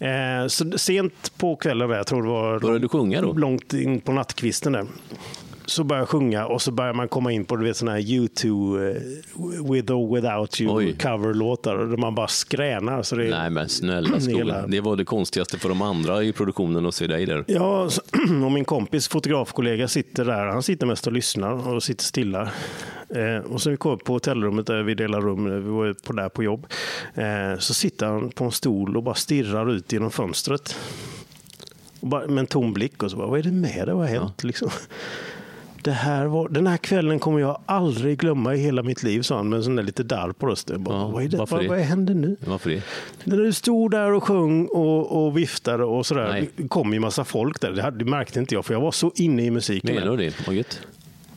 Eh, 0.00 0.46
så 0.46 0.78
sent 0.78 1.32
på 1.38 1.56
kvällen, 1.56 1.90
jag 1.90 2.06
tror 2.06 2.22
det 2.22 2.28
var 2.28 2.60
Började 2.60 2.78
du 2.78 2.88
sjunga 2.88 3.20
då? 3.20 3.32
långt 3.32 3.72
in 3.72 4.00
på 4.00 4.12
nattkvisten 4.12 4.72
där, 4.72 4.86
så 5.66 5.84
börjar 5.84 6.00
jag 6.00 6.08
sjunga 6.08 6.46
och 6.46 6.62
så 6.62 6.70
börjar 6.70 6.92
man 6.94 7.08
komma 7.08 7.32
in 7.32 7.44
på 7.44 7.56
du 7.56 7.64
vet, 7.64 7.76
såna 7.76 7.92
här 7.92 7.98
U2 8.00 8.46
eh, 8.88 9.72
With 9.72 9.92
or 9.92 10.14
Without 10.14 10.60
You 10.60 10.92
coverlåtar 10.92 11.76
där 11.76 11.96
man 11.96 12.14
bara 12.14 12.28
skränar. 12.28 13.02
Så 13.02 13.16
det, 13.16 13.30
Nej 13.30 13.50
men 13.50 13.68
snälla 13.68 14.18
Hela-. 14.28 14.66
Det 14.66 14.80
var 14.80 14.96
det 14.96 15.04
konstigaste 15.04 15.58
för 15.58 15.68
de 15.68 15.82
andra 15.82 16.22
i 16.22 16.32
produktionen 16.32 16.86
att 16.86 16.94
se 16.94 17.06
dig 17.06 17.26
där. 17.26 17.44
Ja, 17.46 17.90
så- 17.90 18.02
och 18.44 18.52
min 18.52 18.64
kompis 18.64 19.08
fotografkollega 19.08 19.88
sitter 19.88 20.24
där. 20.24 20.46
Han 20.46 20.62
sitter 20.62 20.86
mest 20.86 21.06
och 21.06 21.12
lyssnar 21.12 21.74
och 21.74 21.82
sitter 21.82 22.04
stilla. 22.04 22.42
Eh, 23.08 23.52
och 23.52 23.62
så 23.62 23.70
vi 23.70 23.76
kom 23.76 23.92
upp 23.92 24.04
på 24.04 24.12
hotellrummet 24.12 24.66
där 24.66 24.82
vi 24.82 24.94
delar 24.94 25.20
rum, 25.20 25.44
vi 25.44 25.70
var 25.70 25.94
på 26.06 26.12
där 26.12 26.28
på 26.28 26.42
jobb. 26.42 26.66
Eh, 27.14 27.58
så 27.58 27.74
sitter 27.74 28.06
han 28.06 28.30
på 28.30 28.44
en 28.44 28.52
stol 28.52 28.96
och 28.96 29.02
bara 29.02 29.14
stirrar 29.14 29.70
ut 29.70 29.92
genom 29.92 30.10
fönstret. 30.10 30.76
Och 32.00 32.08
bara, 32.08 32.26
med 32.26 32.38
en 32.38 32.46
tom 32.46 32.72
blick 32.72 33.02
och 33.02 33.10
så 33.10 33.16
bara, 33.16 33.26
vad 33.26 33.38
är 33.38 33.42
det 33.42 33.52
med 33.52 33.86
dig? 33.88 33.94
Vad 33.94 34.08
har 34.08 34.20
hänt? 34.20 34.44
Liksom. 34.44 34.70
Det 35.84 35.92
här 35.92 36.26
var, 36.26 36.48
den 36.48 36.66
här 36.66 36.76
kvällen 36.76 37.18
kommer 37.18 37.40
jag 37.40 37.60
aldrig 37.66 38.18
glömma 38.18 38.54
i 38.54 38.58
hela 38.58 38.82
mitt 38.82 39.02
liv, 39.02 39.22
sa 39.22 39.36
han 39.36 39.48
med 39.48 39.56
en 39.56 39.64
sån 39.64 39.76
där 39.76 39.82
lite 39.82 40.02
darr 40.02 40.32
på 40.32 40.46
rösten. 40.46 40.84
Bara, 40.84 40.98
Ja, 40.98 41.08
vad, 41.08 41.24
är 41.24 41.28
det, 41.28 41.36
varför 41.36 41.56
vad, 41.56 41.66
vad 41.66 41.78
händer 41.78 42.14
nu? 42.14 42.36
Varför 42.46 42.70
det? 42.70 42.82
När 43.24 43.36
du 43.36 43.52
stod 43.52 43.90
där 43.90 44.12
och 44.12 44.24
sjöng 44.24 44.66
och, 44.66 45.24
och 45.26 45.38
viftade 45.38 45.84
och 45.84 46.06
sådär, 46.06 46.28
Nej. 46.28 46.50
det 46.56 46.68
kom 46.68 46.92
ju 46.92 47.00
massa 47.00 47.24
folk 47.24 47.60
där. 47.60 47.72
Det, 47.72 47.82
hade, 47.82 47.98
det 47.98 48.04
märkte 48.04 48.40
inte 48.40 48.54
jag, 48.54 48.64
för 48.64 48.74
jag 48.74 48.80
var 48.80 48.92
så 48.92 49.12
inne 49.14 49.44
i 49.44 49.50
musiken. 49.50 49.94
Menar 49.94 50.16
du 50.16 50.24
det? 50.24 50.46
Vad 50.46 50.56
gött. 50.56 50.80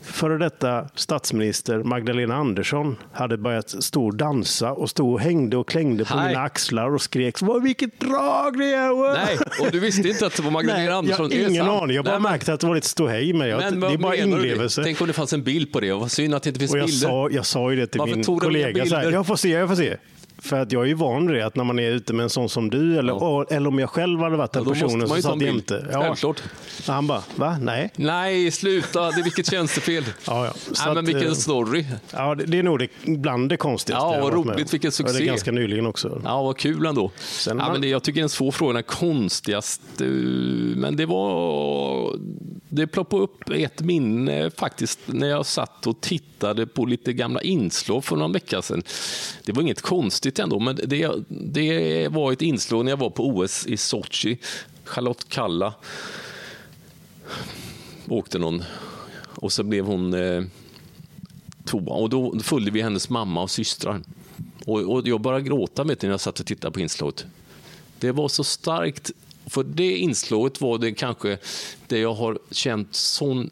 Före 0.08 0.38
detta 0.38 0.88
statsminister 0.94 1.82
Magdalena 1.82 2.34
Andersson 2.34 2.96
hade 3.12 3.36
börjat 3.38 3.84
stå 3.84 4.06
och 4.06 4.14
dansa 4.14 4.72
och 4.72 4.90
stå 4.90 5.12
och 5.12 5.20
hängde 5.20 5.56
och 5.56 5.68
klängde 5.68 6.04
på 6.04 6.16
Nej. 6.16 6.28
mina 6.28 6.40
axlar 6.40 6.94
och 6.94 7.02
skrek 7.02 7.40
"Vad, 7.42 7.62
vilket 7.62 8.00
drag 8.00 8.58
det 8.58 8.64
är! 8.64 9.12
Nej, 9.26 9.38
och 9.60 9.72
du 9.72 9.80
visste 9.80 10.08
inte 10.08 10.26
att 10.26 10.36
det 10.36 10.42
var 10.42 10.50
Magdalena 10.50 10.84
Nej, 10.84 10.94
Andersson? 10.94 11.30
jag 11.32 11.42
har 11.42 11.50
ingen 11.50 11.68
aning. 11.68 11.96
Jag 11.96 12.04
bara 12.04 12.18
Nej, 12.18 12.30
märkte 12.30 12.52
att 12.52 12.60
det 12.60 12.66
var 12.66 12.74
lite 12.74 12.88
ståhej 12.88 13.32
med 13.32 13.48
det. 13.48 13.56
Men 13.70 13.80
det 13.80 13.86
är 13.86 13.98
bara 13.98 14.16
inlevelse. 14.16 14.82
Tänk 14.84 15.00
om 15.00 15.06
det 15.06 15.12
fanns 15.12 15.32
en 15.32 15.42
bild 15.42 15.72
på 15.72 15.80
det. 15.80 15.92
Vad 15.92 16.10
synd 16.10 16.34
att 16.34 16.42
det 16.42 16.48
inte 16.48 16.60
finns 16.60 16.72
Och 16.72 16.78
jag 16.78 16.86
bilder. 16.86 17.08
sa, 17.08 17.28
jag 17.30 17.46
sa 17.46 17.70
ju 17.70 17.76
det 17.76 17.86
till 17.86 17.98
Varför 17.98 18.14
min 18.16 18.24
kollega. 18.24 18.86
Så 18.86 18.96
här, 18.96 19.12
jag 19.12 19.26
får 19.26 19.36
se, 19.36 19.48
jag 19.48 19.68
får 19.68 19.76
se. 19.76 19.96
För 20.42 20.60
att 20.60 20.72
jag 20.72 20.82
är 20.82 20.86
ju 20.86 20.94
van 20.94 21.26
vid 21.26 21.36
det, 21.36 21.46
att 21.46 21.56
när 21.56 21.64
man 21.64 21.78
är 21.78 21.90
ute 21.90 22.12
med 22.12 22.22
en 22.24 22.30
sån 22.30 22.48
som 22.48 22.70
du, 22.70 22.98
eller, 22.98 23.52
eller 23.52 23.68
om 23.68 23.78
jag 23.78 23.90
själv 23.90 24.20
hade 24.20 24.36
varit 24.36 24.52
den 24.52 24.64
måste 24.64 24.84
personen 24.84 25.08
som 25.08 25.16
ta 25.16 25.22
satt 25.22 25.40
jämte. 25.42 25.86
Självklart. 25.92 26.42
Och 26.86 26.92
Han 26.94 27.06
bara, 27.06 27.22
va? 27.36 27.58
Nej. 27.62 27.90
Nej, 27.96 28.50
sluta. 28.50 29.10
Det, 29.10 29.22
vilket 29.22 29.50
tjänstefel. 29.50 30.04
Ja, 30.26 30.46
ja. 30.46 30.52
Så 30.52 30.84
Nej, 30.84 30.94
men 30.94 31.04
att, 31.04 31.08
vilken 31.08 31.28
eh, 31.30 31.34
story. 31.34 31.84
Ja, 32.12 32.34
det, 32.34 32.44
det 32.44 32.58
är 32.58 32.62
nog 32.62 32.78
det, 32.78 32.88
bland 33.04 33.48
det 33.48 33.56
konstigaste 33.56 34.16
Ja, 34.16 34.22
vad 34.22 34.32
roligt. 34.34 34.72
Vilken 34.72 34.88
Och 34.88 34.92
Det 34.92 34.92
succé. 34.92 35.22
är 35.22 35.26
ganska 35.26 35.52
nyligen 35.52 35.86
också. 35.86 36.20
Ja, 36.24 36.42
vad 36.42 36.56
kul 36.58 36.86
ändå. 36.86 37.10
Sen 37.18 37.58
ja, 37.58 37.64
man- 37.64 37.72
men 37.72 37.80
det, 37.80 37.88
jag 37.88 38.02
tycker 38.02 38.20
den 38.20 38.28
svår 38.28 38.50
frågan 38.52 38.76
är 38.76 38.82
konstigast. 38.82 39.80
eh, 40.00 40.06
Men 40.76 40.96
det 40.96 41.06
var... 41.06 42.16
Det 42.70 42.86
ploppade 42.86 43.22
upp 43.22 43.50
ett 43.50 43.80
minne 43.80 44.50
faktiskt 44.50 44.98
när 45.06 45.28
jag 45.28 45.46
satt 45.46 45.86
och 45.86 46.00
tittade 46.00 46.66
på 46.66 46.84
lite 46.84 47.12
gamla 47.12 47.40
inslag 47.42 48.04
för 48.04 48.16
någon 48.16 48.32
vecka 48.32 48.62
sedan. 48.62 48.82
Det 49.44 49.52
var 49.52 49.62
inget 49.62 49.82
konstigt 49.82 50.27
ändå, 50.38 50.60
men 50.60 50.76
det, 50.84 51.12
det 51.28 52.08
var 52.08 52.32
ett 52.32 52.42
inslag 52.42 52.84
när 52.84 52.92
jag 52.92 52.96
var 52.96 53.10
på 53.10 53.26
OS 53.28 53.66
i 53.66 53.76
Sochi. 53.76 54.38
Charlotte 54.84 55.28
Kalla 55.28 55.74
åkte 58.08 58.38
någon 58.38 58.64
och 59.24 59.52
så 59.52 59.62
blev 59.62 59.84
hon 59.84 60.14
eh, 60.14 60.44
tvåa. 61.64 61.94
Och 61.94 62.10
då 62.10 62.38
följde 62.40 62.70
vi 62.70 62.82
hennes 62.82 63.08
mamma 63.08 63.42
och 63.42 63.50
systrar. 63.50 64.02
Och, 64.66 64.80
och 64.80 65.08
jag 65.08 65.20
bara 65.20 65.40
gråta 65.40 65.84
vet 65.84 66.02
ni, 66.02 66.06
när 66.06 66.12
jag 66.12 66.20
satt 66.20 66.40
och 66.40 66.46
tittade 66.46 66.72
på 66.72 66.80
inslaget. 66.80 67.26
Det 67.98 68.12
var 68.12 68.28
så 68.28 68.44
starkt, 68.44 69.10
för 69.46 69.62
det 69.62 69.96
inslaget 69.96 70.60
var 70.60 70.78
det 70.78 70.92
kanske 70.92 71.38
det 71.86 71.98
jag 71.98 72.14
har 72.14 72.38
känt 72.50 72.94
sån 72.94 73.50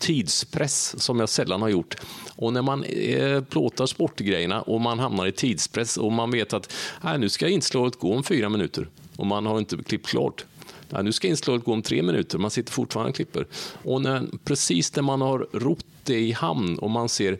tidspress 0.00 1.02
som 1.02 1.20
jag 1.20 1.28
sällan 1.28 1.62
har 1.62 1.68
gjort. 1.68 1.96
Och 2.36 2.52
när 2.52 2.62
man 2.62 2.84
eh, 2.84 3.42
plåtar 3.42 3.86
sportgrejerna 3.86 4.62
och 4.62 4.80
man 4.80 4.98
hamnar 4.98 5.26
i 5.26 5.32
tidspress 5.32 5.96
och 5.96 6.12
man 6.12 6.30
vet 6.30 6.52
att 6.52 6.72
äh, 7.04 7.18
nu 7.18 7.28
ska 7.28 7.48
inslaget 7.48 7.96
gå 7.96 8.14
om 8.14 8.24
fyra 8.24 8.48
minuter 8.48 8.88
och 9.16 9.26
man 9.26 9.46
har 9.46 9.58
inte 9.58 9.76
klippt 9.76 10.06
klart. 10.06 10.44
Ja, 10.88 11.02
nu 11.02 11.12
ska 11.12 11.28
inslaget 11.28 11.64
gå 11.64 11.72
om 11.72 11.82
tre 11.82 12.02
minuter, 12.02 12.38
man 12.38 12.50
sitter 12.50 12.72
fortfarande 12.72 13.10
och 13.10 13.16
klipper. 13.16 13.46
Och 13.82 14.02
när, 14.02 14.26
precis 14.44 14.96
när 14.96 15.02
man 15.02 15.20
har 15.20 15.48
rott 15.52 15.86
det 16.04 16.20
i 16.20 16.32
hamn 16.32 16.78
och 16.78 16.90
man 16.90 17.08
ser 17.08 17.38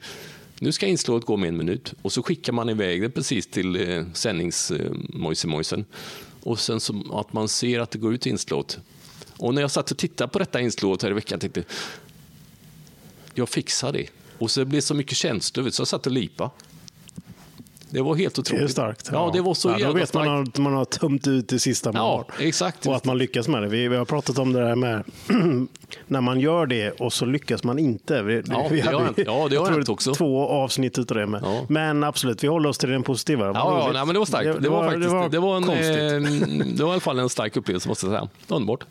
nu 0.63 0.73
ska 0.73 0.87
inslaget 0.87 1.27
gå 1.27 1.35
om 1.35 1.45
en 1.45 1.57
minut 1.57 1.95
och 2.03 2.13
så 2.13 2.23
skickar 2.23 2.53
man 2.53 2.69
iväg 2.69 3.03
det 3.03 3.11
precis 3.11 3.47
till 3.47 3.91
eh, 3.91 4.05
sändningsmojsemojsen. 4.13 5.81
Eh, 5.81 5.87
och 6.43 6.61
sen 6.61 6.81
så 6.81 7.19
att 7.21 7.33
man 7.33 7.49
ser 7.49 7.81
att 7.81 7.91
det 7.91 7.99
går 7.99 8.15
ut 8.15 8.27
inslaget. 8.27 8.79
Och 9.37 9.55
när 9.55 9.63
jag 9.63 9.71
satt 9.71 9.91
och 9.91 9.99
tittade 9.99 10.31
på 10.31 10.39
detta 10.39 10.61
inslaget 10.61 11.03
här 11.03 11.11
i 11.11 11.15
veckan 11.15 11.39
tänkte 11.39 11.65
jag 13.35 13.49
fixar 13.49 13.93
det. 13.93 14.07
Och 14.39 14.51
så 14.51 14.65
blev 14.65 14.79
det 14.79 14.87
så 14.87 14.95
mycket 14.95 15.17
känslor 15.17 15.71
så 15.71 15.81
jag 15.81 15.89
satt 15.89 16.07
och 16.07 16.13
lipa. 16.13 16.51
Det 17.93 18.01
var 18.03 18.15
helt 18.15 18.35
Det 18.35 18.41
otroligt. 18.41 18.65
är 18.65 18.69
starkt. 18.69 19.09
Ja, 19.13 19.31
det 19.33 19.41
var 19.41 19.55
så 19.55 19.69
ja, 19.79 19.87
Då 19.89 19.93
vet 19.93 20.15
man 20.15 20.43
att 20.43 20.59
man 20.59 20.75
har 20.75 20.85
tömt 20.85 21.27
ut 21.27 21.49
det 21.49 21.59
sista 21.59 21.93
man 21.93 22.03
Ja, 22.03 22.25
har. 22.39 22.47
exakt. 22.47 22.87
Och 22.87 22.97
att 22.97 23.05
man 23.05 23.19
lyckas 23.19 23.49
med 23.49 23.63
det. 23.63 23.69
Vi, 23.69 23.89
vi 23.89 23.97
har 23.97 24.05
pratat 24.05 24.39
om 24.39 24.53
det 24.53 24.61
där 24.61 24.75
med 24.77 25.05
när 26.07 26.21
man 26.21 26.41
gör 26.41 26.67
det 26.67 26.91
och 26.91 27.13
så 27.13 27.25
lyckas 27.27 27.65
man 27.65 27.79
inte. 27.79 28.23
Vi, 28.23 28.43
Ja, 28.47 28.69
vi 28.71 28.81
det 28.81 28.87
hade- 28.87 29.05
hänt. 29.05 29.19
Ja, 29.27 29.47
det 29.51 29.57
har 29.57 29.71
hänt 29.71 29.89
också. 29.89 30.15
Två 30.15 30.49
avsnitt 30.49 30.99
utav 30.99 31.17
det 31.17 31.27
med. 31.27 31.41
Ja. 31.45 31.65
Men 31.69 32.05
absolut, 32.05 32.45
vi 32.45 32.49
håller 32.49 32.69
oss 32.69 32.79
till 32.79 32.89
den 32.91 33.03
positiva. 33.03 33.47
Ja, 33.47 33.53
ja 33.55 33.91
nej, 33.93 34.07
men 34.07 34.13
det 34.13 34.19
var 34.19 34.27
starkt. 34.27 34.63
Det, 34.63 34.69
var, 34.69 34.85
faktiskt, 34.85 35.31
det 35.33 35.39
var, 35.39 35.57
en, 35.57 35.63
konstigt. 35.63 36.61
eh, 36.61 36.67
det 36.77 36.83
var 36.85 36.91
i 36.91 36.93
alla 36.93 37.01
fall 37.01 37.19
en 37.19 37.29
stark 37.29 37.57
upplevelse 37.57 37.89
måste 37.89 38.07
jag 38.07 38.13
säga. 38.15 38.29
Underbart. 38.49 38.85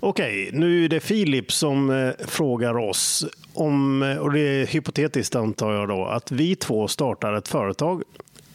Okej, 0.00 0.50
nu 0.52 0.84
är 0.84 0.88
det 0.88 1.00
Filip 1.00 1.52
som 1.52 1.90
eh, 1.90 2.26
frågar 2.26 2.76
oss 2.76 3.26
om, 3.54 4.02
eh, 4.02 4.16
och 4.16 4.32
det 4.32 4.40
är 4.40 4.66
hypotetiskt 4.66 5.34
antar 5.34 5.72
jag 5.72 5.88
då, 5.88 6.04
att 6.04 6.30
vi 6.30 6.56
två 6.56 6.88
startar 6.88 7.32
ett 7.32 7.48
företag 7.48 8.02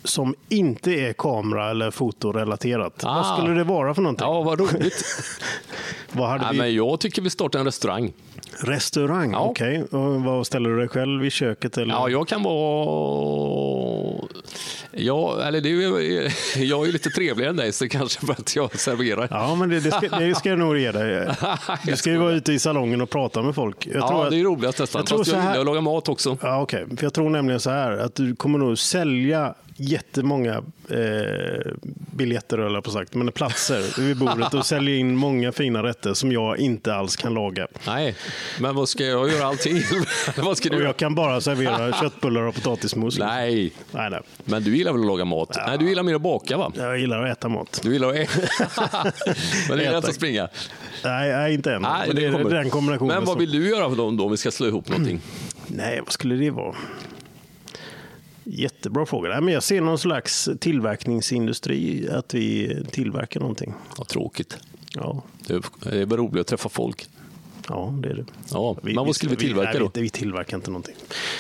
som 0.04 0.36
inte 0.50 0.92
är 0.92 1.14
kamera 1.14 1.70
eller 1.70 1.92
fotorelaterat. 1.92 3.04
Ah. 3.04 3.14
Vad 3.14 3.38
skulle 3.40 3.56
det 3.58 3.64
vara 3.64 3.94
för 3.94 4.02
någonting? 4.02 4.28
Ja, 4.28 4.42
vad 4.42 4.60
roligt. 4.60 5.04
Vad 6.14 6.30
hade 6.30 6.44
nej, 6.44 6.52
vi? 6.52 6.58
men 6.58 6.74
jag 6.76 7.00
tycker 7.00 7.22
vi 7.22 7.30
startar 7.30 7.60
en 7.60 7.66
restaurang. 7.66 8.14
Restaurang, 8.60 9.32
Ja. 9.32 9.40
okej. 9.40 9.84
Och 9.84 10.22
Vad 10.24 10.48
ställer 10.48 10.70
du 10.70 10.78
dig 10.78 10.88
själv 10.88 11.26
i 11.26 11.30
köket? 11.30 11.78
Eller? 11.78 11.94
Ja, 11.94 12.10
jag 12.10 12.28
kan 12.28 12.44
vara... 12.44 14.28
Ja, 14.92 15.42
eller 15.44 15.62
det 15.62 15.70
är, 15.70 16.62
jag 16.64 16.82
är 16.82 16.86
ju 16.86 16.92
lite 16.92 17.10
trevligare 17.10 17.50
än 17.50 17.56
dig, 17.56 17.72
så 17.74 17.90
kanske 17.90 18.26
för 18.26 18.34
att 18.34 18.56
jag 18.56 18.80
serverar. 18.80 19.28
Ja, 19.32 19.56
men 19.56 19.70
det, 19.70 19.80
det, 19.80 19.92
ska, 19.92 20.10
det 20.20 20.36
ska 20.36 20.50
jag 20.50 20.60
nog 20.60 20.78
ge 20.78 20.92
dig. 20.92 21.28
Du 21.86 21.96
ska 21.96 22.10
ju 22.10 22.18
vara 22.18 22.32
ute 22.34 22.54
i 22.54 22.60
salongen 22.60 23.02
och 23.02 23.10
prata 23.10 23.42
med 23.42 23.56
folk. 23.56 23.88
Jag 23.88 23.96
ja, 23.96 24.24
att, 24.26 24.32
det 24.32 24.40
är 24.40 24.44
roligast 24.44 24.80
nästan. 24.80 25.00
jag 25.00 25.08
tror 25.08 25.18
Fast 25.18 25.30
så 25.30 25.36
jag 25.36 25.42
här- 25.42 25.50
gillar 25.50 25.62
att 25.62 25.66
laga 25.66 25.82
mat 25.82 26.10
också. 26.10 26.38
Ja, 26.42 26.62
okej. 26.62 26.86
För 26.98 27.04
jag 27.06 27.14
tror 27.14 27.30
nämligen 27.30 27.60
så 27.60 27.70
här 27.70 27.92
att 27.92 28.16
du 28.16 28.36
kommer 28.36 28.60
nog 28.60 28.78
sälja 28.78 29.54
jättemånga 29.76 30.64
eh, 30.90 31.72
biljetter, 32.12 32.58
eller 32.58 32.76
jag 32.76 32.84
på 32.84 32.92
sagt, 32.92 33.14
men 33.14 33.32
platser 33.32 34.02
vid 34.02 34.18
bordet 34.18 34.54
och 34.54 34.66
sälja 34.66 34.96
in 34.96 35.16
många 35.16 35.52
fina 35.52 35.84
rätter 35.84 36.14
som 36.14 36.32
jag 36.32 36.60
inte 36.60 36.96
alls 36.96 37.16
kan 37.16 37.34
laga. 37.34 37.68
Nej, 37.88 38.16
men 38.60 38.76
vad 38.76 38.90
ska 38.90 39.06
jag 39.06 39.30
göra 39.30 39.46
allting? 39.46 39.82
vad 40.38 40.58
ska 40.58 40.70
du 40.70 40.76
Och 40.76 40.84
jag 40.84 40.98
kan 40.98 41.16
bara 41.16 41.42
servera 41.42 41.94
köttbullar 41.94 42.42
och 42.42 42.56
potatismos. 42.56 43.20
Nej, 43.20 43.74
nej, 43.92 44.10
nej. 44.10 44.22
men 44.46 44.64
du 44.64 44.78
gillar 44.78 44.92
väl 44.92 45.02
att 45.02 45.08
laga 45.08 45.26
mat? 45.26 45.58
Nej, 45.68 45.78
du 45.78 45.90
gillar 45.90 46.04
mer 46.04 46.16
att 46.16 46.22
baka 46.22 46.58
va? 46.58 46.72
Jag 46.78 47.00
gillar 47.00 47.24
att 47.24 47.38
äta 47.38 47.50
mat. 47.50 47.80
Du 47.84 47.94
gillar 47.94 48.10
att 48.10 48.16
äta. 48.16 48.44
men 49.70 49.78
det 49.78 49.86
är 49.86 49.92
lätt 49.92 50.06
att 50.06 50.16
springa. 50.16 50.50
Nej, 51.04 51.32
nej 51.32 51.54
inte 51.54 51.74
än. 51.74 51.82
Nej, 51.82 52.08
Men 52.08 52.16
det 52.16 52.26
är 52.26 52.32
kommer. 52.32 52.50
den 52.50 52.70
kombinationen. 52.70 53.16
Men 53.16 53.26
vad 53.26 53.38
vill 53.38 53.52
du 53.52 53.70
göra 53.70 53.90
för 53.90 53.96
dem 53.96 54.18
då 54.18 54.26
om 54.26 54.32
vi 54.32 54.38
ska 54.38 54.52
slå 54.52 54.68
ihop 54.68 54.90
någonting? 54.90 55.22
Nej, 55.68 56.02
vad 56.06 56.12
skulle 56.12 56.36
det 56.36 56.50
vara? 56.50 56.76
Jättebra 58.44 59.06
fråga. 59.06 59.42
Men 59.42 59.54
jag 59.54 59.64
ser 59.64 59.82
någon 59.82 59.98
slags 60.00 60.50
tillverkningsindustri, 60.60 62.10
att 62.10 62.34
vi 62.34 62.78
tillverkar 62.92 63.40
någonting. 63.40 63.74
Vad 63.98 64.08
tråkigt. 64.08 64.58
Ja, 64.96 65.24
Det 65.48 65.54
är- 65.54 66.06
väl 66.06 66.18
roligt 66.18 66.42
att 66.42 66.48
träffa 66.48 66.70
folk. 66.70 67.06
ja 67.68 67.94
det 68.04 68.10
är 68.10 68.14
det. 68.14 68.26
Ja, 68.52 68.78
men 68.84 68.96
vad 68.96 69.16
skulle 69.16 69.30
vi 69.30 69.38
tillverka 69.38 69.70
nej, 69.72 69.80
då? 69.80 69.92
Vi, 69.94 70.02
vi 70.02 70.10
tillverkar 70.10 70.58
inte 70.58 70.70
någonting. 70.72 70.96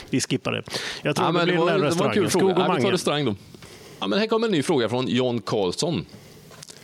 Vi 0.09 0.21
skippar 0.21 0.51
det. 0.51 0.63
Jag 1.01 1.15
tror 1.15 1.27
Ja, 1.27 1.31
det 1.39 1.43
blir 1.45 1.53
det, 1.53 1.59
var, 1.59 1.71
den 1.71 1.81
där 1.81 1.89
det 1.89 1.95
var 1.95 2.07
en 2.07 2.13
kul 2.13 2.23
restaurangen. 2.23 2.55
fråga. 2.55 2.67
Ja, 2.69 2.75
vi 2.75 2.81
tar 2.81 2.91
restaurang 2.91 3.25
då. 3.25 3.35
Ja, 3.99 4.07
men 4.07 4.19
här 4.19 4.27
kommer 4.27 4.47
en 4.47 4.51
ny 4.51 4.63
fråga 4.63 4.89
från 4.89 5.07
John 5.07 5.41
Karlsson. 5.41 6.05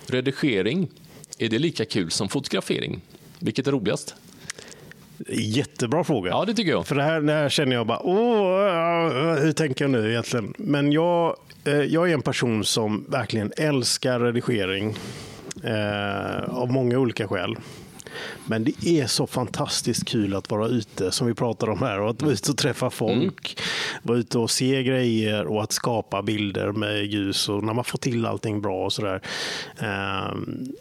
Redigering, 0.07 0.87
är 1.37 1.49
det 1.49 1.59
lika 1.59 1.85
kul 1.85 2.11
som 2.11 2.29
fotografering? 2.29 3.01
Vilket 3.39 3.67
är 3.67 3.71
roligast? 3.71 4.15
Jättebra 5.29 6.03
fråga. 6.03 6.29
Ja, 6.31 6.45
det 6.45 6.53
tycker 6.53 6.71
jag. 6.71 6.87
För 6.87 6.95
det 6.95 7.03
här, 7.03 7.21
det 7.21 7.33
här 7.33 7.49
känner 7.49 7.75
jag 7.75 7.87
bara, 7.87 7.99
åh, 7.99 9.33
hur 9.39 9.51
tänker 9.51 9.85
jag 9.85 9.91
nu 9.91 10.09
egentligen? 10.09 10.53
Men 10.57 10.91
jag, 10.91 11.35
eh, 11.65 11.73
jag 11.73 12.09
är 12.09 12.13
en 12.13 12.21
person 12.21 12.63
som 12.63 13.05
verkligen 13.09 13.51
älskar 13.57 14.19
redigering 14.19 14.97
eh, 15.63 16.49
av 16.49 16.71
många 16.71 16.97
olika 16.99 17.27
skäl. 17.27 17.55
Men 18.45 18.63
det 18.63 18.87
är 18.87 19.07
så 19.07 19.27
fantastiskt 19.27 20.05
kul 20.07 20.35
att 20.35 20.51
vara 20.51 20.67
ute, 20.67 21.11
som 21.11 21.27
vi 21.27 21.33
pratar 21.33 21.69
om 21.69 21.79
här, 21.79 21.99
och 21.99 22.09
att 22.09 22.21
vara 22.21 22.33
ute 22.33 22.51
och 22.51 22.57
träffa 22.57 22.89
folk, 22.89 23.59
vara 24.01 24.17
ute 24.17 24.37
och 24.37 24.51
se 24.51 24.83
grejer 24.83 25.45
och 25.45 25.63
att 25.63 25.71
skapa 25.71 26.21
bilder 26.21 26.71
med 26.71 27.05
ljus 27.05 27.49
och 27.49 27.63
när 27.63 27.73
man 27.73 27.83
får 27.83 27.97
till 27.97 28.25
allting 28.25 28.61
bra 28.61 28.85
och 28.85 28.93
sådär. 28.93 29.21
Um, 29.79 30.73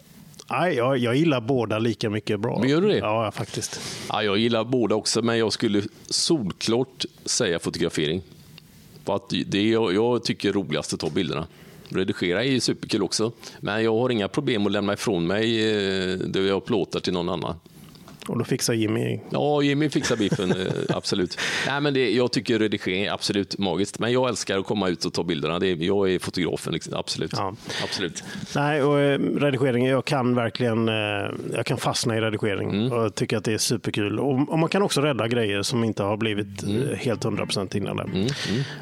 nej, 0.49 0.75
jag, 0.75 0.97
jag 0.97 1.15
gillar 1.15 1.41
båda 1.41 1.79
lika 1.79 2.09
mycket 2.09 2.39
bra. 2.39 2.59
Men 2.59 2.69
gör 2.69 2.81
du 2.81 2.87
det? 2.87 2.97
Ja, 2.97 3.31
faktiskt. 3.31 3.79
Ja, 4.09 4.23
jag 4.23 4.37
gillar 4.37 4.63
båda 4.63 4.95
också, 4.95 5.21
men 5.21 5.37
jag 5.37 5.53
skulle 5.53 5.81
solklart 6.09 7.05
säga 7.25 7.59
fotografering. 7.59 8.21
För 9.05 9.15
att 9.15 9.29
det 9.45 9.57
är 9.57 9.71
jag, 9.71 9.93
jag 9.93 10.23
tycker 10.23 10.49
är 10.49 10.53
roligast 10.53 10.93
att 10.93 10.99
ta 10.99 11.09
bilderna. 11.09 11.47
Redigera 11.89 12.43
är 12.43 12.59
superkul 12.59 13.03
också, 13.03 13.31
men 13.59 13.83
jag 13.83 13.93
har 13.93 14.09
inga 14.09 14.27
problem 14.27 14.65
att 14.65 14.71
lämna 14.71 14.93
ifrån 14.93 15.27
mig 15.27 15.71
eh, 15.71 16.17
det 16.17 16.39
jag 16.39 16.65
plåtar 16.65 16.99
till 16.99 17.13
någon 17.13 17.29
annan. 17.29 17.55
Och 18.29 18.37
då 18.37 18.43
fixar 18.43 18.73
Jimmy 18.73 19.19
Ja, 19.29 19.61
Jimmy 19.61 19.89
fixar 19.89 20.15
biffen, 20.15 20.51
eh, 20.51 20.67
absolut. 20.89 21.37
Nej, 21.67 21.81
men 21.81 21.93
det, 21.93 22.09
jag 22.11 22.31
tycker 22.31 22.59
redigering 22.59 23.03
är 23.03 23.11
absolut 23.11 23.57
magiskt, 23.57 23.99
men 23.99 24.11
jag 24.11 24.29
älskar 24.29 24.59
att 24.59 24.65
komma 24.65 24.89
ut 24.89 25.05
och 25.05 25.13
ta 25.13 25.23
bilderna. 25.23 25.59
Det 25.59 25.67
jag 25.71 26.11
är 26.11 26.19
fotografen, 26.19 26.73
liksom. 26.73 26.93
absolut. 26.93 27.31
Ja. 27.35 27.55
absolut. 27.83 28.23
Nej, 28.55 28.83
och 28.83 28.99
eh, 28.99 29.19
redigering, 29.19 29.85
jag 29.87 30.05
kan 30.05 30.35
verkligen 30.35 30.89
eh, 30.89 30.95
jag 31.53 31.65
kan 31.65 31.77
fastna 31.77 32.17
i 32.17 32.21
redigering 32.21 32.69
Mm. 32.69 32.91
och 32.91 33.15
tycker 33.15 33.37
att 33.37 33.43
det 33.43 33.53
är 33.53 33.57
superkul. 33.57 34.19
Och, 34.19 34.49
och 34.49 34.59
man 34.59 34.69
kan 34.69 34.81
också 34.81 35.01
rädda 35.01 35.27
grejer 35.27 35.61
som 35.61 35.83
inte 35.83 36.03
har 36.03 36.17
blivit 36.17 36.63
Mm. 36.63 36.83
helt 36.97 37.25
100% 37.25 37.77
innan. 37.77 37.97
det. 37.97 38.03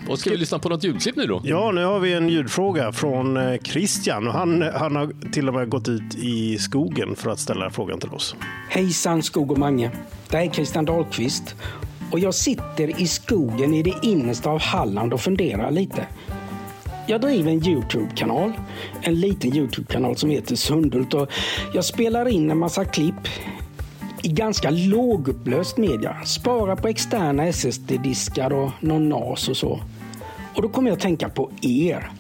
Och 0.09 0.19
ska 0.19 0.29
vi 0.29 0.37
lyssna 0.37 0.59
på 0.59 0.69
något 0.69 0.83
ljudklipp 0.83 1.15
nu 1.15 1.25
då? 1.25 1.41
Ja, 1.43 1.71
nu 1.71 1.83
har 1.85 1.99
vi 1.99 2.13
en 2.13 2.29
ljudfråga 2.29 2.91
från 2.91 3.39
Christian 3.63 4.27
och 4.27 4.33
han, 4.33 4.61
han 4.75 4.95
har 4.95 5.31
till 5.31 5.47
och 5.47 5.53
med 5.53 5.69
gått 5.69 5.87
ut 5.87 6.15
i 6.15 6.57
skogen 6.57 7.15
för 7.15 7.29
att 7.29 7.39
ställa 7.39 7.69
frågan 7.69 7.99
till 7.99 8.09
oss. 8.09 8.35
Hejsan 8.69 9.23
Skog 9.35 9.51
och 9.51 9.57
Mange. 9.57 9.91
Det 10.29 10.37
här 10.37 10.45
är 10.45 10.49
Christian 10.49 10.85
Dahlqvist 10.85 11.55
och 12.11 12.19
jag 12.19 12.35
sitter 12.35 13.01
i 13.01 13.07
skogen 13.07 13.73
i 13.73 13.83
det 13.83 13.93
innersta 14.01 14.49
av 14.49 14.59
Halland 14.59 15.13
och 15.13 15.21
funderar 15.21 15.71
lite. 15.71 16.07
Jag 17.07 17.21
driver 17.21 17.51
en 17.51 17.67
Youtube-kanal, 17.67 18.53
en 19.01 19.19
liten 19.19 19.55
Youtube-kanal 19.55 20.17
som 20.17 20.29
heter 20.29 20.55
Sundhult 20.55 21.13
och 21.13 21.31
jag 21.73 21.85
spelar 21.85 22.27
in 22.27 22.51
en 22.51 22.57
massa 22.57 22.85
klipp 22.85 23.27
i 24.21 24.27
ganska 24.27 24.69
lågupplöst 24.69 25.77
media. 25.77 26.17
Sparar 26.25 26.75
på 26.75 26.87
externa 26.87 27.47
SSD-diskar 27.47 28.53
och 28.53 28.71
någon 28.79 29.09
NAS 29.09 29.49
och 29.49 29.57
så. 29.57 29.79
Och 30.55 30.61
då 30.61 30.69
kommer 30.69 30.89
jag 30.89 30.95
att 30.95 31.03
tänka 31.03 31.29
på 31.29 31.51
er 31.61 32.11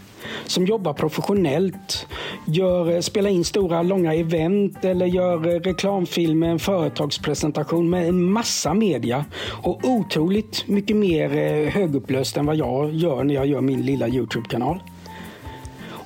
som 0.45 0.65
jobbar 0.65 0.93
professionellt, 0.93 2.07
gör, 2.45 2.91
eh, 2.91 2.99
spelar 2.99 3.29
in 3.29 3.45
stora 3.45 3.81
långa 3.81 4.13
event 4.13 4.85
eller 4.85 5.05
gör 5.05 5.47
eh, 5.47 5.59
reklamfilmer, 5.59 6.47
en 6.47 6.59
företagspresentation 6.59 7.89
med 7.89 8.07
en 8.07 8.31
massa 8.31 8.73
media 8.73 9.25
och 9.63 9.79
otroligt 9.83 10.67
mycket 10.67 10.95
mer 10.95 11.37
eh, 11.37 11.69
högupplöst 11.71 12.37
än 12.37 12.45
vad 12.45 12.55
jag 12.55 12.93
gör 12.93 13.23
när 13.23 13.35
jag 13.35 13.45
gör 13.45 13.61
min 13.61 13.81
lilla 13.81 14.07
Youtube-kanal. 14.07 14.79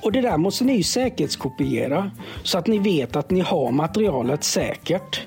Och 0.02 0.12
det 0.12 0.20
där 0.20 0.36
måste 0.36 0.64
ni 0.64 0.82
säkerhetskopiera 0.82 2.10
så 2.42 2.58
att 2.58 2.66
ni 2.66 2.78
vet 2.78 3.16
att 3.16 3.30
ni 3.30 3.40
har 3.40 3.70
materialet 3.70 4.44
säkert. 4.44 5.20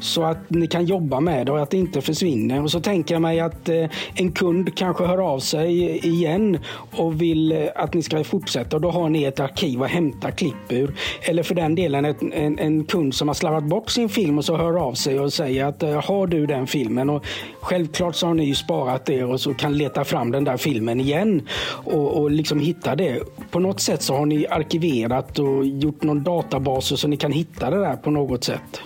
Så 0.00 0.22
att 0.22 0.50
ni 0.50 0.66
kan 0.66 0.84
jobba 0.84 1.20
med 1.20 1.46
det 1.46 1.52
och 1.52 1.62
att 1.62 1.70
det 1.70 1.76
inte 1.76 2.00
försvinner. 2.00 2.62
Och 2.62 2.70
så 2.70 2.80
tänker 2.80 3.14
jag 3.14 3.22
mig 3.22 3.40
att 3.40 3.68
eh, 3.68 3.84
en 4.14 4.32
kund 4.32 4.76
kanske 4.76 5.04
hör 5.04 5.18
av 5.18 5.38
sig 5.38 5.98
igen 6.06 6.58
och 6.96 7.22
vill 7.22 7.52
eh, 7.52 7.58
att 7.76 7.94
ni 7.94 8.02
ska 8.02 8.24
fortsätta. 8.24 8.76
Och 8.76 8.82
då 8.82 8.90
har 8.90 9.08
ni 9.08 9.24
ett 9.24 9.40
arkiv 9.40 9.82
att 9.82 9.90
hämta 9.90 10.30
klipp 10.30 10.72
ur. 10.72 10.94
Eller 11.22 11.42
för 11.42 11.54
den 11.54 11.74
delen 11.74 12.04
ett, 12.04 12.22
en, 12.32 12.58
en, 12.58 12.84
kund 12.84 13.14
som 13.14 13.28
har 13.28 13.34
slarvat 13.34 13.64
bort 13.64 13.90
sin 13.90 14.08
film 14.08 14.38
och 14.38 14.44
så 14.44 14.56
hör 14.56 14.76
av 14.76 14.94
sig 14.94 15.20
och 15.20 15.32
säger 15.32 15.64
att 15.64 15.82
eh, 15.82 16.02
har 16.04 16.26
du 16.26 16.46
den 16.46 16.66
filmen? 16.66 17.10
Och 17.10 17.26
självklart 17.60 18.14
så 18.14 18.26
har 18.26 18.34
ni 18.34 18.44
ju 18.44 18.54
sparat 18.54 19.06
det 19.06 19.24
och 19.24 19.40
så 19.40 19.54
kan 19.54 19.78
leta 19.78 20.04
fram 20.04 20.30
den 20.30 20.44
där 20.44 20.56
filmen 20.56 21.00
igen 21.00 21.48
och, 21.84 22.22
och 22.22 22.30
liksom 22.30 22.60
hitta 22.60 22.96
det. 22.96 23.22
På 23.50 23.58
något 23.58 23.80
sätt 23.80 24.02
så 24.02 24.13
har 24.14 24.26
ni 24.26 24.46
arkiverat 24.46 25.38
och 25.38 25.66
gjort 25.66 26.02
någon 26.02 26.22
databas 26.22 27.00
så 27.00 27.08
ni 27.08 27.16
kan 27.16 27.32
hitta 27.32 27.70
det 27.70 27.80
där 27.80 27.96
på 27.96 28.10
något 28.10 28.44
sätt. 28.44 28.80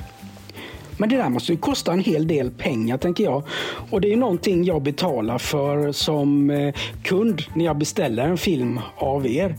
Men 0.98 1.08
det 1.08 1.16
där 1.16 1.28
måste 1.28 1.52
ju 1.52 1.58
kosta 1.58 1.92
en 1.92 2.00
hel 2.00 2.26
del 2.26 2.50
pengar 2.50 2.98
tänker 2.98 3.24
jag. 3.24 3.42
Och 3.90 4.00
det 4.00 4.12
är 4.12 4.16
någonting 4.16 4.64
jag 4.64 4.82
betalar 4.82 5.38
för 5.38 5.92
som 5.92 6.50
eh, 6.50 6.74
kund 7.02 7.42
när 7.54 7.64
jag 7.64 7.78
beställer 7.78 8.26
en 8.26 8.38
film 8.38 8.80
av 8.96 9.26
er. 9.26 9.56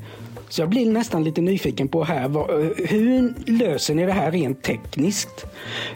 Så 0.49 0.61
jag 0.61 0.69
blir 0.69 0.91
nästan 0.91 1.23
lite 1.23 1.41
nyfiken 1.41 1.87
på 1.87 2.03
här, 2.03 2.25
eh, 2.25 2.87
hur 2.87 3.33
löser 3.45 3.95
ni 3.95 4.05
det 4.05 4.11
här 4.11 4.31
rent 4.31 4.63
tekniskt? 4.63 5.45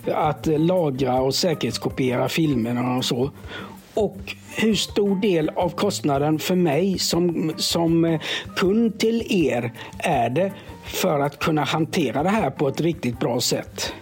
Att 0.07 0.47
eh, 0.47 0.59
lagra 0.59 1.21
och 1.21 1.35
säkerhetskopiera 1.35 2.29
filmerna 2.29 2.97
och 2.97 3.05
så. 3.05 3.31
Och 3.93 4.35
hur 4.55 4.75
stor 4.75 5.21
del 5.21 5.49
av 5.49 5.69
kostnaden 5.69 6.39
för 6.39 6.55
mig 6.55 6.99
som, 6.99 7.53
som 7.57 8.05
eh, 8.05 8.21
kund 8.55 8.99
till 8.99 9.23
er 9.29 9.73
är 9.97 10.29
det 10.29 10.53
för 10.83 11.19
att 11.19 11.39
kunna 11.39 11.63
hantera 11.63 12.23
det 12.23 12.29
här 12.29 12.49
på 12.49 12.67
ett 12.67 12.81
riktigt 12.81 13.19
bra 13.19 13.41
sätt? 13.41 13.93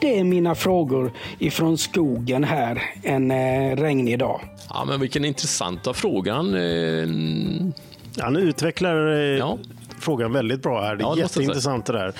Det 0.00 0.18
är 0.18 0.24
mina 0.24 0.54
frågor 0.54 1.12
ifrån 1.38 1.78
skogen 1.78 2.44
här 2.44 2.82
en 3.02 3.30
eh, 3.30 3.76
regnig 3.76 4.18
dag. 4.18 4.40
Ja, 4.68 4.84
men 4.84 5.00
vilken 5.00 5.24
intressanta 5.24 5.94
frågan. 5.94 6.54
Eh... 6.54 7.08
Han 8.20 8.36
utvecklar 8.36 9.12
eh, 9.12 9.38
ja. 9.38 9.58
frågan 9.98 10.32
väldigt 10.32 10.62
bra 10.62 10.82
här. 10.82 10.96
Det 10.96 11.02
är 11.02 11.06
ja, 11.06 11.18
jätteintressant 11.18 11.86
det 11.86 11.92
där. 11.92 12.12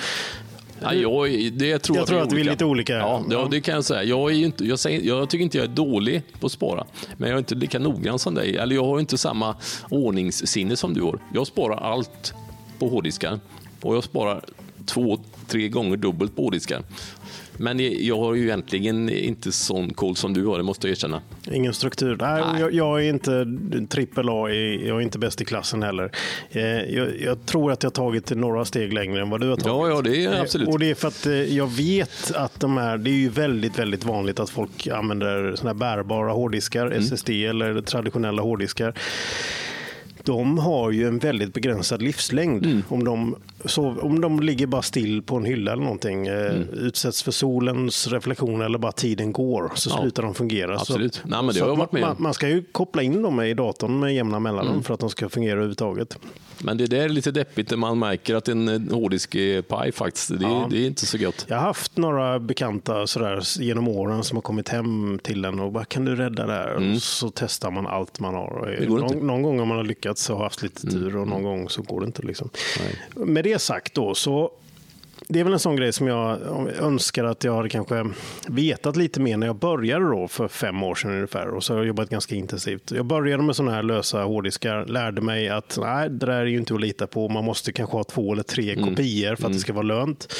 Ja, 0.81 0.93
jag, 0.93 1.53
det 1.53 1.79
tror 1.79 1.97
jag 1.97 2.07
tror 2.07 2.21
att 2.21 2.33
vi 2.33 2.41
är 2.41 2.45
lite 2.45 2.65
olika. 2.65 2.93
Ja, 2.93 3.23
det, 3.29 3.47
det, 3.51 3.61
kan 3.61 3.75
jag 3.75 3.85
säga. 3.85 4.03
Jag, 4.03 4.31
är 4.31 4.35
inte, 4.35 4.65
jag, 4.65 4.79
säger, 4.79 5.01
jag 5.01 5.29
tycker 5.29 5.43
inte 5.43 5.57
jag 5.57 5.63
är 5.65 5.75
dålig 5.75 6.21
på 6.39 6.45
att 6.45 6.51
spara, 6.51 6.85
men 7.17 7.29
jag 7.29 7.35
är 7.35 7.39
inte 7.39 7.55
lika 7.55 7.79
noggrann 7.79 8.19
som 8.19 8.35
dig. 8.35 8.57
Eller 8.57 8.75
jag 8.75 8.85
har 8.85 8.99
inte 8.99 9.17
samma 9.17 9.55
ordningssinne 9.89 10.75
som 10.75 10.93
du 10.93 11.01
har. 11.01 11.19
Jag 11.33 11.47
sparar 11.47 11.77
allt 11.77 12.33
på 12.79 12.87
hårddiskar 12.87 13.39
och 13.81 13.95
jag 13.95 14.03
sparar 14.03 14.41
två, 14.85 15.19
tre 15.47 15.67
gånger 15.69 15.97
dubbelt 15.97 16.35
på 16.35 16.41
hårddiskar. 16.41 16.81
Men 17.57 18.05
jag 18.05 18.17
har 18.17 18.35
ju 18.35 18.43
egentligen 18.43 19.09
inte 19.09 19.51
sån 19.51 19.93
koll 19.93 20.15
som 20.15 20.33
du 20.33 20.45
har, 20.45 20.57
det 20.57 20.63
måste 20.63 20.87
jag 20.87 20.91
erkänna. 20.91 21.21
Ingen 21.51 21.73
struktur. 21.73 22.17
Nej, 22.21 22.43
Nej. 22.51 22.61
Jag, 22.61 22.73
jag, 22.73 23.05
är 23.05 23.09
inte 23.09 23.45
trippel 23.89 24.29
A, 24.29 24.49
jag 24.49 24.97
är 24.97 25.01
inte 25.01 25.19
bäst 25.19 25.41
i 25.41 25.45
klassen 25.45 25.83
heller. 25.83 26.11
Eh, 26.49 26.63
jag, 26.65 27.21
jag, 27.21 27.45
tror 27.45 27.71
att 27.71 27.83
jag 27.83 27.89
har 27.89 27.93
tagit 27.93 28.29
några 28.29 28.65
steg 28.65 28.93
längre 28.93 29.21
än 29.21 29.29
vad 29.29 29.41
du 29.41 29.49
har 29.49 29.57
tagit. 29.57 29.67
Ja, 29.67 29.89
ja 29.89 30.01
det 30.01 30.25
är 30.25 30.41
absolut. 30.41 30.67
Och 30.67 30.79
det 30.79 30.89
är 30.89 30.95
för 30.95 31.07
att 31.07 31.25
eh, 31.25 31.33
jag 31.33 31.67
vet 31.67 32.31
att 32.35 32.59
de 32.59 32.77
här, 32.77 32.97
det 32.97 33.09
är 33.09 33.13
ju 33.13 33.29
väldigt, 33.29 33.79
väldigt 33.79 34.03
vanligt 34.03 34.39
att 34.39 34.49
folk 34.49 34.87
använder 34.87 35.55
såna 35.55 35.69
här 35.69 35.75
bärbara 35.75 36.31
hårddiskar, 36.31 36.85
mm. 36.85 36.99
SSD 36.99 37.29
eller 37.29 37.81
traditionella 37.81 38.41
hårddiskar 38.41 38.93
de 40.25 40.57
har 40.57 40.91
ju 40.91 41.07
en 41.07 41.19
väldigt 41.19 41.53
begränsad 41.53 42.01
livslängd. 42.01 42.65
Mm. 42.65 42.83
Om, 42.87 43.03
de, 43.03 43.35
så, 43.65 43.95
om 44.01 44.21
de 44.21 44.39
ligger 44.39 44.67
bara 44.67 44.81
still 44.81 45.21
på 45.21 45.35
en 45.35 45.45
hylla 45.45 45.71
eller 45.71 45.83
någonting, 45.83 46.27
eh, 46.27 46.55
mm. 46.55 46.69
utsätts 46.69 47.23
för 47.23 47.31
solens 47.31 48.07
reflektion 48.07 48.61
eller 48.61 48.77
bara 48.77 48.91
tiden 48.91 49.31
går, 49.31 49.71
så 49.75 49.89
ja. 49.89 50.01
slutar 50.01 50.23
de 50.23 50.33
fungera. 50.33 50.75
Absolut. 50.75 51.15
Så, 51.15 51.27
Nej, 51.27 51.43
men 51.43 51.55
det 51.55 51.61
har 51.61 51.75
varit 51.75 51.91
med. 51.91 52.01
Man, 52.01 52.15
man, 52.19 52.33
ska 52.33 52.49
ju 52.49 52.63
koppla 52.71 53.01
in 53.01 53.21
dem 53.21 53.41
i 53.41 53.53
datorn 53.53 53.99
med 53.99 54.15
jämna 54.15 54.39
mellanrum 54.39 54.71
mm. 54.71 54.83
för 54.83 54.93
att 54.93 54.99
de 54.99 55.09
ska 55.09 55.29
fungera 55.29 55.53
överhuvudtaget. 55.53 56.17
Men 56.63 56.77
det 56.77 56.87
där 56.87 56.99
är 56.99 57.09
lite 57.09 57.31
deppigt 57.31 57.69
när 57.69 57.77
man 57.77 57.99
märker 57.99 58.35
att 58.35 58.47
en 58.47 58.89
hårddisk 58.91 59.35
är 59.35 59.61
paj 59.61 59.91
faktiskt. 59.91 60.29
Det, 60.29 60.37
ja. 60.41 60.67
det, 60.71 60.77
är 60.77 60.87
inte 60.87 61.05
så 61.05 61.17
gott. 61.17 61.45
Jag 61.47 61.55
har 61.55 61.63
haft 61.63 61.97
några 61.97 62.39
bekanta 62.39 63.07
sådär, 63.07 63.61
genom 63.61 63.87
åren 63.87 64.23
som 64.23 64.37
har 64.37 64.41
kommit 64.41 64.69
hem 64.69 65.19
till 65.23 65.45
en 65.45 65.59
och 65.59 65.71
bara 65.71 65.85
kan 65.85 66.05
du 66.05 66.15
rädda 66.15 66.45
det 66.45 66.53
här? 66.53 66.75
Mm. 66.75 66.99
Så 66.99 67.31
testar 67.35 67.71
man 67.71 67.87
allt 67.87 68.19
man 68.19 68.33
har. 68.33 68.85
Någon, 68.87 69.27
någon, 69.27 69.41
gång 69.41 69.59
har 69.59 69.65
man 69.65 69.87
lyckats 69.87 70.14
och 70.29 70.39
haft 70.39 70.61
lite 70.61 70.81
tur 70.81 71.09
mm. 71.09 71.21
och 71.21 71.27
någon 71.27 71.43
gång 71.43 71.69
så 71.69 71.81
går 71.81 71.99
det 72.01 72.05
inte. 72.05 72.21
Liksom. 72.21 72.49
Med 73.15 73.43
det 73.43 73.59
sagt 73.59 73.93
då 73.93 74.15
så 74.15 74.51
det 75.27 75.39
är 75.39 75.43
väl 75.43 75.53
en 75.53 75.59
sån 75.59 75.75
grej 75.75 75.93
som 75.93 76.07
jag 76.07 76.41
önskar 76.79 77.23
att 77.23 77.43
jag 77.43 77.55
hade 77.55 77.69
kanske 77.69 78.05
vetat 78.47 78.95
lite 78.95 79.19
mer 79.19 79.37
när 79.37 79.47
jag 79.47 79.55
började 79.55 80.05
då 80.05 80.27
för 80.27 80.47
fem 80.47 80.83
år 80.83 80.95
sedan 80.95 81.11
ungefär. 81.11 81.47
Och 81.47 81.63
så 81.63 81.73
har 81.73 81.79
jag 81.79 81.87
jobbat 81.87 82.09
ganska 82.09 82.35
intensivt. 82.35 82.91
Jag 82.91 83.05
började 83.05 83.43
med 83.43 83.55
sådana 83.55 83.71
här 83.75 83.83
lösa 83.83 84.23
hårddiskar, 84.23 84.85
lärde 84.85 85.21
mig 85.21 85.49
att 85.49 85.77
nej, 85.81 86.09
det 86.09 86.25
där 86.25 86.33
är 86.33 86.45
ju 86.45 86.57
inte 86.57 86.73
att 86.73 86.81
lita 86.81 87.07
på. 87.07 87.29
Man 87.29 87.43
måste 87.45 87.71
kanske 87.71 87.97
ha 87.97 88.03
två 88.03 88.33
eller 88.33 88.43
tre 88.43 88.73
mm. 88.73 88.89
kopior 88.89 89.27
för 89.27 89.33
att 89.33 89.39
mm. 89.39 89.51
det 89.51 89.59
ska 89.59 89.73
vara 89.73 89.83
lönt. 89.83 90.33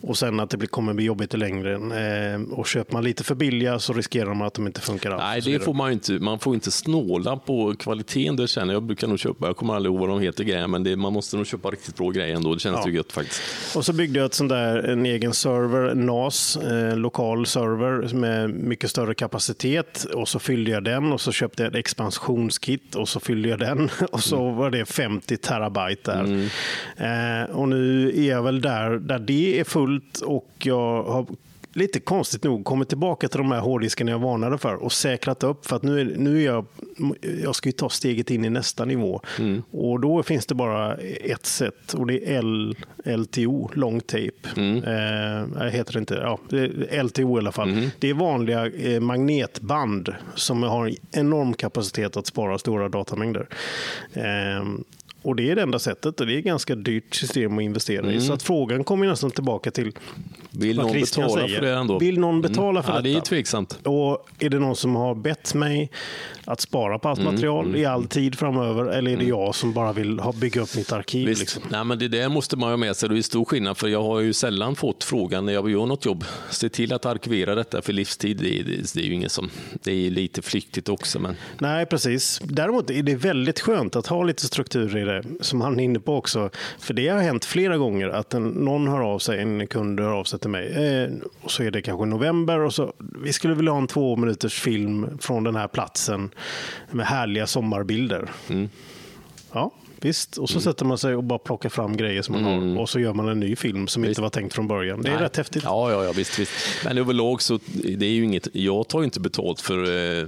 Och 0.00 0.18
sen 0.18 0.40
att 0.40 0.50
det 0.50 0.66
kommer 0.66 0.94
bli 0.94 1.04
jobbigt 1.04 1.34
i 1.34 1.36
längden. 1.36 1.92
Eh, 1.92 2.58
och 2.58 2.66
köper 2.66 2.92
man 2.92 3.04
lite 3.04 3.24
för 3.24 3.34
billiga 3.34 3.78
så 3.78 3.92
riskerar 3.92 4.34
man 4.34 4.46
att 4.46 4.54
de 4.54 4.66
inte 4.66 4.80
funkar 4.80 5.10
alls. 5.10 5.46
Nej, 5.46 5.58
det 5.58 5.64
får 5.64 5.74
man 5.74 5.92
inte. 5.92 6.12
Man 6.12 6.38
får 6.38 6.54
inte 6.54 6.70
snåla 6.70 7.36
på 7.36 7.74
kvaliteten. 7.78 8.36
Det 8.36 8.48
känner 8.48 8.72
jag. 8.72 8.82
brukar 8.82 9.08
nog 9.08 9.18
köpa, 9.18 9.46
jag 9.46 9.56
kommer 9.56 9.74
aldrig 9.74 9.92
ihåg 9.92 10.00
vad 10.00 10.08
de 10.08 10.20
heter 10.20 10.44
grejer, 10.44 10.66
men 10.66 10.82
det, 10.82 10.96
man 10.96 11.12
måste 11.12 11.36
nog 11.36 11.46
köpa 11.46 11.70
riktigt 11.70 11.96
bra 11.96 12.10
grejer 12.10 12.36
ändå. 12.36 12.54
Det 12.54 12.60
känns 12.60 12.80
ja. 12.84 12.90
gött 12.90 13.12
faktiskt. 13.12 13.42
Och 13.76 13.84
så 13.84 13.92
byggde 13.92 14.18
jag 14.18 14.26
ett 14.26 14.34
sånt 14.34 14.50
där, 14.50 14.76
en 14.76 15.06
egen 15.06 15.34
server, 15.34 15.94
NAS, 15.94 16.56
eh, 16.56 16.96
lokal 16.96 17.46
server 17.46 18.14
med 18.14 18.50
mycket 18.50 18.90
större 18.90 19.14
kapacitet. 19.14 20.04
Och 20.04 20.28
så 20.28 20.38
fyllde 20.38 20.70
jag 20.70 20.84
den 20.84 21.12
och 21.12 21.20
så 21.20 21.32
köpte 21.32 21.62
jag 21.62 21.70
ett 21.70 21.78
expansionskit 21.78 22.94
och 22.94 23.08
så 23.08 23.20
fyllde 23.20 23.48
jag 23.48 23.58
den. 23.58 23.90
Och 24.12 24.22
så 24.22 24.42
mm. 24.42 24.56
var 24.56 24.70
det 24.70 24.84
50 24.84 25.36
terabyte 25.36 26.12
där. 26.12 26.20
Mm. 26.20 27.42
Eh, 27.42 27.56
och 27.56 27.68
nu 27.68 28.12
är 28.16 28.30
jag 28.30 28.42
väl 28.42 28.60
där, 28.60 28.90
där 28.90 29.18
det 29.18 29.60
är 29.60 29.64
fullt 29.64 29.85
fullt 29.86 30.20
och 30.20 30.50
jag 30.58 31.02
har 31.02 31.26
lite 31.72 32.00
konstigt 32.00 32.44
nog 32.44 32.64
kommit 32.64 32.88
tillbaka 32.88 33.28
till 33.28 33.38
de 33.38 33.52
här 33.52 33.60
hårddiskarna 33.60 34.10
jag 34.10 34.18
varnade 34.18 34.58
för 34.58 34.74
och 34.74 34.92
säkrat 34.92 35.42
upp 35.42 35.66
för 35.66 35.76
att 35.76 35.82
nu 35.82 36.00
är, 36.00 36.04
nu 36.04 36.40
är 36.40 36.44
jag, 36.44 36.66
jag 37.42 37.54
ska 37.54 37.68
ju 37.68 37.72
ta 37.72 37.88
steget 37.88 38.30
in 38.30 38.44
i 38.44 38.50
nästa 38.50 38.84
nivå 38.84 39.20
mm. 39.38 39.62
och 39.70 40.00
då 40.00 40.22
finns 40.22 40.46
det 40.46 40.54
bara 40.54 40.96
ett 40.96 41.46
sätt 41.46 41.94
och 41.94 42.06
det 42.06 42.34
är 42.34 42.38
L, 42.38 42.76
LTO, 43.04 43.70
long 43.74 44.00
tape. 44.00 44.48
Mm. 44.56 44.84
Eh, 44.84 45.66
heter 45.66 45.92
det 45.92 45.98
inte, 45.98 46.14
ja, 46.14 46.38
LTO 47.02 47.36
i 47.36 47.40
alla 47.40 47.52
fall. 47.52 47.70
Mm. 47.70 47.90
Det 47.98 48.10
är 48.10 48.14
vanliga 48.14 48.66
eh, 48.66 49.00
magnetband 49.00 50.14
som 50.34 50.62
har 50.62 50.92
enorm 51.12 51.54
kapacitet 51.54 52.16
att 52.16 52.26
spara 52.26 52.58
stora 52.58 52.88
datamängder. 52.88 53.48
Eh, 54.12 54.64
och 55.26 55.36
det 55.36 55.50
är 55.50 55.56
det 55.56 55.62
enda 55.62 55.78
sättet 55.78 56.20
och 56.20 56.26
det 56.26 56.34
är 56.34 56.38
ett 56.38 56.44
ganska 56.44 56.74
dyrt 56.74 57.14
system 57.14 57.58
att 57.58 57.62
investera 57.62 58.02
mm. 58.02 58.16
i. 58.16 58.20
Så 58.20 58.32
att 58.32 58.42
frågan 58.42 58.84
kommer 58.84 59.06
nästan 59.06 59.30
tillbaka 59.30 59.70
till 59.70 59.92
Vill 60.50 60.76
någon 60.76 60.92
betala 60.92 61.28
säger. 61.28 61.60
för 61.60 61.66
det 61.66 61.72
ändå? 61.72 61.98
Vill 61.98 62.20
någon 62.20 62.40
betala 62.40 62.82
för 62.82 62.90
mm. 62.90 63.02
detta? 63.02 63.08
Ja, 63.08 63.14
det 63.14 63.20
är 63.20 63.28
tveksamt. 63.28 63.78
Och 63.82 64.28
är 64.38 64.50
det 64.50 64.58
någon 64.58 64.76
som 64.76 64.96
har 64.96 65.14
bett 65.14 65.54
mig 65.54 65.90
att 66.44 66.60
spara 66.60 66.98
på 66.98 67.08
allt 67.08 67.18
mm. 67.18 67.32
material 67.34 67.66
mm. 67.66 67.80
i 67.80 67.84
all 67.84 68.06
tid 68.06 68.38
framöver 68.38 68.84
eller 68.84 69.10
är 69.10 69.16
det 69.16 69.22
mm. 69.22 69.28
jag 69.28 69.54
som 69.54 69.72
bara 69.72 69.92
vill 69.92 70.20
ha, 70.20 70.32
bygga 70.32 70.60
upp 70.60 70.76
mitt 70.76 70.92
arkiv? 70.92 71.28
Liksom? 71.28 71.62
Nej, 71.68 71.84
men 71.84 71.98
det 71.98 72.08
där 72.08 72.28
måste 72.28 72.56
man 72.56 72.70
ha 72.70 72.76
med 72.76 72.96
sig. 72.96 73.08
Det 73.08 73.18
är 73.18 73.22
stor 73.22 73.44
skillnad 73.44 73.76
för 73.76 73.88
jag 73.88 74.02
har 74.02 74.20
ju 74.20 74.32
sällan 74.32 74.76
fått 74.76 75.04
frågan 75.04 75.46
när 75.46 75.52
jag 75.52 75.70
gör 75.70 75.86
något 75.86 76.06
jobb. 76.06 76.24
Se 76.50 76.68
till 76.68 76.92
att 76.92 77.06
arkivera 77.06 77.54
detta 77.54 77.82
för 77.82 77.92
livstid. 77.92 78.36
Det 78.36 78.60
är, 78.60 78.64
det, 78.64 78.94
det 78.94 79.00
är 79.00 79.04
ju 79.04 79.12
ingen 79.12 79.30
som, 79.30 79.50
det 79.82 80.06
är 80.06 80.10
lite 80.10 80.42
flyktigt 80.42 80.88
också. 80.88 81.18
Men... 81.18 81.36
Nej, 81.58 81.86
precis. 81.86 82.40
Däremot 82.44 82.90
är 82.90 83.02
det 83.02 83.14
väldigt 83.14 83.60
skönt 83.60 83.96
att 83.96 84.06
ha 84.06 84.22
lite 84.22 84.46
struktur 84.46 84.96
i 84.96 85.04
det 85.04 85.24
som 85.40 85.60
han 85.60 85.80
är 85.80 85.84
inne 85.84 86.00
på 86.00 86.16
också. 86.16 86.50
För 86.78 86.94
det 86.94 87.08
har 87.08 87.20
hänt 87.20 87.44
flera 87.44 87.76
gånger 87.76 88.08
att 88.08 88.34
en, 88.34 88.48
någon 88.48 88.88
hör 88.88 89.00
av 89.00 89.18
sig, 89.18 89.42
en 89.42 89.66
kund 89.66 90.00
hör 90.00 90.12
av 90.12 90.24
sig 90.24 90.38
till 90.46 90.50
mig. 90.50 91.02
Eh, 91.02 91.10
och 91.42 91.50
så 91.50 91.62
är 91.62 91.70
det 91.70 91.82
kanske 91.82 92.06
november 92.06 92.60
och 92.60 92.74
så 92.74 92.92
vi 93.22 93.32
skulle 93.32 93.54
vilja 93.54 93.72
ha 93.72 93.78
en 93.78 93.86
två 93.86 94.16
minuters 94.16 94.60
film 94.60 95.18
från 95.20 95.44
den 95.44 95.56
här 95.56 95.68
platsen 95.68 96.30
med 96.90 97.06
härliga 97.06 97.46
sommarbilder. 97.46 98.30
Mm. 98.48 98.68
Ja, 99.52 99.70
visst. 100.00 100.36
Och 100.36 100.50
så 100.50 100.60
sätter 100.60 100.84
man 100.84 100.98
sig 100.98 101.14
och 101.14 101.24
bara 101.24 101.38
plockar 101.38 101.68
fram 101.68 101.96
grejer 101.96 102.22
som 102.22 102.42
man 102.42 102.44
har 102.44 102.80
och 102.80 102.88
så 102.88 103.00
gör 103.00 103.12
man 103.12 103.28
en 103.28 103.40
ny 103.40 103.56
film 103.56 103.88
som 103.88 104.04
inte 104.04 104.22
var 104.22 104.30
tänkt 104.30 104.54
från 104.54 104.68
början. 104.68 105.02
Det 105.02 105.08
är 105.08 105.14
Nej. 105.14 105.22
rätt 105.22 105.36
häftigt. 105.36 105.62
Ja, 105.64 105.92
ja, 105.92 106.04
ja 106.04 106.12
visst, 106.12 106.38
visst. 106.38 106.52
Men 106.84 106.98
överlag 106.98 107.42
så 107.42 107.58
det 107.72 108.06
är 108.06 108.10
ju 108.10 108.24
inget, 108.24 108.48
jag 108.52 108.88
tar 108.88 109.00
ju 109.00 109.04
inte 109.04 109.20
betalt 109.20 109.60
för 109.60 109.78
eh, 110.20 110.26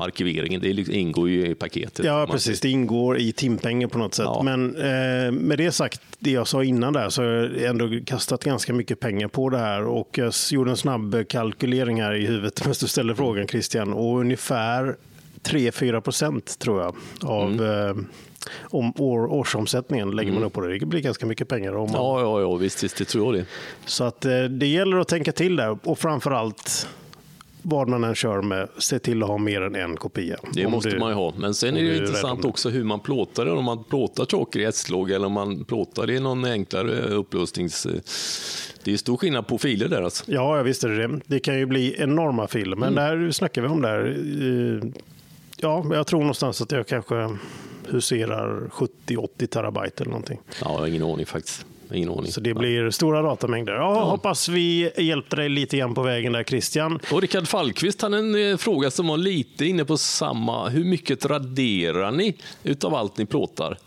arkiveringen. 0.00 0.60
Det 0.60 0.72
liksom, 0.72 0.94
ingår 0.94 1.28
ju 1.28 1.46
i 1.46 1.54
paketet. 1.54 2.06
Ja, 2.06 2.26
precis. 2.30 2.60
Det 2.60 2.68
ingår 2.68 3.18
i 3.18 3.32
timpengen 3.32 3.88
på 3.88 3.98
något 3.98 4.14
sätt. 4.14 4.24
Ja. 4.26 4.42
Men 4.42 4.76
eh, 4.76 5.32
med 5.32 5.58
det 5.58 5.72
sagt, 5.72 6.00
det 6.18 6.30
jag 6.30 6.48
sa 6.48 6.64
innan 6.64 6.92
där, 6.92 7.08
så 7.08 7.22
har 7.22 7.28
jag 7.28 7.62
ändå 7.64 7.88
kastat 8.06 8.44
ganska 8.44 8.72
mycket 8.72 9.00
pengar 9.00 9.28
på 9.28 9.48
det 9.48 9.58
här. 9.58 9.84
Och 9.86 10.08
jag 10.18 10.32
gjorde 10.50 10.70
en 10.70 10.76
snabb 10.76 11.28
kalkylering 11.28 12.02
här 12.02 12.14
i 12.14 12.26
huvudet 12.26 12.60
medan 12.64 12.74
du 12.80 12.86
ställer 12.88 13.14
frågan 13.14 13.46
Christian. 13.48 13.92
Och 13.92 14.18
ungefär 14.20 14.96
3-4 15.42 16.00
procent 16.00 16.58
tror 16.58 16.80
jag 16.82 16.94
av 17.30 17.50
Mm. 17.52 17.88
eh, 17.98 18.04
om 18.62 18.92
år, 18.98 19.26
årsomsättningen 19.32 20.10
lägger 20.10 20.32
man 20.32 20.44
upp 20.44 20.52
på 20.52 20.60
det. 20.60 20.78
Det 20.78 20.86
blir 20.86 21.00
ganska 21.00 21.26
mycket 21.26 21.48
pengar. 21.48 21.76
Om 21.76 21.90
man, 21.92 22.00
Ja, 22.00 22.20
ja, 22.20 22.40
ja 22.40 22.54
visst, 22.54 22.84
visst, 22.84 22.96
det 22.96 23.04
tror 23.04 23.34
jag 23.34 23.42
det. 23.44 23.46
Så 23.86 24.04
att 24.04 24.24
eh, 24.24 24.42
det 24.44 24.66
gäller 24.66 24.96
att 24.96 25.08
tänka 25.08 25.32
till 25.32 25.56
där. 25.56 25.78
Och 25.84 25.98
framför 25.98 26.30
allt 26.30 26.88
vad 27.62 27.88
man 27.88 28.04
än 28.04 28.14
kör 28.14 28.42
med, 28.42 28.68
se 28.78 28.98
till 28.98 29.22
att 29.22 29.28
ha 29.28 29.38
mer 29.38 29.60
än 29.62 29.74
en 29.74 29.96
kopia. 29.96 30.36
Det 30.52 30.66
Om 30.66 30.72
måste 30.72 30.90
du- 30.90 30.98
man 30.98 31.08
ju 31.08 31.14
ha. 31.14 31.34
Men 31.38 31.54
sen 31.54 31.76
är 31.76 31.82
det 31.82 31.96
intressant 31.96 32.44
också 32.44 32.68
hur 32.68 32.84
man 32.84 33.00
plåtar 33.00 33.44
det. 33.44 33.52
Om 33.52 33.64
man 33.64 33.84
plåtar 33.84 34.26
saker 34.30 34.60
i 34.60 34.64
S-låg 34.64 35.10
eller 35.10 35.26
om 35.26 35.32
man 35.32 35.64
plåtar 35.64 36.06
det 36.06 36.14
i 36.14 36.20
någon 36.20 36.44
enklare 36.44 36.92
upplösnings... 37.00 37.86
Det 38.84 38.92
är 38.92 38.96
stor 38.96 39.16
skillnad 39.16 39.46
på 39.46 39.58
filer 39.58 39.88
där 39.88 40.02
alltså. 40.02 40.24
Ja, 40.26 40.56
jag 40.56 40.64
visste 40.64 40.88
det. 40.88 41.20
Det 41.26 41.40
kan 41.40 41.58
ju 41.58 41.66
bli 41.66 41.94
enorma 41.98 42.46
filer, 42.48 42.76
men 42.76 42.94
där 42.94 43.30
snackar 43.30 43.62
vi 43.62 43.68
om 43.68 43.82
där. 43.82 44.16
eh, 44.84 44.90
Ja, 45.62 45.84
jag 45.92 46.06
tror 46.06 46.20
någonstans 46.20 46.60
att 46.60 46.72
jag 46.72 46.86
kanske 46.86 47.36
huserar 47.88 48.70
70-80 48.72 49.46
terabyte 49.46 50.02
eller 50.02 50.10
någonting. 50.10 50.40
Ja, 50.48 50.54
jag 50.72 50.78
har 50.78 50.86
ingen 50.86 51.02
aning 51.02 51.26
faktiskt. 51.26 51.66
Ingen 51.94 52.10
aning. 52.10 52.32
Så 52.32 52.40
det 52.40 52.54
blir 52.54 52.90
stora 52.90 53.22
datamängder. 53.22 53.72
Ja, 53.72 54.04
Hoppas 54.04 54.48
vi 54.48 54.90
hjälpte 54.96 55.36
dig 55.36 55.48
lite 55.48 55.76
grann 55.76 55.94
på 55.94 56.02
vägen 56.02 56.32
där 56.32 56.44
Christian. 56.44 56.98
Och 57.12 57.20
Rickard 57.20 57.48
Fallqvist 57.48 58.02
hade 58.02 58.18
en 58.18 58.50
eh, 58.50 58.56
fråga 58.56 58.90
som 58.90 59.06
var 59.06 59.16
lite 59.16 59.64
inne 59.66 59.84
på 59.84 59.96
samma. 59.96 60.68
Hur 60.68 60.84
mycket 60.84 61.26
raderar 61.26 62.10
ni 62.12 62.34
utav 62.64 62.94
allt 62.94 63.18
ni 63.18 63.26
plåtar? 63.26 63.78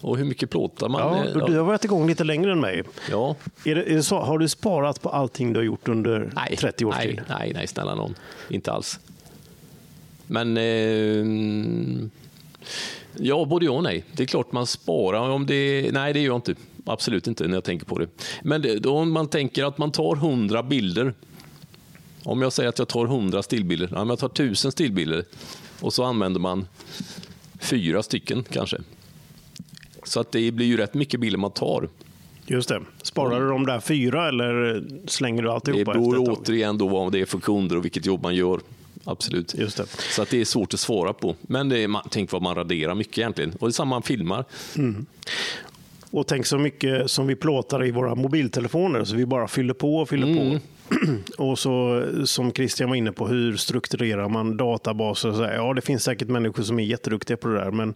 Och 0.00 0.16
hur 0.18 0.24
mycket 0.24 0.50
plåtar 0.50 0.88
man? 0.88 1.00
Ja, 1.00 1.24
Eh, 1.24 1.46
du 1.46 1.56
har 1.56 1.64
varit 1.64 1.84
igång 1.84 2.06
lite 2.08 2.24
längre 2.24 2.52
än 2.52 2.60
mig. 2.60 2.82
ja. 3.10 3.36
Är 3.64 3.74
det, 3.74 3.82
är 3.82 3.94
det 3.96 4.02
så, 4.02 4.18
har 4.18 4.38
du 4.38 4.48
sparat 4.48 5.02
på 5.02 5.08
allting 5.08 5.52
du 5.52 5.58
har 5.60 5.64
gjort 5.64 5.88
under 5.88 6.30
Nej, 6.36 6.56
30 6.56 6.84
års 6.84 6.94
nej, 6.96 7.06
tid? 7.08 7.20
nej, 7.28 7.52
nej, 7.54 7.66
snälla 7.66 7.94
någon. 7.94 8.14
Inte 8.50 8.72
alls. 8.72 9.00
Men... 10.26 10.56
Eh, 10.56 12.08
ja, 13.20 13.44
både 13.44 13.64
ja 13.64 13.72
och 13.72 13.82
nej. 13.82 14.04
Det 14.12 14.22
är 14.22 14.26
klart 14.26 14.52
man 14.52 14.66
sparar. 14.66 15.28
Om 15.30 15.46
det, 15.46 15.90
nej, 15.92 16.12
det 16.12 16.20
gör 16.20 16.26
jag 16.26 16.36
inte. 16.36 16.54
Absolut 16.88 17.26
inte 17.26 17.46
när 17.48 17.54
jag 17.54 17.64
tänker 17.64 17.86
på 17.86 17.98
det. 17.98 18.08
Men 18.42 18.62
det, 18.62 18.78
då 18.78 18.96
om 18.98 19.12
man 19.12 19.28
tänker 19.28 19.64
att 19.64 19.78
man 19.78 19.92
tar 19.92 20.16
100 20.16 20.62
bilder. 20.62 21.14
Om 22.22 22.42
jag 22.42 22.52
säger 22.52 22.68
att 22.68 22.78
jag 22.78 22.88
tar 22.88 23.04
100 23.04 23.42
stillbilder. 23.42 23.88
Ja, 23.92 24.06
jag 24.06 24.18
tar 24.18 24.26
1000 24.28 24.72
stillbilder. 24.72 25.24
Och 25.80 25.94
så 25.94 26.04
använder 26.04 26.40
man 26.40 26.66
fyra 27.60 28.02
stycken 28.02 28.44
kanske. 28.52 28.78
Så 30.04 30.20
att 30.20 30.32
det 30.32 30.50
blir 30.50 30.66
ju 30.66 30.76
rätt 30.76 30.94
mycket 30.94 31.20
bilder 31.20 31.38
man 31.38 31.50
tar. 31.50 31.88
Just 32.46 32.68
det. 32.68 32.80
Sparar 33.02 33.40
du 33.40 33.48
de 33.48 33.66
där 33.66 33.80
fyra 33.80 34.28
eller 34.28 34.84
slänger 35.06 35.42
du 35.42 35.48
Det 35.48 35.54
alltihopa 35.54 35.92
beror 35.92 36.18
ett 36.20 36.26
tag? 36.26 36.38
återigen 36.38 36.78
då 36.78 36.88
vad 36.88 37.12
det 37.12 37.20
är 37.20 37.26
för 37.26 37.38
kunder 37.38 37.76
och 37.76 37.84
vilket 37.84 38.06
jobb 38.06 38.22
man 38.22 38.34
gör. 38.34 38.60
Absolut. 39.04 39.54
Just 39.54 39.76
det. 39.76 39.86
Så 40.10 40.22
att 40.22 40.30
det 40.30 40.40
är 40.40 40.44
svårt 40.44 40.74
att 40.74 40.80
svara 40.80 41.12
på. 41.12 41.34
Men 41.40 41.68
det 41.68 41.78
är, 41.78 41.88
man, 41.88 42.02
tänk 42.10 42.32
vad 42.32 42.42
man 42.42 42.54
raderar 42.54 42.94
mycket 42.94 43.18
egentligen. 43.18 43.50
Och 43.50 43.68
det 43.68 43.70
är 43.70 43.72
samma 43.72 43.94
man 43.94 44.02
filmar. 44.02 44.44
Och 46.10 46.26
tänk 46.26 46.46
så 46.46 46.58
mycket 46.58 47.10
som 47.10 47.26
vi 47.26 47.36
plåtar 47.36 47.84
i 47.84 47.90
våra 47.90 48.14
mobiltelefoner, 48.14 49.04
så 49.04 49.16
vi 49.16 49.26
bara 49.26 49.48
fyller 49.48 49.74
på 49.74 49.96
och 49.96 50.08
fyller 50.08 50.34
på. 50.34 50.60
Och 51.38 51.58
så 51.58 52.04
som 52.24 52.52
Christian 52.52 52.88
var 52.88 52.96
inne 52.96 53.12
på, 53.12 53.26
hur 53.26 53.56
strukturerar 53.56 54.28
man 54.28 54.56
databaser? 54.56 55.32
Så 55.32 55.44
här, 55.44 55.54
ja, 55.54 55.74
det 55.74 55.80
finns 55.80 56.04
säkert 56.04 56.28
människor 56.28 56.62
som 56.62 56.78
är 56.78 56.84
jätteduktiga 56.84 57.36
på 57.36 57.48
det 57.48 57.54
där, 57.54 57.70
men 57.70 57.94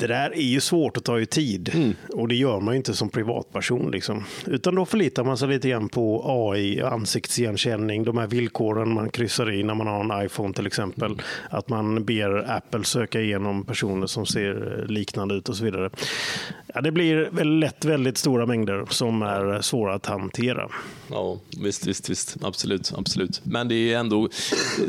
det 0.00 0.06
där 0.06 0.30
är 0.34 0.42
ju 0.42 0.60
svårt 0.60 0.96
att 0.96 1.04
ta 1.04 1.18
ju 1.18 1.26
tid 1.26 1.94
och 2.12 2.28
det 2.28 2.34
gör 2.34 2.60
man 2.60 2.74
ju 2.74 2.76
inte 2.76 2.94
som 2.94 3.08
privatperson. 3.08 3.90
Liksom. 3.90 4.24
Utan 4.46 4.74
då 4.74 4.86
förlitar 4.86 5.24
man 5.24 5.38
sig 5.38 5.48
lite 5.48 5.68
grann 5.68 5.88
på 5.88 6.24
AI, 6.26 6.82
ansiktsigenkänning, 6.82 8.04
de 8.04 8.18
här 8.18 8.26
villkoren 8.26 8.94
man 8.94 9.10
kryssar 9.10 9.52
i 9.52 9.62
när 9.62 9.74
man 9.74 9.86
har 9.86 10.18
en 10.18 10.26
iPhone 10.26 10.54
till 10.54 10.66
exempel. 10.66 11.22
Att 11.50 11.68
man 11.68 12.04
ber 12.04 12.50
Apple 12.50 12.84
söka 12.84 13.20
igenom 13.20 13.64
personer 13.64 14.06
som 14.06 14.26
ser 14.26 14.84
liknande 14.88 15.34
ut 15.34 15.48
och 15.48 15.56
så 15.56 15.64
vidare. 15.64 15.90
Ja, 16.74 16.80
det 16.80 16.92
blir 16.92 17.44
lätt 17.44 17.84
väldigt 17.84 18.18
stora 18.18 18.46
mängder 18.46 18.86
som 18.90 19.22
är 19.22 19.60
svåra 19.60 19.94
att 19.94 20.06
hantera. 20.06 20.68
Ja, 21.10 21.38
visst, 21.62 21.86
visst, 21.86 22.10
visst. 22.10 22.36
Absolut, 22.42 22.92
absolut. 22.96 23.40
Men 23.44 23.68
det 23.68 23.92
är 23.92 23.98
ändå, 23.98 24.28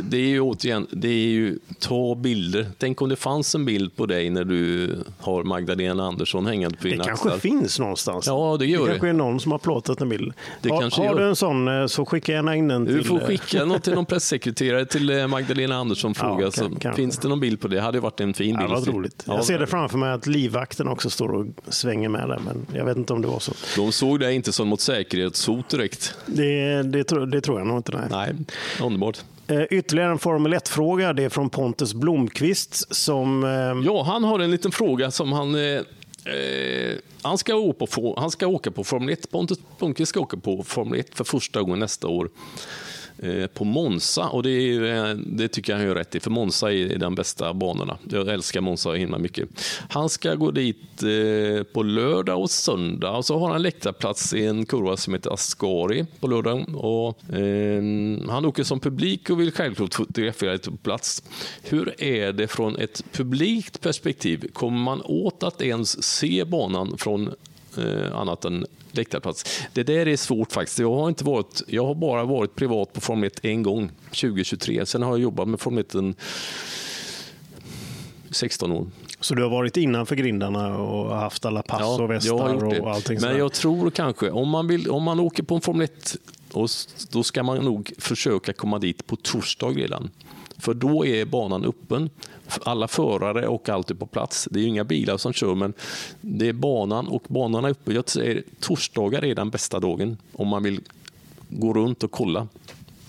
det 0.09 0.17
är 0.17 0.27
ju 0.27 0.41
återigen, 0.41 0.87
det 0.91 1.07
är 1.07 1.27
ju 1.27 1.59
ta 1.79 2.15
bilder. 2.15 2.67
Tänk 2.77 3.01
om 3.01 3.09
det 3.09 3.15
fanns 3.15 3.55
en 3.55 3.65
bild 3.65 3.95
på 3.95 4.05
dig 4.05 4.29
när 4.29 4.43
du 4.43 4.89
har 5.19 5.43
Magdalena 5.43 6.03
Andersson 6.07 6.45
hängande 6.45 6.77
på 6.77 6.83
Det 6.83 6.89
dina 6.89 7.03
kanske 7.03 7.29
axlar. 7.29 7.39
finns 7.39 7.79
någonstans. 7.79 8.27
Ja, 8.27 8.55
det 8.59 8.65
gör 8.65 8.79
det 8.79 8.85
det. 8.85 8.89
kanske 8.91 9.07
är 9.09 9.13
någon 9.13 9.39
som 9.39 9.51
har 9.51 9.59
plåtat 9.59 10.01
en 10.01 10.09
bild. 10.09 10.33
Det 10.61 10.69
har 10.69 10.81
kanske 10.81 11.01
har 11.01 11.05
gör. 11.05 11.19
du 11.19 11.27
en 11.29 11.35
sån 11.35 11.67
eh, 11.67 11.85
så 11.87 12.05
skicka 12.05 12.31
gärna 12.31 12.55
in 12.55 12.67
den 12.67 12.85
Du 12.85 12.97
till... 12.97 13.05
får 13.07 13.21
eh, 13.21 13.27
skicka 13.27 13.65
något 13.65 13.83
till 13.83 13.93
någon 13.93 14.05
pressekreterare 14.05 14.85
till 14.85 15.09
eh, 15.19 15.27
Magdalena 15.27 15.75
Andersson 15.75 16.13
fråga. 16.15 16.45
Ja, 16.45 16.51
kan- 16.51 16.75
kanske. 16.75 17.01
finns 17.01 17.17
det 17.17 17.27
någon 17.27 17.39
bild 17.39 17.61
på 17.61 17.67
det? 17.67 17.75
Det 17.75 17.81
hade 17.81 17.99
varit 17.99 18.19
en 18.19 18.33
fin 18.33 18.51
Ja, 18.55 18.57
bild. 18.59 18.71
vad 18.71 18.87
roligt. 18.87 19.23
Ja, 19.27 19.35
jag 19.35 19.45
ser 19.45 19.59
det 19.59 19.67
framför 19.67 19.97
mig 19.97 20.11
att 20.11 20.27
livvakten 20.27 20.87
också 20.87 21.09
står 21.09 21.29
och 21.31 21.45
svänger 21.67 22.09
med 22.09 22.29
där, 22.29 22.39
men 22.45 22.65
jag 22.77 22.85
vet 22.85 22.97
inte 22.97 23.13
om 23.13 23.21
det 23.21 23.27
var 23.27 23.39
så. 23.39 23.51
De 23.75 23.91
såg 23.91 24.19
det 24.19 24.33
inte 24.33 24.51
som 24.51 24.69
något 24.69 24.81
säkerhetshot 24.81 25.69
direkt. 25.69 26.15
Det, 26.25 26.83
det, 26.83 27.03
tror- 27.03 27.25
det 27.25 27.41
tror 27.41 27.59
jag 27.59 27.67
nog 27.67 27.77
inte. 27.77 27.91
Nej. 27.97 28.07
Nej, 28.11 28.33
underbart. 28.87 29.17
Eh, 29.51 29.63
ytterligare 29.69 30.11
en 30.11 30.19
Formel 30.19 30.53
1-fråga. 30.53 31.13
Det 31.13 31.23
är 31.23 31.29
från 31.29 31.49
Pontus 31.49 31.93
Blomqvist 31.93 32.95
som... 32.95 33.43
eh, 33.43 33.85
Ja, 33.85 34.03
han 34.03 34.23
har 34.23 34.39
en 34.39 34.51
liten 34.51 34.71
fråga 34.71 35.11
som 35.11 35.33
han... 35.33 35.55
Eh, 35.55 35.61
eh 35.61 36.97
han, 37.21 37.37
ska 37.37 37.55
åka 37.55 37.85
på, 37.85 38.15
han 38.19 38.31
ska 38.31 38.47
åka 38.47 38.71
på 38.71 38.83
Formel 38.83 39.13
1. 39.13 39.31
Pontus 39.31 39.57
Blomqvist 39.77 40.09
ska 40.09 40.19
åka 40.19 40.37
på 40.37 40.63
Formel 40.63 40.99
1 40.99 41.15
för 41.15 41.23
första 41.23 41.61
gången 41.61 41.79
nästa 41.79 42.07
år. 42.07 42.29
Eh, 43.23 43.47
på 43.47 43.63
Monza, 43.63 44.29
och 44.29 44.43
det, 44.43 44.49
är, 44.49 45.09
eh, 45.09 45.15
det 45.15 45.47
tycker 45.47 45.73
jag 45.73 45.77
han 45.77 45.87
gör 45.87 45.95
rätt 45.95 46.15
i, 46.15 46.19
för 46.19 46.29
Monza 46.29 46.73
är 46.73 46.97
den 46.97 47.15
bästa 47.15 47.53
banorna. 47.53 47.97
Jag 48.09 48.27
älskar 48.27 48.61
Monza 48.61 48.91
himla 48.91 49.17
mycket. 49.17 49.49
Han 49.89 50.09
ska 50.09 50.35
gå 50.35 50.51
dit 50.51 51.03
eh, 51.03 51.63
på 51.63 51.83
lördag 51.83 52.41
och 52.41 52.51
söndag 52.51 53.11
och 53.11 53.25
så 53.25 53.39
har 53.39 53.51
han 53.51 53.61
läktarplats 53.61 54.33
i 54.33 54.45
en 54.45 54.65
kurva 54.65 54.97
som 54.97 55.13
heter 55.13 55.33
Ascari 55.33 56.05
på 56.19 56.27
lördagen. 56.27 56.75
Och, 56.75 57.33
eh, 57.33 57.83
han 58.29 58.45
åker 58.45 58.63
som 58.63 58.79
publik 58.79 59.29
och 59.29 59.39
vill 59.39 59.51
självklart 59.51 59.93
fotografera 59.93 60.53
lite 60.53 60.71
på 60.71 60.77
plats. 60.77 61.23
Hur 61.63 62.03
är 62.03 62.33
det 62.33 62.47
från 62.47 62.75
ett 62.75 63.03
publikt 63.11 63.81
perspektiv? 63.81 64.47
Kommer 64.53 64.79
man 64.79 65.01
åt 65.01 65.43
att 65.43 65.61
ens 65.61 66.03
se 66.03 66.45
banan 66.45 66.97
från 66.97 67.33
eh, 67.77 68.15
annat 68.15 68.45
än 68.45 68.65
läktarplats? 68.91 69.61
Det 69.73 69.83
där 69.83 70.07
är 70.07 70.17
svårt 70.17 70.51
faktiskt. 70.51 70.79
Jag 70.79 70.93
har, 70.95 71.09
inte 71.09 71.23
varit, 71.23 71.61
jag 71.67 71.85
har 71.85 71.95
bara 71.95 72.23
varit 72.23 72.55
privat 72.55 72.93
på 72.93 73.01
Formel 73.01 73.27
1 73.27 73.45
en 73.45 73.63
gång, 73.63 73.91
2023. 74.05 74.85
Sen 74.85 75.01
har 75.03 75.09
jag 75.11 75.19
jobbat 75.19 75.47
med 75.47 75.59
Formel 75.59 75.81
1 75.83 75.95
en 75.95 76.15
16 78.29 78.71
år. 78.71 78.87
Så 79.19 79.35
du 79.35 79.43
har 79.43 79.49
varit 79.49 79.77
innanför 79.77 80.15
grindarna 80.15 80.77
och 80.77 81.15
haft 81.15 81.45
alla 81.45 81.61
pass 81.61 81.81
och 81.81 81.85
jag 81.87 81.97
har 81.97 82.07
västar 82.07 82.79
och 82.81 82.91
allting 82.91 83.13
Men 83.13 83.21
sådär. 83.21 83.37
jag 83.37 83.53
tror 83.53 83.89
kanske, 83.89 84.29
om 84.29 84.49
man, 84.49 84.67
vill, 84.67 84.89
om 84.89 85.03
man 85.03 85.19
åker 85.19 85.43
på 85.43 85.55
en 85.55 85.61
Formel 85.61 85.83
1, 85.83 86.15
och 86.53 86.65
s- 86.65 87.07
då 87.11 87.23
ska 87.23 87.43
man 87.43 87.57
nog 87.57 87.91
försöka 87.97 88.53
komma 88.53 88.79
dit 88.79 89.07
på 89.07 89.15
torsdag 89.15 89.67
redan. 89.67 90.09
För 90.61 90.73
då 90.73 91.05
är 91.05 91.25
banan 91.25 91.65
öppen. 91.65 92.09
Alla 92.63 92.87
förare 92.87 93.47
och 93.47 93.69
allt 93.69 93.91
är 93.91 93.95
på 93.95 94.05
plats. 94.05 94.47
Det 94.51 94.59
är 94.59 94.61
ju 94.61 94.67
inga 94.67 94.83
bilar 94.83 95.17
som 95.17 95.33
kör, 95.33 95.55
men 95.55 95.73
det 96.21 96.47
är 96.47 96.53
banan 96.53 97.07
och 97.07 97.23
banan 97.27 97.65
är 97.65 97.69
öppen. 97.69 97.95
Jag 97.95 98.09
säger 98.09 98.43
torsdagar 98.59 99.25
är 99.25 99.35
den 99.35 99.49
bästa 99.49 99.79
dagen 99.79 100.17
om 100.33 100.47
man 100.47 100.63
vill 100.63 100.81
gå 101.49 101.73
runt 101.73 102.03
och 102.03 102.11
kolla. 102.11 102.47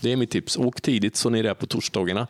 Det 0.03 0.13
är 0.13 0.17
mitt 0.17 0.31
tips. 0.31 0.57
Åk 0.57 0.81
tidigt 0.81 1.17
så 1.17 1.31
ni 1.31 1.39
är 1.39 1.43
där 1.43 1.55
på 1.55 1.67
torsdagarna. 1.67 2.27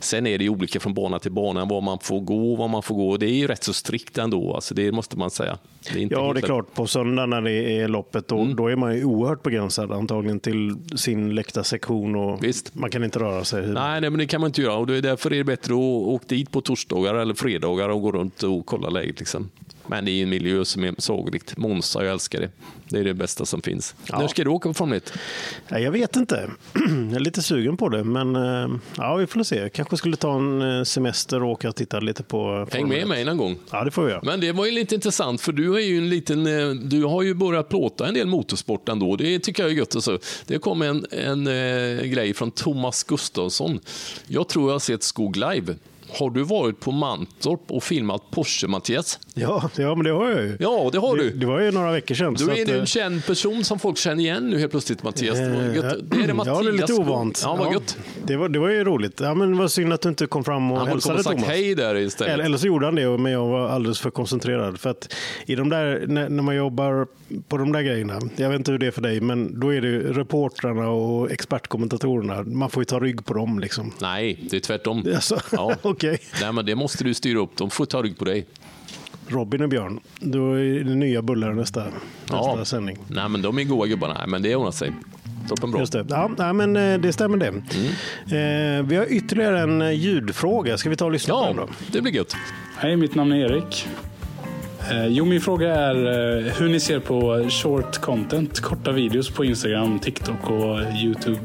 Sen 0.00 0.26
är 0.26 0.38
det 0.38 0.48
olika 0.48 0.80
från 0.80 0.94
bana 0.94 1.18
till 1.18 1.32
bana 1.32 1.64
var 1.64 1.80
man 1.80 1.98
får 1.98 2.20
gå, 2.20 2.56
var 2.56 2.68
man 2.68 2.82
får 2.82 2.94
gå. 2.94 3.16
Det 3.16 3.26
är 3.26 3.34
ju 3.34 3.46
rätt 3.46 3.64
så 3.64 3.72
strikt 3.72 4.18
ändå, 4.18 4.54
alltså 4.54 4.74
det 4.74 4.92
måste 4.92 5.18
man 5.18 5.30
säga. 5.30 5.58
Det 5.92 6.00
Ja, 6.02 6.32
det 6.32 6.40
är 6.40 6.42
klart. 6.42 6.74
På 6.74 6.86
söndag 6.86 7.26
när 7.26 7.40
det 7.40 7.52
är 7.80 7.88
loppet, 7.88 8.28
då, 8.28 8.38
Mm. 8.40 8.56
då 8.56 8.68
är 8.68 8.76
man 8.76 8.96
ju 8.96 9.04
oerhört 9.04 9.42
begränsad 9.42 9.92
antagligen 9.92 10.40
till 10.40 10.76
sin 10.96 11.34
läktarsektion 11.34 12.16
och 12.16 12.44
Visst. 12.44 12.74
man 12.74 12.90
kan 12.90 13.04
inte 13.04 13.18
röra 13.18 13.44
sig. 13.44 13.66
Nej, 13.66 14.00
nej, 14.00 14.10
men 14.10 14.18
det 14.18 14.26
kan 14.26 14.40
man 14.40 14.48
inte 14.48 14.62
göra. 14.62 14.74
Och 14.76 14.86
det 14.86 14.96
är 14.96 15.02
därför 15.02 15.32
är 15.32 15.36
det 15.38 15.44
bättre 15.44 15.74
att 15.74 15.78
åka 16.06 16.24
dit 16.28 16.50
på 16.50 16.60
torsdagar 16.60 17.14
eller 17.14 17.34
fredagar 17.34 17.88
och 17.88 18.02
gå 18.02 18.12
runt 18.12 18.42
och 18.42 18.66
kolla 18.66 18.88
läget. 18.90 19.18
Liksom. 19.18 19.50
Men 19.90 20.04
det 20.04 20.10
är 20.10 20.22
en 20.22 20.28
miljö 20.28 20.64
som 20.64 20.84
är 20.84 20.94
sagolikt. 20.98 21.56
Monza, 21.56 22.04
jag 22.04 22.12
älskar 22.12 22.40
det. 22.40 22.50
Det 22.88 22.98
är 22.98 23.04
det 23.04 23.14
bästa 23.14 23.46
som 23.46 23.62
finns. 23.62 23.94
Ja. 24.06 24.18
När 24.18 24.28
ska 24.28 24.44
du 24.44 24.50
åka 24.50 24.68
på 24.68 24.74
Formel 24.74 24.96
1? 24.96 25.12
Ja, 25.68 25.78
jag 25.78 25.92
vet 25.92 26.16
inte. 26.16 26.50
Jag 27.10 27.16
är 27.16 27.20
lite 27.20 27.42
sugen 27.42 27.76
på 27.76 27.88
det, 27.88 28.04
men 28.04 28.36
eh, 28.36 28.68
ja, 28.96 29.16
vi 29.16 29.26
får 29.26 29.42
se. 29.42 29.68
Kanske 29.68 29.96
skulle 29.96 30.16
ta 30.16 30.36
en 30.36 30.62
eh, 30.78 30.82
semester 30.82 31.42
och 31.42 31.50
åka 31.50 31.68
och 31.68 31.76
titta 31.76 32.00
lite 32.00 32.22
på... 32.22 32.66
Häng 32.72 32.88
med 32.88 33.08
mig 33.08 33.24
någon 33.24 33.36
gång. 33.36 33.56
Ja, 33.70 33.84
det 33.84 33.90
får 33.90 34.04
vi 34.04 34.10
göra. 34.10 34.20
Men 34.24 34.40
det 34.40 34.52
var 34.52 34.66
ju 34.66 34.72
lite 34.72 34.94
intressant, 34.94 35.40
för 35.40 35.52
du, 35.52 35.76
är 35.76 35.80
ju 35.80 35.98
en 35.98 36.08
liten, 36.08 36.46
eh, 36.46 36.70
du 36.70 37.04
har 37.04 37.22
ju 37.22 37.34
börjat 37.34 37.68
plåta 37.68 38.08
en 38.08 38.14
del 38.14 38.26
motorsport 38.26 38.88
ändå. 38.88 39.16
Det 39.16 39.38
tycker 39.38 39.62
jag 39.62 39.72
är 39.72 39.76
gött. 39.76 39.94
Alltså. 39.94 40.18
Det 40.46 40.58
kom 40.58 40.82
en, 40.82 41.06
en 41.10 41.46
eh, 41.46 42.04
grej 42.04 42.34
från 42.34 42.50
Thomas 42.50 43.04
Gustafsson. 43.04 43.80
Jag 44.26 44.48
tror 44.48 44.68
jag 44.68 44.74
har 44.74 44.80
sett 44.80 45.02
Skog 45.02 45.36
live. 45.36 45.74
Har 46.18 46.30
du 46.30 46.42
varit 46.42 46.80
på 46.80 46.92
Mantorp 46.92 47.60
och 47.70 47.82
filmat 47.82 48.22
Porsche, 48.30 48.66
Mattias? 48.68 49.18
Ja, 49.34 49.70
ja, 49.76 49.94
men 49.94 50.04
det 50.04 50.10
har 50.10 50.30
jag 50.30 50.42
ju. 50.42 50.56
Ja, 50.60 50.88
det 50.92 50.98
har 50.98 51.16
Det, 51.16 51.22
du. 51.22 51.30
det 51.30 51.46
var 51.46 51.60
ju 51.60 51.70
några 51.70 51.92
veckor 51.92 52.14
sedan. 52.14 52.34
Du 52.34 52.44
är 52.50 52.62
att, 52.62 52.66
nu 52.68 52.74
eh, 52.74 52.80
en 52.80 52.86
känd 52.86 53.26
person 53.26 53.64
som 53.64 53.78
folk 53.78 53.98
känner 53.98 54.22
igen 54.22 54.50
nu 54.50 54.58
helt 54.58 54.70
plötsligt, 54.70 55.02
Mattias. 55.02 55.38
Det, 55.38 55.48
var 55.50 55.60
Eh, 55.62 55.74
gött. 55.76 55.96
det 56.10 56.16
är 56.22 56.26
det 56.26 56.34
Mattias 56.34 56.56
Ja, 56.56 56.62
det 56.62 56.68
är 56.68 56.72
lite 56.72 56.92
ovant. 56.92 57.40
Ja, 57.44 57.54
vad 57.56 57.72
gött. 57.72 57.98
Det 58.26 58.36
var, 58.36 58.48
det 58.48 58.58
var 58.58 58.68
ju 58.68 58.84
roligt. 58.84 59.20
Ja, 59.20 59.34
men 59.34 59.50
det 59.52 59.58
var 59.58 59.68
synd 59.68 59.92
att 59.92 60.00
du 60.00 60.08
inte 60.08 60.26
kom 60.26 60.44
fram 60.44 60.70
och 60.70 60.76
Han 60.78 60.86
borde 60.86 60.90
hälsade 60.94 61.18
och 61.18 61.24
sagt 61.24 61.36
Thomas. 61.36 61.48
hej 61.50 61.74
där 61.74 61.94
istället. 61.96 62.34
Eller, 62.34 62.44
eller 62.44 62.58
så 62.58 62.66
gjorde 62.66 62.86
han 62.86 62.94
det, 62.94 63.18
men 63.18 63.32
jag 63.32 63.46
var 63.46 63.68
alldeles 63.68 64.00
för 64.00 64.10
koncentrerad. 64.10 64.80
För 64.80 64.90
att 64.90 65.14
i 65.46 65.54
de 65.54 65.68
där, 65.68 66.04
när, 66.08 66.28
när 66.28 66.42
man 66.42 66.56
jobbar 66.56 67.06
på 67.48 67.56
de 67.56 67.72
där 67.72 67.82
grejerna, 67.82 68.20
jag 68.36 68.48
vet 68.50 68.58
inte 68.58 68.72
hur 68.72 68.78
det 68.78 68.86
är 68.86 68.90
för 68.90 69.02
dig, 69.02 69.20
men 69.20 69.60
då 69.60 69.74
är 69.74 69.80
det 69.80 69.88
ju 69.88 70.12
reportrarna 70.12 70.88
och 70.90 71.30
expertkommentatorerna, 71.30 72.42
man 72.42 72.70
får 72.70 72.80
ju 72.80 72.84
ta 72.84 73.00
rygg 73.00 73.24
på 73.24 73.34
dem. 73.34 73.58
Liksom. 73.58 73.92
Nej, 74.00 74.46
det 74.50 74.56
är 74.56 74.60
tvärtom. 74.60 75.04
Alltså, 75.14 75.40
Ja. 75.52 75.74
okej. 76.00 76.18
Nej, 76.40 76.52
men 76.52 76.66
det 76.66 76.74
måste 76.74 77.04
du 77.04 77.14
styra 77.14 77.38
upp. 77.38 77.50
De 77.56 77.70
får 77.70 77.86
ta 77.86 78.02
rygg 78.02 78.18
på 78.18 78.24
dig. 78.24 78.46
Robin 79.28 79.62
och 79.62 79.68
Björn, 79.68 80.00
då 80.20 80.52
är 80.54 80.84
det 80.84 80.94
nya 80.94 81.22
bullar 81.22 81.52
nästa, 81.52 81.84
nästa 81.84 82.36
Ja. 82.36 82.64
sändning. 82.64 82.98
Nej, 83.08 83.28
men 83.28 83.42
de 83.42 83.58
är 83.58 83.64
goa 83.64 83.86
gubbarna. 83.86 84.26
Men 84.26 84.42
det 84.42 84.56
ordnar 84.56 84.70
sig. 84.72 84.92
Toppen 85.48 85.70
bra. 85.70 85.80
Just 85.80 85.92
det. 85.92 86.06
Ja, 86.08 86.30
nej, 86.38 86.52
men 86.52 86.76
eh, 86.76 86.98
det 87.00 87.12
stämmer 87.12 87.36
det. 87.36 87.46
Eh, 87.46 88.82
vi 88.86 88.96
har 88.96 89.06
ytterligare 89.12 89.60
en 89.60 89.82
eh, 89.82 89.90
ljudfråga. 89.92 90.78
Ska 90.78 90.90
vi 90.90 90.96
ta 90.96 91.04
och 91.04 91.10
lyssna 91.12 91.34
på 91.34 91.44
den 91.46 91.56
Ja, 91.56 91.66
det 91.92 92.02
blir 92.02 92.12
gött. 92.12 92.36
Hej, 92.78 92.96
mitt 92.96 93.14
namn 93.14 93.32
är 93.32 93.36
Erik. 93.36 93.86
Eh, 94.90 95.06
Jo, 95.06 95.24
min 95.24 95.40
fråga 95.40 95.74
är 95.74 95.94
eh, 95.96 96.52
hur 96.52 96.68
ni 96.68 96.80
ser 96.80 97.00
på 97.00 97.48
short 97.50 97.98
content, 97.98 98.60
korta 98.60 98.92
videos 98.92 99.30
på 99.30 99.44
Instagram, 99.44 99.98
TikTok 99.98 100.50
och 100.50 100.78
YouTube. 101.04 101.38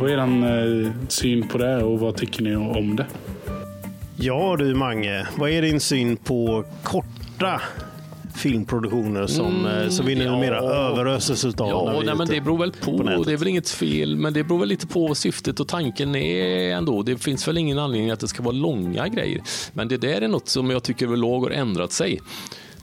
Vad 0.00 0.10
är 0.10 0.14
er 0.18 0.92
syn 1.08 1.48
på 1.48 1.58
det 1.58 1.82
och 1.82 2.00
vad 2.00 2.16
tycker 2.16 2.42
ni 2.42 2.56
om 2.56 2.96
det? 2.96 3.06
Ja 4.20 4.56
du 4.56 4.74
Mange, 4.74 5.26
vad 5.36 5.50
är 5.50 5.62
din 5.62 5.80
syn 5.80 6.16
på 6.16 6.64
korta 6.82 7.62
filmproduktioner 8.34 9.26
som, 9.26 9.66
eh, 9.66 9.88
som 9.88 10.06
vi 10.06 10.14
numera 10.14 10.56
ja. 10.56 10.70
överöses 10.70 11.44
utav? 11.44 11.66
när 11.66 11.74
Ja, 11.74 12.02
nej, 12.04 12.14
men 12.14 12.28
det 12.28 12.40
beror 12.40 12.58
väl 12.58 12.72
på. 12.72 12.92
nätet? 12.92 13.26
det 13.26 13.32
är 13.32 13.36
väl 13.36 13.48
inget 13.48 13.70
fel, 13.70 14.16
men 14.16 14.32
det 14.32 14.44
beror 14.44 14.58
väl 14.58 14.68
lite 14.68 14.86
på 14.86 15.14
syftet 15.14 15.60
och 15.60 15.68
tanken 15.68 16.14
är 16.14 16.76
ändå. 16.76 17.02
Det 17.02 17.18
finns 17.18 17.48
väl 17.48 17.58
ingen 17.58 17.78
anledning 17.78 18.10
att 18.10 18.20
det 18.20 18.28
ska 18.28 18.42
vara 18.42 18.54
långa 18.54 19.08
grejer. 19.08 19.42
Men 19.72 19.88
det 19.88 19.96
där 19.96 20.22
är 20.22 20.28
något 20.28 20.48
som 20.48 20.70
jag 20.70 20.82
tycker 20.82 21.06
överlag 21.06 21.40
har 21.40 21.50
ändrat 21.50 21.92
sig. 21.92 22.20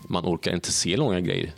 Man 0.08 0.26
orkar 0.26 0.54
inte 0.54 0.72
se 0.72 0.98
långa 0.98 1.20
grejer. 1.20 1.52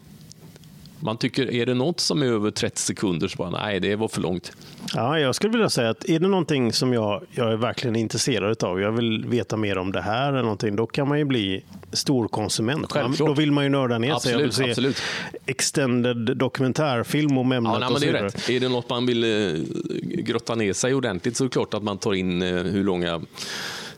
Man 1.00 1.18
tycker, 1.18 1.52
är 1.52 1.66
det 1.66 1.74
något 1.74 2.00
som 2.00 2.22
är 2.22 2.26
över 2.26 2.52
30 2.52 2.82
sekunder 2.82 3.28
så 3.28 3.38
bara, 3.38 3.50
nej, 3.50 3.80
det 3.80 3.95
var 3.95 4.08
för 4.08 4.22
långt. 4.22 4.52
Ja, 4.93 5.20
jag 5.20 5.36
skulle 5.36 5.52
vilja 5.52 5.70
säga 5.70 5.89
att 5.89 6.10
är 6.10 6.20
det 6.20 6.28
någonting 6.28 6.74
som 6.74 6.93
jag, 6.93 7.24
jag 7.32 7.52
är 7.52 7.56
verkligen 7.56 7.95
intresserad 7.95 8.64
av, 8.64 8.82
jag 8.82 8.91
vill 8.91 9.26
veta 9.26 9.58
mer 9.58 9.78
om 9.78 9.91
det 9.91 10.02
här 10.02 10.30
eller 10.30 10.41
någonting, 10.41 10.76
då 10.76 10.86
kan 10.88 11.08
man 11.08 11.20
ju 11.20 11.26
bli 11.26 11.64
stor 11.91 12.28
konsument. 12.28 12.82
Man, 12.82 12.89
Självklart. 12.89 13.28
då 13.28 13.34
vill 13.34 13.52
man 13.52 13.64
ju 13.64 13.70
nörda 13.70 13.98
ner 13.98 14.16
sig. 14.16 14.32
Jag 14.32 14.38
vill 14.38 14.48
Absolut, 14.48 14.68
se 14.68 14.72
absolut. 14.72 15.02
extended 15.45 16.38
dokumentärfilm 16.38 17.38
om 17.38 17.52
ämnet 17.52 17.74
Ja, 17.74 17.80
nej, 17.80 17.89
men 17.91 18.02
det 18.02 18.20
är 18.20 18.24
rätt. 18.24 18.50
Är 18.50 18.60
det 18.60 18.70
något 18.70 18.89
man 18.89 19.06
vill 19.06 19.24
eh, 19.24 19.60
grotta 20.02 20.56
ner 20.56 20.74
sig 20.74 20.93
ordentligt 20.93 21.38
så 21.38 21.43
är 21.43 21.45
det 21.45 21.52
klart 21.52 21.74
att 21.74 21.84
man 21.84 21.98
tar 21.98 22.14
in 22.14 22.41
eh, 22.41 22.48
hur 22.64 22.84
långa 22.84 23.22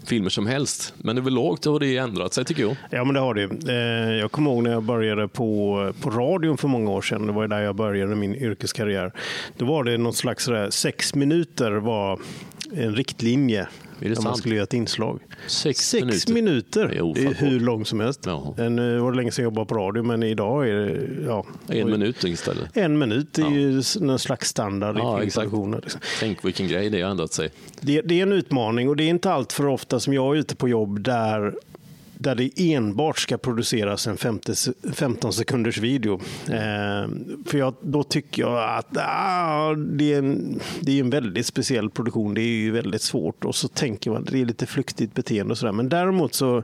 filmer 0.06 0.30
som 0.30 0.48
helst. 0.48 0.94
Men 0.98 1.18
överlag 1.18 1.58
har 1.66 1.80
det 1.80 1.98
ändrat 1.98 2.34
sig 2.34 2.46
tycker 2.46 2.62
jag. 2.62 2.76
Ja, 2.90 3.04
men 3.04 3.14
det 3.14 3.20
har 3.20 3.34
det 3.34 3.72
eh, 3.74 4.16
Jag 4.20 4.32
kommer 4.32 4.52
ihåg 4.52 4.64
när 4.64 4.72
jag 4.72 4.84
började 4.84 5.28
på, 5.28 5.94
på 6.02 6.10
radion 6.10 6.58
för 6.58 6.68
många 6.68 6.92
år 6.92 7.02
sedan. 7.02 7.28
Det 7.28 7.34
var 7.34 7.48
där 7.48 7.62
jag 7.62 7.76
började 7.76 8.16
min 8.16 8.36
yrkeskarriär. 8.36 9.12
Då 9.58 9.66
var 9.66 9.84
det 9.84 9.98
något 9.98 10.16
slags 10.16 10.44
sådär, 10.44 10.70
sex 10.70 11.16
minuter 11.16 11.72
var 11.72 12.20
en 12.74 12.96
riktlinje. 12.96 13.68
Är 14.00 14.04
det 14.04 14.10
när 14.10 14.16
man 14.16 14.24
sant? 14.24 14.38
skulle 14.38 14.56
göra 14.56 14.64
ett 14.64 14.74
inslag. 14.74 15.20
Sex 15.48 15.94
minuter. 15.94 16.34
minuter. 16.34 16.88
Det 17.16 17.22
är 17.22 17.34
hur 17.34 17.60
långt 17.60 17.88
som 17.88 18.00
helst. 18.00 18.22
Ja. 18.26 18.56
Eh, 18.58 18.70
Nu 18.70 19.00
var 19.00 19.12
det 19.12 19.18
länge 19.18 19.32
sedan 19.32 19.44
jag 19.44 19.52
jobbade 19.52 19.66
på 19.66 19.76
radio, 19.76 20.04
men 20.04 20.24
idag 20.24 20.70
är 20.70 20.74
det 20.76 21.08
ja, 21.26 21.46
En 21.68 21.92
minut 21.92 22.24
istället. 22.24 22.78
En 22.78 22.98
minut 22.98 23.38
är 23.38 23.50
ju 23.50 23.82
någon 24.00 24.20
slags 24.20 24.50
standard 24.50 24.96
i 24.98 25.00
Ja, 25.00 25.24
exakt. 25.24 25.34
filmproduktioner. 25.44 25.82
Liksom. 25.82 26.02
Tänk 26.20 26.46
vilken 26.46 26.68
grej 26.68 26.90
det 26.90 27.02
har 27.02 27.12
ändrat 27.12 27.34
sig. 27.34 27.50
Det, 27.82 28.02
det 28.02 28.20
är 28.20 28.24
en 28.24 28.32
utmaning 28.34 28.90
och 28.90 28.96
det 28.96 29.04
är 29.04 29.10
inte 29.10 29.32
allt 29.32 29.54
för 29.54 29.66
ofta 29.68 30.00
som 30.00 30.14
jag 30.14 30.36
är 30.36 30.40
ute 30.40 30.56
på 30.56 30.70
jobb 30.70 31.02
där 31.04 31.54
där 32.22 32.36
det 32.36 32.50
enbart 32.74 33.20
ska 33.20 33.38
produceras 33.38 34.08
en 34.08 34.18
50, 34.18 34.56
se- 34.56 34.72
15 34.94 35.34
sekunders 35.34 35.78
video. 35.78 36.14
Eh, 36.48 37.10
för 37.46 37.58
jag, 37.58 37.74
då 37.82 38.04
tycker 38.04 38.42
jag 38.42 38.78
att 38.78 38.98
ah, 38.98 39.74
det, 39.76 40.14
är 40.14 40.18
en, 40.18 40.60
det 40.80 40.92
är 40.92 41.00
en 41.04 41.10
väldigt 41.10 41.46
speciell 41.46 41.90
produktion. 41.90 42.34
Det 42.34 42.42
är 42.42 42.46
ju 42.62 42.72
väldigt 42.72 43.02
svårt 43.02 43.46
och 43.46 43.56
så 43.56 43.68
tänker 43.68 44.12
man 44.12 44.22
att 44.24 44.32
det 44.32 44.42
är 44.42 44.46
lite 44.46 44.66
flyktigt 44.66 45.14
beteende 45.14 45.52
och 45.52 45.58
sådär. 45.58 45.74
Men 45.74 45.90
däremot 45.90 46.34
så 46.34 46.64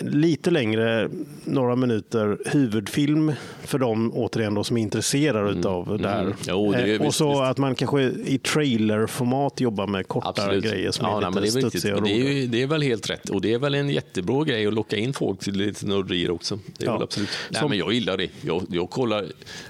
lite 0.00 0.50
längre, 0.50 1.08
några 1.44 1.76
minuter 1.76 2.38
huvudfilm 2.46 3.32
för 3.64 3.78
dem 3.78 4.12
återigen 4.14 4.54
då, 4.54 4.64
som 4.64 4.76
är 4.76 4.82
intresserade 4.82 5.68
av 5.68 5.98
det 6.02 6.08
här. 6.08 6.20
mm. 6.22 6.34
Jo, 6.48 6.72
det 6.72 6.78
är 6.78 6.86
Eh, 6.94 7.00
och 7.00 7.06
visst, 7.06 7.18
så 7.18 7.28
visst. 7.30 7.40
att 7.42 7.58
man 7.58 7.74
kanske 7.74 8.02
i 8.02 8.38
trailerformat 8.38 9.60
jobbar 9.60 9.86
med 9.86 10.08
korta 10.08 10.56
grejer 10.56 10.90
som 10.90 11.06
ja, 11.06 11.16
är 11.26 11.30
nej, 11.30 11.42
lite 11.42 11.56
riktigt. 11.58 11.68
studsiga 11.70 11.96
och 11.96 12.02
Men 12.02 12.10
det, 12.10 12.20
är 12.20 12.24
roliga. 12.24 12.46
det 12.46 12.62
är 12.62 12.66
väl 12.66 12.82
helt 12.82 13.10
rätt. 13.10 13.28
Och 13.30 13.40
det 13.40 13.52
är 13.54 13.58
väl 13.58 13.74
en 13.74 13.88
jättebra 13.88 14.44
grej 14.44 14.61
att 14.68 14.74
locka 14.74 14.96
in 14.96 15.12
folk 15.12 15.40
till 15.40 15.54
lite 15.54 15.86
nörderier 15.86 16.30
också. 16.30 16.58
Det 16.78 16.84
är 16.84 16.88
Ja. 16.88 17.02
absolut. 17.02 17.28
Nej, 17.50 17.60
Som- 17.60 17.68
men 17.70 17.78
jag 17.78 17.92
gillar 17.92 18.16
det. 18.16 18.28
Jag, 18.40 18.62
jag, 18.70 18.90
kollar, 18.90 19.24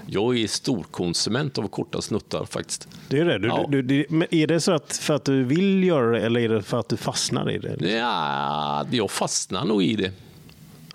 jag 0.07 0.37
är 0.39 0.47
storkonsument 0.47 1.57
av 1.57 1.67
korta 1.67 2.01
snuttar 2.01 2.45
faktiskt. 2.45 2.87
Det 3.07 3.19
är 3.19 3.25
det. 3.25 3.39
Du, 3.39 3.47
Ja. 3.47 3.67
du, 3.69 4.05
men 4.09 4.27
är 4.35 4.47
det 4.47 4.59
så 4.59 4.71
att 4.71 4.97
för 4.97 5.13
att 5.13 5.25
du 5.25 5.43
vill 5.43 5.83
göra 5.83 6.11
det 6.11 6.21
eller 6.25 6.39
är 6.39 6.49
det 6.49 6.61
för 6.61 6.79
att 6.79 6.89
du 6.89 6.97
fastnar 6.97 7.51
i 7.51 7.57
det? 7.57 7.89
Ja, 7.89 8.85
jag 8.91 9.11
fastnar 9.11 9.65
nog 9.65 9.83
i 9.83 9.95
det. 9.95 10.11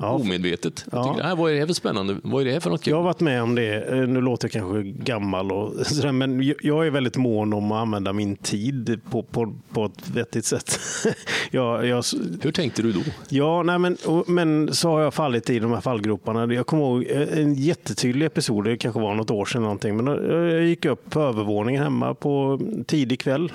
Ja. 0.00 0.10
Omedvetet. 0.12 0.84
Jag 0.92 0.98
Ja. 1.06 1.14
tycker, 1.14 1.28
äh, 1.30 1.36
vad 1.36 1.50
är 1.50 1.54
det 1.54 1.60
här 1.60 1.66
för 1.66 1.74
spännande? 1.74 2.16
Vad 2.22 2.40
är 2.40 2.44
det 2.46 2.52
här 2.52 2.60
för 2.60 2.70
något 2.70 2.82
kul? 2.82 2.90
Jag 2.90 2.96
har 2.98 3.04
varit 3.04 3.20
med 3.20 3.42
om 3.42 3.54
det. 3.54 3.82
Eh, 3.82 3.96
Nu 4.08 4.20
låter 4.20 4.44
jag 4.48 4.52
kanske 4.52 4.82
gammal, 4.82 5.52
och 5.52 5.72
sådär, 5.86 6.12
men 6.12 6.42
jag- 6.62 6.86
är 6.86 6.90
väldigt 6.90 7.16
mån 7.16 7.52
om 7.52 7.72
att 7.72 7.82
använda 7.82 8.12
min 8.12 8.36
tid 8.36 9.00
på, 9.10 9.22
på, 9.22 9.54
på 9.72 9.84
ett 9.84 10.10
vettigt 10.14 10.44
sätt. 10.44 10.78
jag, 11.50 11.86
jag, 11.86 12.04
Hur 12.42 12.52
tänkte 12.52 12.82
du 12.82 12.92
då? 12.92 13.00
Ja, 13.28 13.62
nej, 13.62 13.78
men, 13.78 13.96
och, 14.06 14.28
men 14.28 14.74
så 14.74 14.88
har 14.90 15.00
jag 15.00 15.14
fallit 15.14 15.50
i 15.50 15.58
de 15.58 15.72
här 15.72 15.80
fallgroparna. 15.80 16.54
Jag 16.54 16.66
kommer 16.66 16.82
ihåg 16.82 17.06
eh, 17.10 17.38
en 17.38 17.54
jättetydlig 17.54 18.26
episod, 18.26 18.64
det 18.64 18.76
kanske 18.76 19.00
var 19.00 19.14
något 19.14 19.30
år 19.30 19.44
sedan 19.44 19.62
någonting, 19.62 19.96
men 19.96 20.04
då- 20.04 20.22
jag 20.32 20.64
gick 20.64 20.84
upp 20.84 21.10
på 21.10 21.20
övervåningen 21.20 21.82
hemma 21.82 22.14
på 22.14 22.60
tidig 22.86 23.20
kväll. 23.20 23.52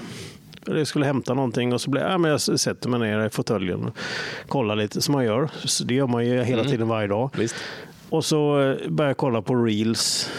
Jag 0.65 0.87
skulle 0.87 1.05
hämta 1.05 1.33
någonting 1.33 1.73
och 1.73 1.81
så 1.81 1.89
blev, 1.89 2.03
ja, 2.03 2.17
men 2.17 2.31
jag 2.31 2.41
sätter 2.41 2.89
mig 2.89 2.99
ner 2.99 3.25
i 3.25 3.29
fåtöljen 3.29 3.85
och 3.85 3.97
kollar 4.47 4.75
lite 4.75 5.01
som 5.01 5.11
man 5.11 5.25
gör. 5.25 5.49
Så 5.65 5.83
det 5.83 5.93
gör 5.93 6.07
man 6.07 6.25
ju 6.25 6.43
hela 6.43 6.63
tiden 6.63 6.87
varje 6.87 7.07
dag. 7.07 7.29
Visst. 7.37 7.55
Och 8.09 8.25
så 8.25 8.61
eh, 8.61 8.89
började 8.89 9.09
jag 9.09 9.17
kolla 9.17 9.41
på 9.41 9.55
reels. 9.55 10.29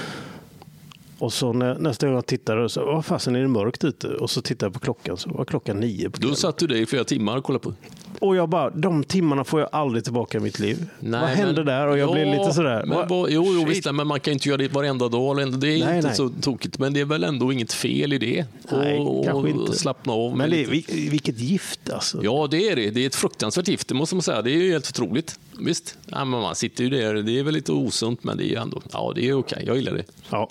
Och 1.19 1.33
så 1.33 1.53
när, 1.53 1.75
nästa 1.75 2.07
gång 2.07 2.15
jag 2.15 2.27
tittade 2.27 2.69
så 2.69 2.85
vad 2.85 3.05
fasen 3.05 3.37
är 3.37 3.41
det 3.41 3.49
mörkt 3.49 3.85
ute? 3.85 4.09
Och 4.09 4.31
så 4.31 4.43
tittade 4.43 4.67
jag 4.67 4.75
på 4.75 4.81
klockan 4.81 5.17
så 5.17 5.31
var 5.31 5.45
klockan 5.45 5.81
nio 5.81 6.11
på 6.11 6.19
Då 6.21 6.35
satt 6.35 6.59
du 6.59 6.67
dig 6.67 6.83
i 6.83 6.87
flera 6.87 7.05
timmar 7.05 7.37
och 7.37 7.45
kollade 7.45 7.63
på. 7.63 7.75
Och 8.21 8.37
jag 8.37 8.49
bara, 8.49 8.71
de 8.71 9.05
timmarna 9.05 9.45
får 9.45 9.61
jag 9.61 9.69
aldrig 9.73 10.05
tillbaka 10.05 10.39
i 10.39 10.41
mitt 10.41 10.59
liv. 10.59 10.87
Nej, 11.01 11.21
vad 11.21 11.31
hände 11.31 11.55
men- 11.55 11.67
där? 11.67 11.87
Och 11.87 11.99
jag 11.99 12.13
blev 12.13 12.27
Ja, 12.27 12.43
lite 12.43 12.55
sådär. 12.55 12.85
Men, 12.87 13.07
jo, 13.11 13.27
jo 13.53 13.65
visst, 13.69 13.93
men 13.93 14.07
man 14.07 14.21
kan 14.21 14.33
inte 14.33 14.49
göra 14.49 14.57
det 14.59 14.69
varenda 14.73 15.09
dag. 15.09 15.37
Det 15.61 15.67
är 15.73 15.85
Nej, 15.87 15.97
inte 15.97 16.07
nej. 16.09 16.17
så 16.17 16.29
tokigt, 16.41 16.79
men 16.79 16.93
det 16.95 17.01
är 17.01 17.05
väl 17.05 17.25
ändå 17.25 17.53
inget 17.53 17.73
fel 17.73 18.13
i 18.13 18.19
det. 18.19 18.45
Nej, 18.73 18.99
och, 18.99 19.25
kanske 19.25 19.51
inte. 19.51 19.73
slappna 19.79 20.13
av. 20.13 20.37
Men 20.37 20.51
det, 20.51 20.63
är- 20.65 21.11
vilket 21.11 21.39
gift 21.39 21.91
alltså. 21.91 22.25
Ja, 22.25 22.49
det 22.51 22.69
är 22.69 22.77
det. 22.77 22.91
Det 22.91 23.03
är 23.03 23.07
ett 23.07 23.15
fruktansvärt 23.15 23.69
gift, 23.69 23.89
det 23.89 23.95
måste 23.95 24.15
man 24.15 24.23
säga. 24.23 24.43
Det 24.43 24.51
är 24.51 24.57
ju 24.63 24.73
helt 24.73 24.89
otroligt. 24.89 25.39
Visst, 25.61 25.99
ja, 26.07 26.25
men 26.25 26.41
man 26.41 26.55
sitter 26.55 26.85
ju 26.85 26.91
där. 26.91 27.15
Det 27.15 27.39
är 27.39 27.43
väl 27.43 27.55
lite 27.55 27.73
osunt, 27.73 28.25
men 28.25 28.37
det 28.37 28.55
är 28.55 28.61
ändå... 28.61 28.83
Ja, 28.93 29.13
det 29.15 29.29
är 29.29 29.39
okej. 29.39 29.65
Jag 29.67 29.77
gillar 29.77 29.93
det. 29.93 30.05
Ja, 30.31 30.51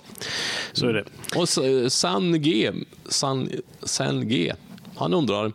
så 0.73 0.87
är 0.87 0.93
det. 0.93 1.03
Och 1.35 1.49
så- 1.49 1.89
San 1.89 2.41
G, 2.41 2.71
San, 3.09 3.49
San 3.83 4.27
G, 4.29 4.53
han 4.95 5.13
undrar 5.13 5.51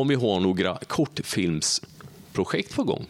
om 0.00 0.08
vi 0.08 0.14
har 0.14 0.40
några 0.40 0.78
kortfilmsprojekt 0.86 2.76
på 2.76 2.82
gång. 2.84 3.04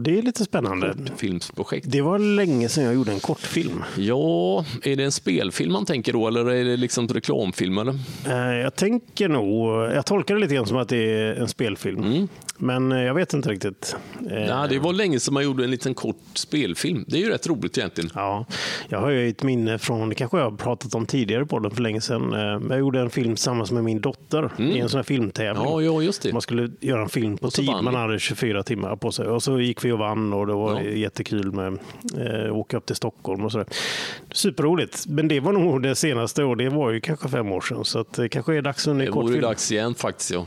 Det 0.00 0.18
är 0.18 0.22
lite 0.22 0.44
spännande. 0.44 0.96
Filmsprojekt. 1.16 1.86
Det 1.90 2.00
var 2.00 2.18
länge 2.18 2.68
sedan 2.68 2.84
jag 2.84 2.94
gjorde 2.94 3.12
en 3.12 3.20
kortfilm. 3.20 3.84
Ja, 3.96 4.64
är 4.82 4.96
det 4.96 5.04
en 5.04 5.12
spelfilm 5.12 5.72
man 5.72 5.84
tänker 5.86 6.12
då 6.12 6.28
eller 6.28 6.50
är 6.50 6.64
det 6.64 6.76
liksom 6.76 7.08
reklamfilm? 7.08 7.78
Eller? 7.78 7.94
Eh, 8.26 8.56
Jag 8.62 8.76
tänker 8.76 9.28
nog, 9.28 9.68
jag 9.94 10.06
tolkar 10.06 10.34
det 10.34 10.40
lite 10.40 10.54
grann 10.54 10.66
som 10.66 10.76
att 10.76 10.88
det 10.88 10.96
är 11.12 11.34
en 11.34 11.48
spelfilm. 11.48 12.28
Men 12.62 12.92
eh, 12.92 13.02
jag 13.02 13.14
vet 13.14 13.32
inte 13.34 13.48
riktigt. 13.48 13.96
Eh, 14.30 14.46
Ja, 14.46 14.66
det 14.66 14.78
var 14.78 14.92
länge 14.92 15.20
sedan 15.20 15.34
man 15.34 15.44
gjorde 15.44 15.64
en 15.64 15.70
liten 15.70 15.94
kort 15.94 16.16
spelfilm. 16.34 17.04
Det 17.08 17.16
är 17.16 17.20
ju 17.20 17.30
rätt 17.30 17.46
roligt 17.46 17.78
egentligen. 17.78 18.10
Ja, 18.14 18.46
jag 18.88 19.00
har 19.00 19.10
ju 19.10 19.28
ett 19.28 19.42
minne 19.42 19.78
från, 19.78 20.08
det 20.08 20.14
kanske 20.14 20.38
jag 20.38 20.50
har 20.50 20.56
pratat 20.56 20.94
om 20.94 21.06
tidigare 21.06 21.46
på 21.46 21.58
den 21.58 21.70
för 21.70 21.82
länge 21.82 22.00
sedan. 22.00 22.32
Eh, 22.32 22.40
Jag 22.70 22.78
gjorde 22.78 23.00
en 23.00 23.10
film 23.10 23.34
tillsammans 23.34 23.72
med 23.72 23.84
min 23.84 24.00
dotter 24.00 24.50
i 24.58 24.78
en 24.78 24.88
sån 24.88 24.98
här 24.98 25.02
filmtävling. 25.04 25.64
Ja, 25.64 25.82
ja, 25.82 26.02
just 26.02 26.22
det. 26.22 26.32
Man 26.32 26.42
skulle 26.42 26.70
göra 26.80 27.02
en 27.02 27.08
film 27.08 27.38
på 27.38 27.46
Och 27.46 27.52
tid, 27.52 27.66
man 27.82 27.94
hade 27.94 28.18
24 28.18 28.62
timmar 28.62 28.96
på 28.96 29.12
sig. 29.12 29.26
Och 29.26 29.42
så 29.42 29.60
gick 29.60 29.84
vi 29.84 29.92
och 29.92 29.98
vann 29.98 30.32
och 30.32 30.46
det 30.46 30.52
var 30.52 30.74
Ja. 30.80 30.82
jättekul 30.82 31.52
med 31.52 31.78
eh, 32.46 32.56
åka 32.56 32.76
upp 32.76 32.86
till 32.86 32.96
Stockholm 32.96 33.44
och 33.44 33.52
sådär. 33.52 33.66
Superroligt, 34.32 35.04
men 35.08 35.28
det 35.28 35.40
var 35.40 35.52
nog 35.52 35.82
det 35.82 35.94
senaste 35.94 36.44
och 36.44 36.56
det 36.56 36.68
var 36.68 36.90
ju 36.90 37.00
kanske 37.00 37.28
fem 37.28 37.52
år 37.52 37.60
sedan. 37.60 37.84
Så 37.84 37.98
att 37.98 38.12
det 38.12 38.28
kanske 38.28 38.56
är 38.56 38.62
dags 38.62 38.84
för 38.84 38.90
en 38.90 38.98
ny 38.98 39.04
Det 39.04 39.10
vore 39.10 39.22
kortfilm. 39.22 39.42
dags 39.42 39.72
igen 39.72 39.94
faktiskt. 39.94 40.30
Ja. 40.30 40.46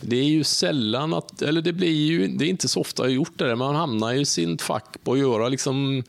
Det 0.00 0.16
är 0.16 0.24
ju 0.24 0.44
sällan 0.44 1.14
att, 1.14 1.42
eller 1.42 1.62
det 1.62 1.72
blir 1.72 1.90
ju, 2.06 2.26
det 2.28 2.44
är 2.44 2.48
inte 2.48 2.68
så 2.68 2.80
ofta 2.80 3.08
gjort 3.08 3.32
det 3.36 3.44
där. 3.44 3.54
Man 3.56 3.74
hamnar 3.74 4.12
ju 4.12 4.20
i 4.20 4.24
sin 4.24 4.58
fack 4.58 4.96
på 5.04 5.12
att 5.12 5.18
göra 5.18 5.48
liksom 5.48 6.02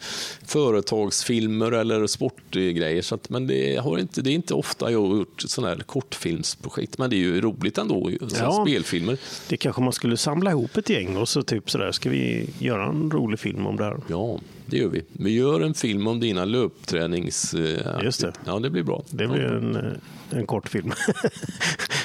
företagsfilmer 0.46 1.72
eller 1.72 2.08
sportgrejer. 2.08 3.02
Så 3.02 3.16
att, 3.16 3.30
men 3.30 3.48
det, 3.48 3.76
har 3.84 3.98
inte, 3.98 4.22
det 4.22 4.30
är 4.30 4.34
inte 4.36 4.54
ofta 4.54 4.92
jag 4.92 5.08
har 5.08 5.16
gjort 5.18 5.42
sådana 5.48 5.76
här 5.76 5.84
kortfilmsprojekt. 5.84 6.98
Men 6.98 7.10
det 7.10 7.16
är 7.16 7.18
ju 7.18 7.42
roligt 7.42 7.78
ändå, 7.78 8.12
Ja. 8.40 8.66
spelfilmer. 8.68 9.18
Det 9.50 9.58
kanske 9.58 9.82
man 9.82 9.94
skulle 9.94 10.18
samla 10.18 10.52
ihop 10.52 10.78
ett 10.78 10.90
gäng 10.90 11.18
och 11.18 11.30
så 11.30 11.42
typ 11.44 11.72
sådär, 11.72 11.92
ska 11.92 12.10
vi 12.10 12.50
göra 12.60 12.86
en 12.86 13.12
rolig 13.12 13.40
film 13.40 13.68
om 13.68 13.76
det 13.78 13.84
här? 13.84 13.98
Ja, 14.08 14.40
det 14.66 14.78
gör 14.78 14.88
vi. 14.90 15.02
Vi 15.12 15.32
gör 15.34 15.62
en 15.62 15.74
film 15.74 16.08
om 16.08 16.20
dina 16.20 16.46
löptränings... 16.46 17.54
eh, 17.54 18.04
Just 18.04 18.22
det. 18.22 18.34
Ja, 18.46 18.60
det 18.60 18.70
blir 18.70 18.84
bra. 18.84 19.04
Det 19.10 19.28
blir 19.28 19.42
en, 19.44 19.76
eh, 19.76 19.82
en 20.36 20.46
kort 20.48 20.70
film. 20.70 20.92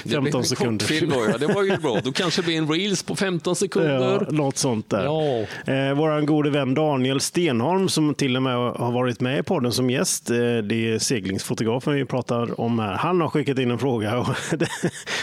Det 0.03 0.09
blir 0.09 0.21
15 0.21 0.41
en 0.41 0.45
sekunder. 0.47 0.85
kortfilm 0.85 1.09
då, 1.09 1.25
ja. 1.31 1.37
Det 1.37 1.47
var 1.47 1.63
ju 1.63 1.77
bra. 1.81 1.99
Då 2.03 2.11
kanske 2.11 2.41
det 2.41 2.45
blir 2.45 2.57
en 2.57 2.67
reels 2.71 3.03
på 3.03 3.15
15 3.15 3.51
Ja, 3.51 3.55
sekunder. 3.55 4.27
något 4.31 4.57
sånt 4.57 4.89
där. 4.89 5.03
Ja. 5.03 5.73
Eh, 5.73 5.93
Vår 5.93 6.21
gode 6.21 6.49
vän 6.49 6.73
Daniel 6.73 7.19
Stenholm 7.21 7.89
som 7.89 8.13
till 8.15 8.35
och 8.35 8.43
med 8.43 8.53
har 8.55 8.91
varit 8.91 9.19
med 9.19 9.39
i 9.39 9.43
podden 9.43 9.71
som 9.71 9.89
gäst. 9.89 10.29
Eh, 10.29 10.35
det 10.37 10.93
är 10.93 10.99
seglingsfotografen 10.99 11.93
vi 11.93 12.05
pratar 12.05 12.61
om 12.61 12.79
här. 12.79 12.93
Han 12.93 13.21
har 13.21 13.29
skickat 13.29 13.59
in 13.59 13.71
en 13.71 13.79
fråga 13.79 14.17
och 14.19 14.27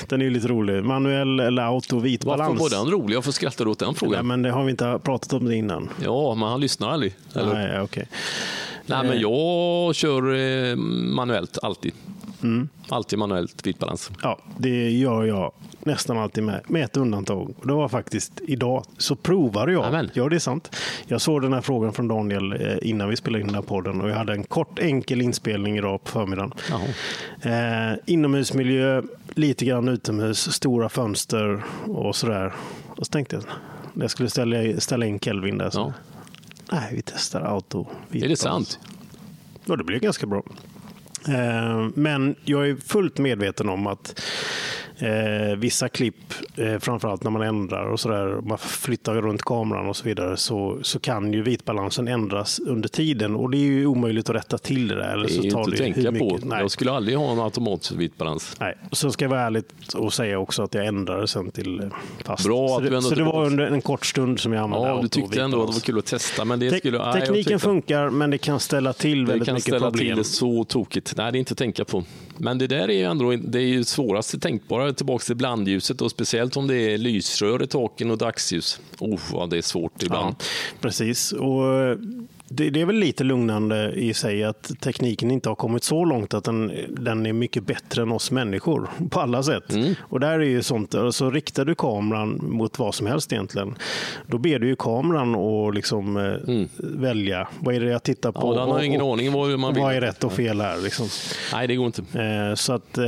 den 0.09 0.21
är 0.21 0.25
ju 0.25 0.31
lite 0.31 0.49
rolig. 0.49 0.85
Manuell 0.85 1.41
eller 1.41 1.63
auto 1.63 1.97
Varför 1.97 2.09
vitbalans? 2.09 2.61
var 2.61 2.71
den 2.71 2.87
rolig? 2.91 3.15
Varför 3.15 3.33
skrattar 3.33 3.65
du 3.65 3.71
åt 3.71 3.79
den 3.79 3.89
Nej, 3.89 3.97
frågan? 3.97 4.27
men 4.27 4.43
det 4.43 4.51
har 4.51 4.65
vi 4.65 4.71
inte 4.71 5.01
pratat 5.05 5.33
om 5.33 5.45
det 5.45 5.57
innan. 5.57 5.89
Ja, 6.05 6.35
men 6.35 6.49
han 6.49 6.61
lyssnar 6.61 6.91
aldrig. 6.91 7.15
Eller? 7.35 7.55
Nej, 7.55 7.69
Nej, 7.69 7.81
okej. 7.81 8.09
men 8.87 9.21
jag 9.21 9.95
kör 9.95 10.35
eh, 10.71 10.77
manuellt 10.77 11.59
alltid. 11.63 11.93
Mm. 12.43 12.69
Alltid 12.89 13.19
manuellt 13.19 13.67
vitbalans. 13.67 14.11
Ja, 14.23 14.39
det 14.59 14.91
gör 14.91 15.25
jag 15.25 15.53
nästan 15.81 16.19
alltid 16.19 16.45
med, 16.45 16.61
med 16.69 16.85
ett 16.85 16.97
undantag. 16.97 17.55
Och 17.59 17.67
Det 17.67 17.73
var 17.73 17.89
faktiskt 17.89 18.41
idag, 18.47 18.85
så 18.99 19.17
provade 19.17 19.73
jag. 19.73 19.85
Amen. 19.85 20.11
Ja, 20.13 20.29
det 20.29 20.37
är 20.37 20.41
sant. 20.41 20.77
Jag 21.07 21.21
såg 21.21 21.43
den 21.43 21.53
här 21.53 21.61
frågan 21.61 21.93
från 21.93 22.09
Daniel 22.09 22.53
eh, 22.53 22.77
innan 22.83 23.09
vi 23.09 23.17
spelade 23.17 23.41
in 23.41 23.47
den 23.47 23.55
här 23.55 23.63
podden 23.63 24.01
och 24.01 24.09
jag 24.11 24.15
hade 24.17 24.33
en 24.33 24.45
kort 24.45 24.79
enkel 24.79 25.21
inspelning 25.23 25.79
idag 25.79 26.05
på 26.05 26.11
förmiddagen. 26.11 26.53
Eh, 27.43 27.99
inomhusmiljö, 28.07 29.03
lite 29.35 29.65
grann 29.65 29.89
utomhus, 29.89 30.53
stora 30.53 30.89
fönster 30.89 31.63
och 31.87 32.17
sådär. 32.17 32.53
Och 32.89 33.07
så 33.07 33.13
tänkte 33.13 33.37
jag, 33.37 33.45
när 33.93 34.05
jag 34.05 34.11
skulle 34.11 34.31
ställa, 34.31 34.81
ställa 34.81 35.07
in 35.07 35.21
Kelvin 35.21 35.59
där, 35.59 35.71
så 35.71 35.79
Ja. 35.81 35.93
nej, 36.73 36.89
vi 36.95 37.03
testar 37.03 37.41
auto. 37.41 37.87
Är 38.13 38.29
det 38.29 38.37
sant? 38.37 38.79
Ja, 39.65 39.77
det 39.77 39.85
blev 39.85 40.01
ganska 40.01 40.27
bra. 40.27 40.43
Eh, 41.29 41.89
men 41.95 42.37
jag 42.45 42.69
är 42.69 42.77
fullt 42.77 43.19
medveten 43.19 43.69
om 43.69 43.87
att 43.87 44.23
eh, 44.99 45.57
vissa 45.57 45.89
klipp, 45.89 46.28
eh, 46.61 46.79
framförallt 46.79 47.23
när 47.23 47.31
man 47.31 47.43
ändrar 47.43 47.85
och 47.93 48.01
sådär, 48.01 48.41
man 48.43 48.59
flyttar 48.59 49.15
runt 49.15 49.43
kameran 49.43 49.89
och 49.89 49.97
så 49.97 50.05
vidare, 50.05 50.37
så, 50.37 50.79
så 50.83 50.99
kan 51.01 51.33
ju 51.33 51.43
vitbalansen 51.43 52.09
ändras 52.09 52.59
under 52.67 52.89
tiden 52.89 53.37
och 53.37 53.51
det 53.51 53.57
är 53.57 53.61
ju 53.61 53.87
omöjligt 53.87 54.31
att 54.31 54.37
rätta 54.37 54.59
till 54.59 54.89
det 54.89 54.95
där. 54.95 55.13
Eller 55.13 55.27
Det 55.27 55.33
så 55.33 55.41
är 55.41 55.45
ju 55.45 55.51
tar 55.51 55.59
inte 55.61 55.71
att 55.71 55.95
det 55.95 56.03
tänka 56.03 56.19
på. 56.19 56.39
Nej. 56.47 56.61
Jag 56.61 56.71
skulle 56.71 56.93
aldrig 56.93 57.19
ha 57.19 57.33
en 57.33 57.39
automatisk 57.41 57.93
vitbalans. 57.93 58.57
Nej, 58.61 58.75
så 58.93 59.11
ska 59.11 59.25
jag 59.25 59.31
vara 59.31 59.41
ärligt 59.41 59.95
och 59.95 60.13
säga 60.13 60.39
också 60.39 60.63
att 60.63 60.75
jag 60.75 60.87
ändrade 60.87 61.29
sen 61.29 61.51
till 61.51 61.81
eh, 61.81 61.87
fast. 62.25 62.45
Bra 62.47 62.69
så 62.69 62.77
att 62.77 62.83
det, 62.85 62.91
du 62.91 63.03
så 63.03 63.15
det 63.15 63.25
var 63.25 63.47
under 63.47 63.67
en 63.67 63.81
kort 63.83 64.07
stund 64.07 64.41
som 64.41 64.53
jag 64.53 64.63
använde 64.63 64.89
Ja, 64.89 64.99
du 65.03 65.09
tyckte 65.09 65.43
ändå 65.43 65.61
att 65.63 65.67
det 65.69 65.73
var 65.73 65.81
kul 65.81 65.99
att 65.99 66.07
testa. 66.07 66.45
Men 66.45 66.61
det 66.61 66.71
Te- 66.71 66.79
skulle, 66.79 66.99
nej, 66.99 67.21
tekniken 67.21 67.61
funkar, 67.61 68.11
men 68.11 68.31
det 68.31 68.39
kan 68.39 68.61
ställa 68.61 68.93
till 68.93 69.25
Det 69.25 69.31
väldigt 69.31 69.47
kan 69.47 69.55
mycket 69.55 69.65
ställa 69.65 69.91
problem. 69.91 70.07
till 70.07 70.17
det 70.17 70.25
så 70.25 70.65
tokigt. 70.65 71.15
Nej, 71.17 71.33
det 71.33 71.39
är 71.39 71.41
inte 71.41 71.53
att 71.53 71.59
tänka 71.59 71.85
på. 71.85 72.05
Men 72.39 72.59
det 72.59 72.67
där 72.67 72.89
är 72.91 72.95
ju 72.95 73.03
ändå 73.03 73.37
det 73.37 73.59
är 73.59 73.67
ju 73.67 73.85
svåraste 73.85 74.39
tänkbara, 74.39 74.93
tillbaka 74.93 75.25
till 75.25 75.37
blandljuset 75.37 76.01
och 76.01 76.11
speciellt 76.11 76.57
om 76.57 76.67
det 76.67 76.77
är 76.77 76.99
lysrör 76.99 77.63
i 77.63 77.67
taken 77.67 78.11
och 78.11 78.19
dagsljus. 78.19 78.81
Oh, 78.99 79.21
vad 79.33 79.51
det 79.51 79.59
är 79.59 79.63
svårt 79.63 80.03
ibland. 80.03 80.37
Ja, 80.39 80.45
precis. 80.81 81.33
Och 81.33 81.97
det, 82.51 82.71
det 82.71 82.81
är 82.81 82.85
väl 82.87 82.97
lite 82.97 83.25
lugnande 83.25 83.93
i 83.93 84.15
sig 84.15 84.45
att 84.45 84.71
tekniken 84.81 85.31
inte 85.31 85.49
har 85.49 85.57
kommit 85.57 85.85
så 85.85 86.05
långt 86.05 86.35
att 86.35 86.45
den, 86.45 86.73
den 86.89 87.27
är 87.27 87.33
mycket 87.33 87.67
bättre 87.67 88.03
än 88.03 88.13
oss 88.13 88.31
människor 88.31 88.91
på 89.11 89.21
alla 89.21 89.43
sätt. 89.43 89.73
Mm. 89.73 89.95
Och 90.01 90.21
där 90.21 90.31
är 90.31 90.45
ju 90.45 90.63
sånt, 90.63 90.95
alltså 90.95 91.31
riktar 91.31 91.65
du 91.65 91.75
kameran 91.75 92.41
mot 92.43 92.79
vad 92.79 92.95
som 92.95 93.07
helst 93.07 93.33
egentligen, 93.33 93.75
då 94.27 94.39
ber 94.39 94.59
du 94.59 94.67
ju 94.69 94.77
kameran 94.77 95.35
att 95.35 95.75
liksom, 95.75 96.17
eh, 96.17 96.67
välja, 96.79 97.49
vad 97.61 97.75
är 97.75 97.81
det 97.81 97.91
jag 97.91 98.03
tittar 98.03 98.33
på? 98.33 98.41
Mm. 98.47 98.55
Ja, 98.55 98.61
den 98.65 98.71
har 98.75 98.83
ingen 98.83 99.01
och- 99.01 99.13
aning 99.13 99.33
vad 99.33 99.59
man 99.59 99.75
vill. 99.75 99.83
Vad 99.83 99.95
är 99.95 100.01
rätt 100.01 100.25
och 100.25 100.33
fel 100.33 100.61
här? 100.61 100.79
Liksom. 100.83 101.07
Nej, 101.53 101.67
det 101.67 101.77
går 101.77 101.87
inte. 101.87 102.03
Eh, 102.03 102.55
Så 102.55 102.73
att 102.73 102.99
eh, 102.99 103.05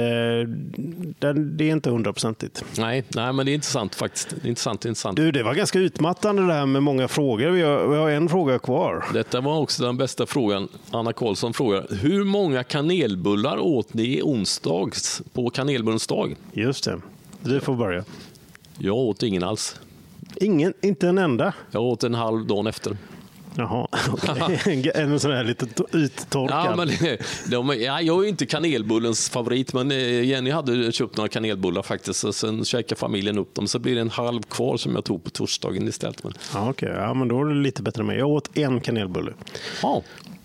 det 1.35 1.65
är 1.65 1.73
inte 1.73 1.91
hundraprocentigt. 1.91 2.65
Nej, 2.79 3.05
nej, 3.15 3.33
men 3.33 3.47
det 3.47 3.53
är 3.53 3.55
intressant 3.55 3.95
faktiskt. 3.95 4.31
Det 4.31 4.47
är 4.47 4.49
intressant, 4.49 4.81
det 4.81 4.87
är 4.87 4.91
intressant. 4.91 5.17
Du, 5.17 5.33
det 5.33 5.43
var 5.43 5.55
ganska 5.55 5.79
utmattande 5.79 6.47
det 6.47 6.53
här 6.53 6.67
med 6.67 6.83
många 6.83 7.09
frågor. 7.09 7.51
Vi 7.51 7.63
har, 7.63 7.89
vi 7.89 7.97
har 7.97 8.11
en 8.11 8.29
fråga 8.29 8.59
kvar. 8.59 9.05
Detta 9.31 9.41
var 9.41 9.59
också 9.59 9.83
den 9.83 9.97
bästa 9.97 10.27
frågan. 10.27 10.69
Anna 10.91 11.13
Karlsson 11.13 11.55
frågar, 11.55 11.87
hur 11.91 12.25
många 12.25 12.65
kanelbullar 12.65 13.59
åt 13.59 13.95
ni 13.95 14.19
i 14.19 14.23
onsdags 14.23 15.23
på 15.33 15.51
kanelbullens 15.51 16.07
dag? 16.07 16.37
Just 16.53 16.85
det. 16.85 17.01
Du 17.43 17.61
får 17.61 17.75
börja. 17.75 18.05
Jag 18.79 18.97
åt 18.97 19.23
ingen 19.23 19.43
alls. 19.43 19.81
Ingen, 20.37 20.75
inte 20.83 21.09
en 21.09 21.19
enda? 21.19 21.55
Jag 21.71 21.83
åt 21.83 22.05
en 22.05 22.15
halv 22.15 22.47
dagen 22.47 22.67
efter. 22.67 22.97
Jaha, 23.57 23.89
okej. 24.41 24.91
en 24.95 25.21
sån 25.21 25.31
här 25.31 25.45
lite 25.45 25.67
to- 25.67 25.97
uttorkad. 25.97 26.67
Ja, 26.67 26.77
men, 26.77 26.89
de, 27.51 27.81
ja, 27.83 28.01
jag 28.01 28.25
är 28.25 28.29
inte 28.29 28.47
kanelbullens 28.47 29.31
favorit, 29.31 29.73
men 29.73 29.91
eh, 29.91 30.25
Jenny 30.25 30.51
hade 30.51 30.93
köpt 30.93 31.17
några 31.17 31.29
kanelbullar 31.29 31.83
faktiskt. 31.83 32.25
Och 32.25 32.35
sen 32.35 32.65
käkade 32.65 32.99
familjen 32.99 33.39
upp 33.39 33.55
dem, 33.55 33.69
så 33.69 33.79
blir 33.79 33.95
det 33.95 34.01
en 34.01 34.11
halv 34.11 34.43
kvar 34.43 34.77
som 34.77 34.95
jag 34.95 35.05
tog 35.05 35.25
på 35.25 35.31
torsdagen 35.31 35.89
istället. 35.89 36.25
Men, 36.25 36.33
Ja, 36.55 36.71
okej. 36.71 36.89
ja, 36.97 37.15
men 37.15 37.29
då 37.29 37.41
är 37.41 37.45
det 37.45 37.55
lite 37.55 37.83
bättre 37.83 38.03
med. 38.03 38.19
Jag 38.19 38.29
åt 38.29 38.57
en 38.59 38.81
kanelbulle. 38.81 39.33
ja, 39.83 40.03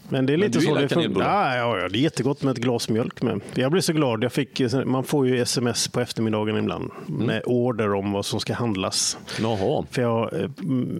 Men 0.10 0.26
det 0.26 0.34
är 0.34 0.38
lite 0.38 0.62
så 0.62 0.76
det 0.76 0.90
funkar. 0.90 1.22
Ja, 1.22 1.56
ja, 1.78 1.90
det 1.90 1.98
är 1.98 2.02
jättegott 2.02 2.44
med 2.44 2.52
ett 2.52 2.58
glas 2.58 2.90
mjölk 2.90 3.22
med. 3.22 3.42
Jag 3.56 3.72
blir 3.72 3.82
så 3.82 3.94
glad. 3.94 4.24
Jag 4.24 4.32
fick, 4.32 4.62
man 4.86 5.04
får 5.04 5.28
ju 5.28 5.42
sms 5.42 5.88
på 5.88 6.00
eftermiddagen 6.00 6.58
ibland 6.58 6.92
Mm. 7.10 7.28
med 7.28 7.42
order 7.46 7.94
om 7.94 8.12
vad 8.12 8.26
som 8.26 8.40
ska 8.40 8.54
handlas. 8.54 9.18
jaha. 9.42 9.86
För 9.92 10.02
jag, 10.02 10.34
eh, 10.42 10.50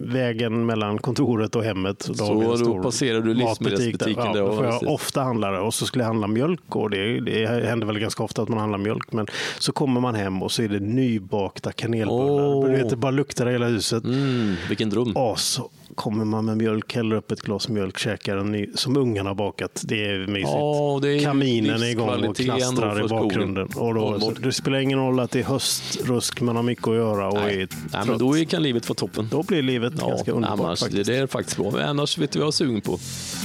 vägen 0.04 0.66
mellan 0.66 0.98
kontoret 0.98 1.56
och 1.56 1.64
hemmet. 1.64 2.06
Då 2.08 2.14
Så 2.14 2.56
då 2.56 2.82
passerar 2.82 3.20
du 3.20 3.34
livsmedelsbutiken 3.34 4.24
Ja, 4.24 4.32
där, 4.32 4.40
då 4.40 4.46
ja, 4.46 4.56
får 4.56 4.64
jag 4.64 4.72
precis. 4.72 4.88
ofta 4.88 5.24
det. 5.34 5.58
Och 5.58 5.74
så 5.74 5.86
skulle 5.86 6.04
jag 6.04 6.08
handla 6.08 6.26
mjölk 6.26 6.76
och 6.76 6.90
det, 6.90 7.20
det 7.20 7.46
händer 7.66 7.86
väl 7.86 7.98
ganska 7.98 8.22
ofta 8.22 8.42
att 8.42 8.48
man 8.48 8.58
handlar 8.58 8.78
mjölk. 8.78 9.12
Men 9.12 9.26
så 9.58 9.72
kommer 9.72 10.00
man 10.00 10.14
hem 10.14 10.42
och 10.42 10.52
så 10.52 10.62
är 10.62 10.68
det 10.68 10.80
nybakta 10.80 11.72
kanelbullar. 11.72 12.68
Du 12.68 12.76
vet, 12.76 12.90
det 12.90 12.96
bara 12.96 13.10
luktar 13.10 13.48
i 13.48 13.52
hela 13.52 13.66
huset. 13.66 14.04
Mm, 14.04 14.54
vilken 14.68 14.90
dröm. 14.90 15.12
Så 15.36 15.70
kommer 15.96 16.24
man 16.24 16.44
med 16.44 16.56
mjölk, 16.56 16.94
häller 16.94 17.16
upp 17.16 17.32
ett 17.32 17.42
glas 17.42 17.68
mjölk, 17.68 17.98
käkar 17.98 18.36
en 18.36 18.66
som 18.74 18.96
ungarna 18.96 19.30
har 19.30 19.34
bakat. 19.34 19.82
Det 19.84 20.04
är 20.04 20.26
mysigt. 20.26 20.48
Ja, 20.52 20.98
det 21.02 21.08
är 21.08 21.24
Kaminen 21.24 21.82
är 21.82 21.86
igång 21.86 22.24
och 22.24 22.36
knastrar 22.36 23.04
i 23.04 23.08
bakgrunden. 23.08 23.68
Och 23.74 23.94
då, 23.94 24.32
det 24.40 24.52
spelar 24.52 24.78
ingen 24.78 24.98
roll 24.98 25.20
att 25.20 25.30
det 25.30 25.38
är 25.38 25.44
höstrusk, 25.44 26.40
man 26.40 26.56
har 26.56 26.62
mycket 26.62 26.88
att 26.88 26.94
göra 26.94 27.28
och 27.28 27.34
Nej, 27.34 27.54
är 27.54 27.56
nej, 27.58 27.68
trött. 27.92 28.06
men 28.06 28.18
då 28.18 28.34
kan 28.48 28.62
livet 28.62 28.88
vara 28.88 28.94
toppen. 28.94 29.28
Då 29.30 29.42
blir 29.42 29.62
livet 29.62 29.92
ganska 29.92 30.32
underbart 30.32 30.60
annars, 30.60 30.80
faktiskt. 30.80 31.06
Det, 31.06 31.16
är 31.16 31.26
faktiskt 31.26 31.56
bra. 31.56 31.80
Annars 31.82 32.18
vet 32.18 32.30
du 32.30 32.38
vad 32.38 32.44
jag 32.44 32.48
är 32.48 32.52
sugen 32.52 32.80
på? 32.80 32.98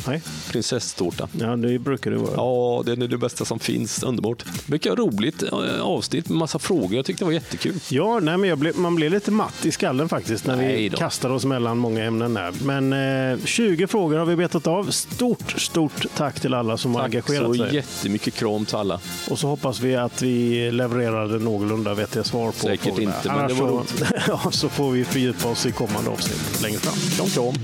Nej. 0.08 0.22
Prinsesstårta. 0.52 1.28
Ja, 1.40 1.56
det 1.56 1.80
brukar 1.80 2.12
det 2.12 2.18
vara. 2.18 2.34
Ja, 2.36 2.84
det 2.86 2.92
är 2.92 2.96
det 2.96 3.18
bästa 3.18 3.46
som 3.46 3.60
finns. 3.60 4.04
Underbart. 4.04 4.46
Mycket 4.66 4.98
roligt 4.98 5.44
eh, 5.44 5.82
avsnitt 5.82 6.30
med 6.30 6.38
massa 6.38 6.60
frågor. 6.60 6.94
Jag 6.96 7.06
tyckte 7.06 7.22
det 7.22 7.26
var 7.26 7.34
jättekul. 7.34 7.74
Ja, 7.90 8.20
nej, 8.20 8.38
men 8.38 8.60
blev, 8.60 8.80
man 8.80 8.96
blir 8.96 9.10
lite 9.10 9.32
matt 9.32 9.66
i 9.66 9.72
skallen 9.72 10.10
faktiskt 10.10 10.48
när 10.48 10.58
vi 10.58 10.64
Nej 10.64 10.90
då. 10.90 10.98
kastar 10.98 11.30
oss 11.30 11.46
mellan 11.46 11.78
många 11.78 12.04
ämnen. 12.04 12.38
Med. 12.44 12.62
Men 12.90 13.34
eh, 13.34 13.46
20 13.46 13.88
frågor 13.88 14.18
har 14.18 14.26
vi 14.26 14.36
betat 14.36 14.68
av. 14.68 14.92
Stort, 14.92 15.52
stort 15.62 16.06
tack 16.16 16.40
till 16.40 16.54
alla 16.54 16.78
som 16.78 16.96
har 16.96 17.02
Tack 17.02 17.14
engagerat 17.16 17.56
så 17.58 17.64
sig. 17.66 17.76
jättemycket 17.76 18.34
kram 18.34 18.66
till 18.66 18.76
alla. 18.76 19.00
Och 19.30 19.40
så 19.40 19.48
hoppas 19.48 19.80
vi 19.80 19.96
att 19.96 20.22
vi 20.22 20.72
levererade 20.72 21.40
någorlunda 21.40 21.94
vettiga 21.94 22.24
svar 22.24 22.48
på 22.52 22.54
Säkert 22.60 22.84
frågorna. 22.84 23.16
inte, 23.16 23.28
men 23.28 23.38
Annars 23.40 23.52
det 23.58 23.64
var 23.64 23.84
så, 23.84 24.06
ja, 24.46 24.52
så 24.52 24.70
får 24.70 24.92
vi 24.92 25.06
fördjupa 25.06 25.48
oss 25.50 25.66
i 25.66 25.72
kommande 25.72 26.10
avsnitt 26.10 26.62
längre 26.62 26.80
fram. 26.80 26.94
Kram, 27.18 27.28
kram. 27.54 27.64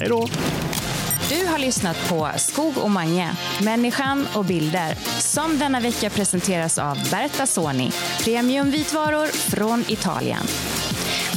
Hej 0.00 0.08
då! 0.08 0.28
Du 1.28 1.46
har 1.46 1.58
lyssnat 1.58 2.08
på 2.08 2.28
Skog 2.36 2.78
och 2.78 2.90
Mange, 2.90 3.36
människan 3.62 4.26
och 4.34 4.44
bilder, 4.44 4.94
som 5.18 5.58
denna 5.58 5.80
vecka 5.80 6.10
presenteras 6.10 6.78
av 6.78 6.98
Berta 7.10 7.46
Soni, 7.46 7.90
premiumvitvaror 8.24 9.26
från 9.26 9.84
Italien. 9.88 10.42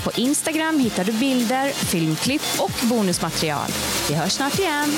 På 0.04 0.12
Instagram 0.16 0.80
hittar 0.80 1.04
du 1.04 1.12
bilder, 1.12 1.70
filmklipp 1.70 2.42
och 2.58 2.72
bonusmaterial. 2.84 3.70
Vi 4.10 4.16
hörs 4.16 4.32
snart 4.32 4.60
igen. 4.60 4.92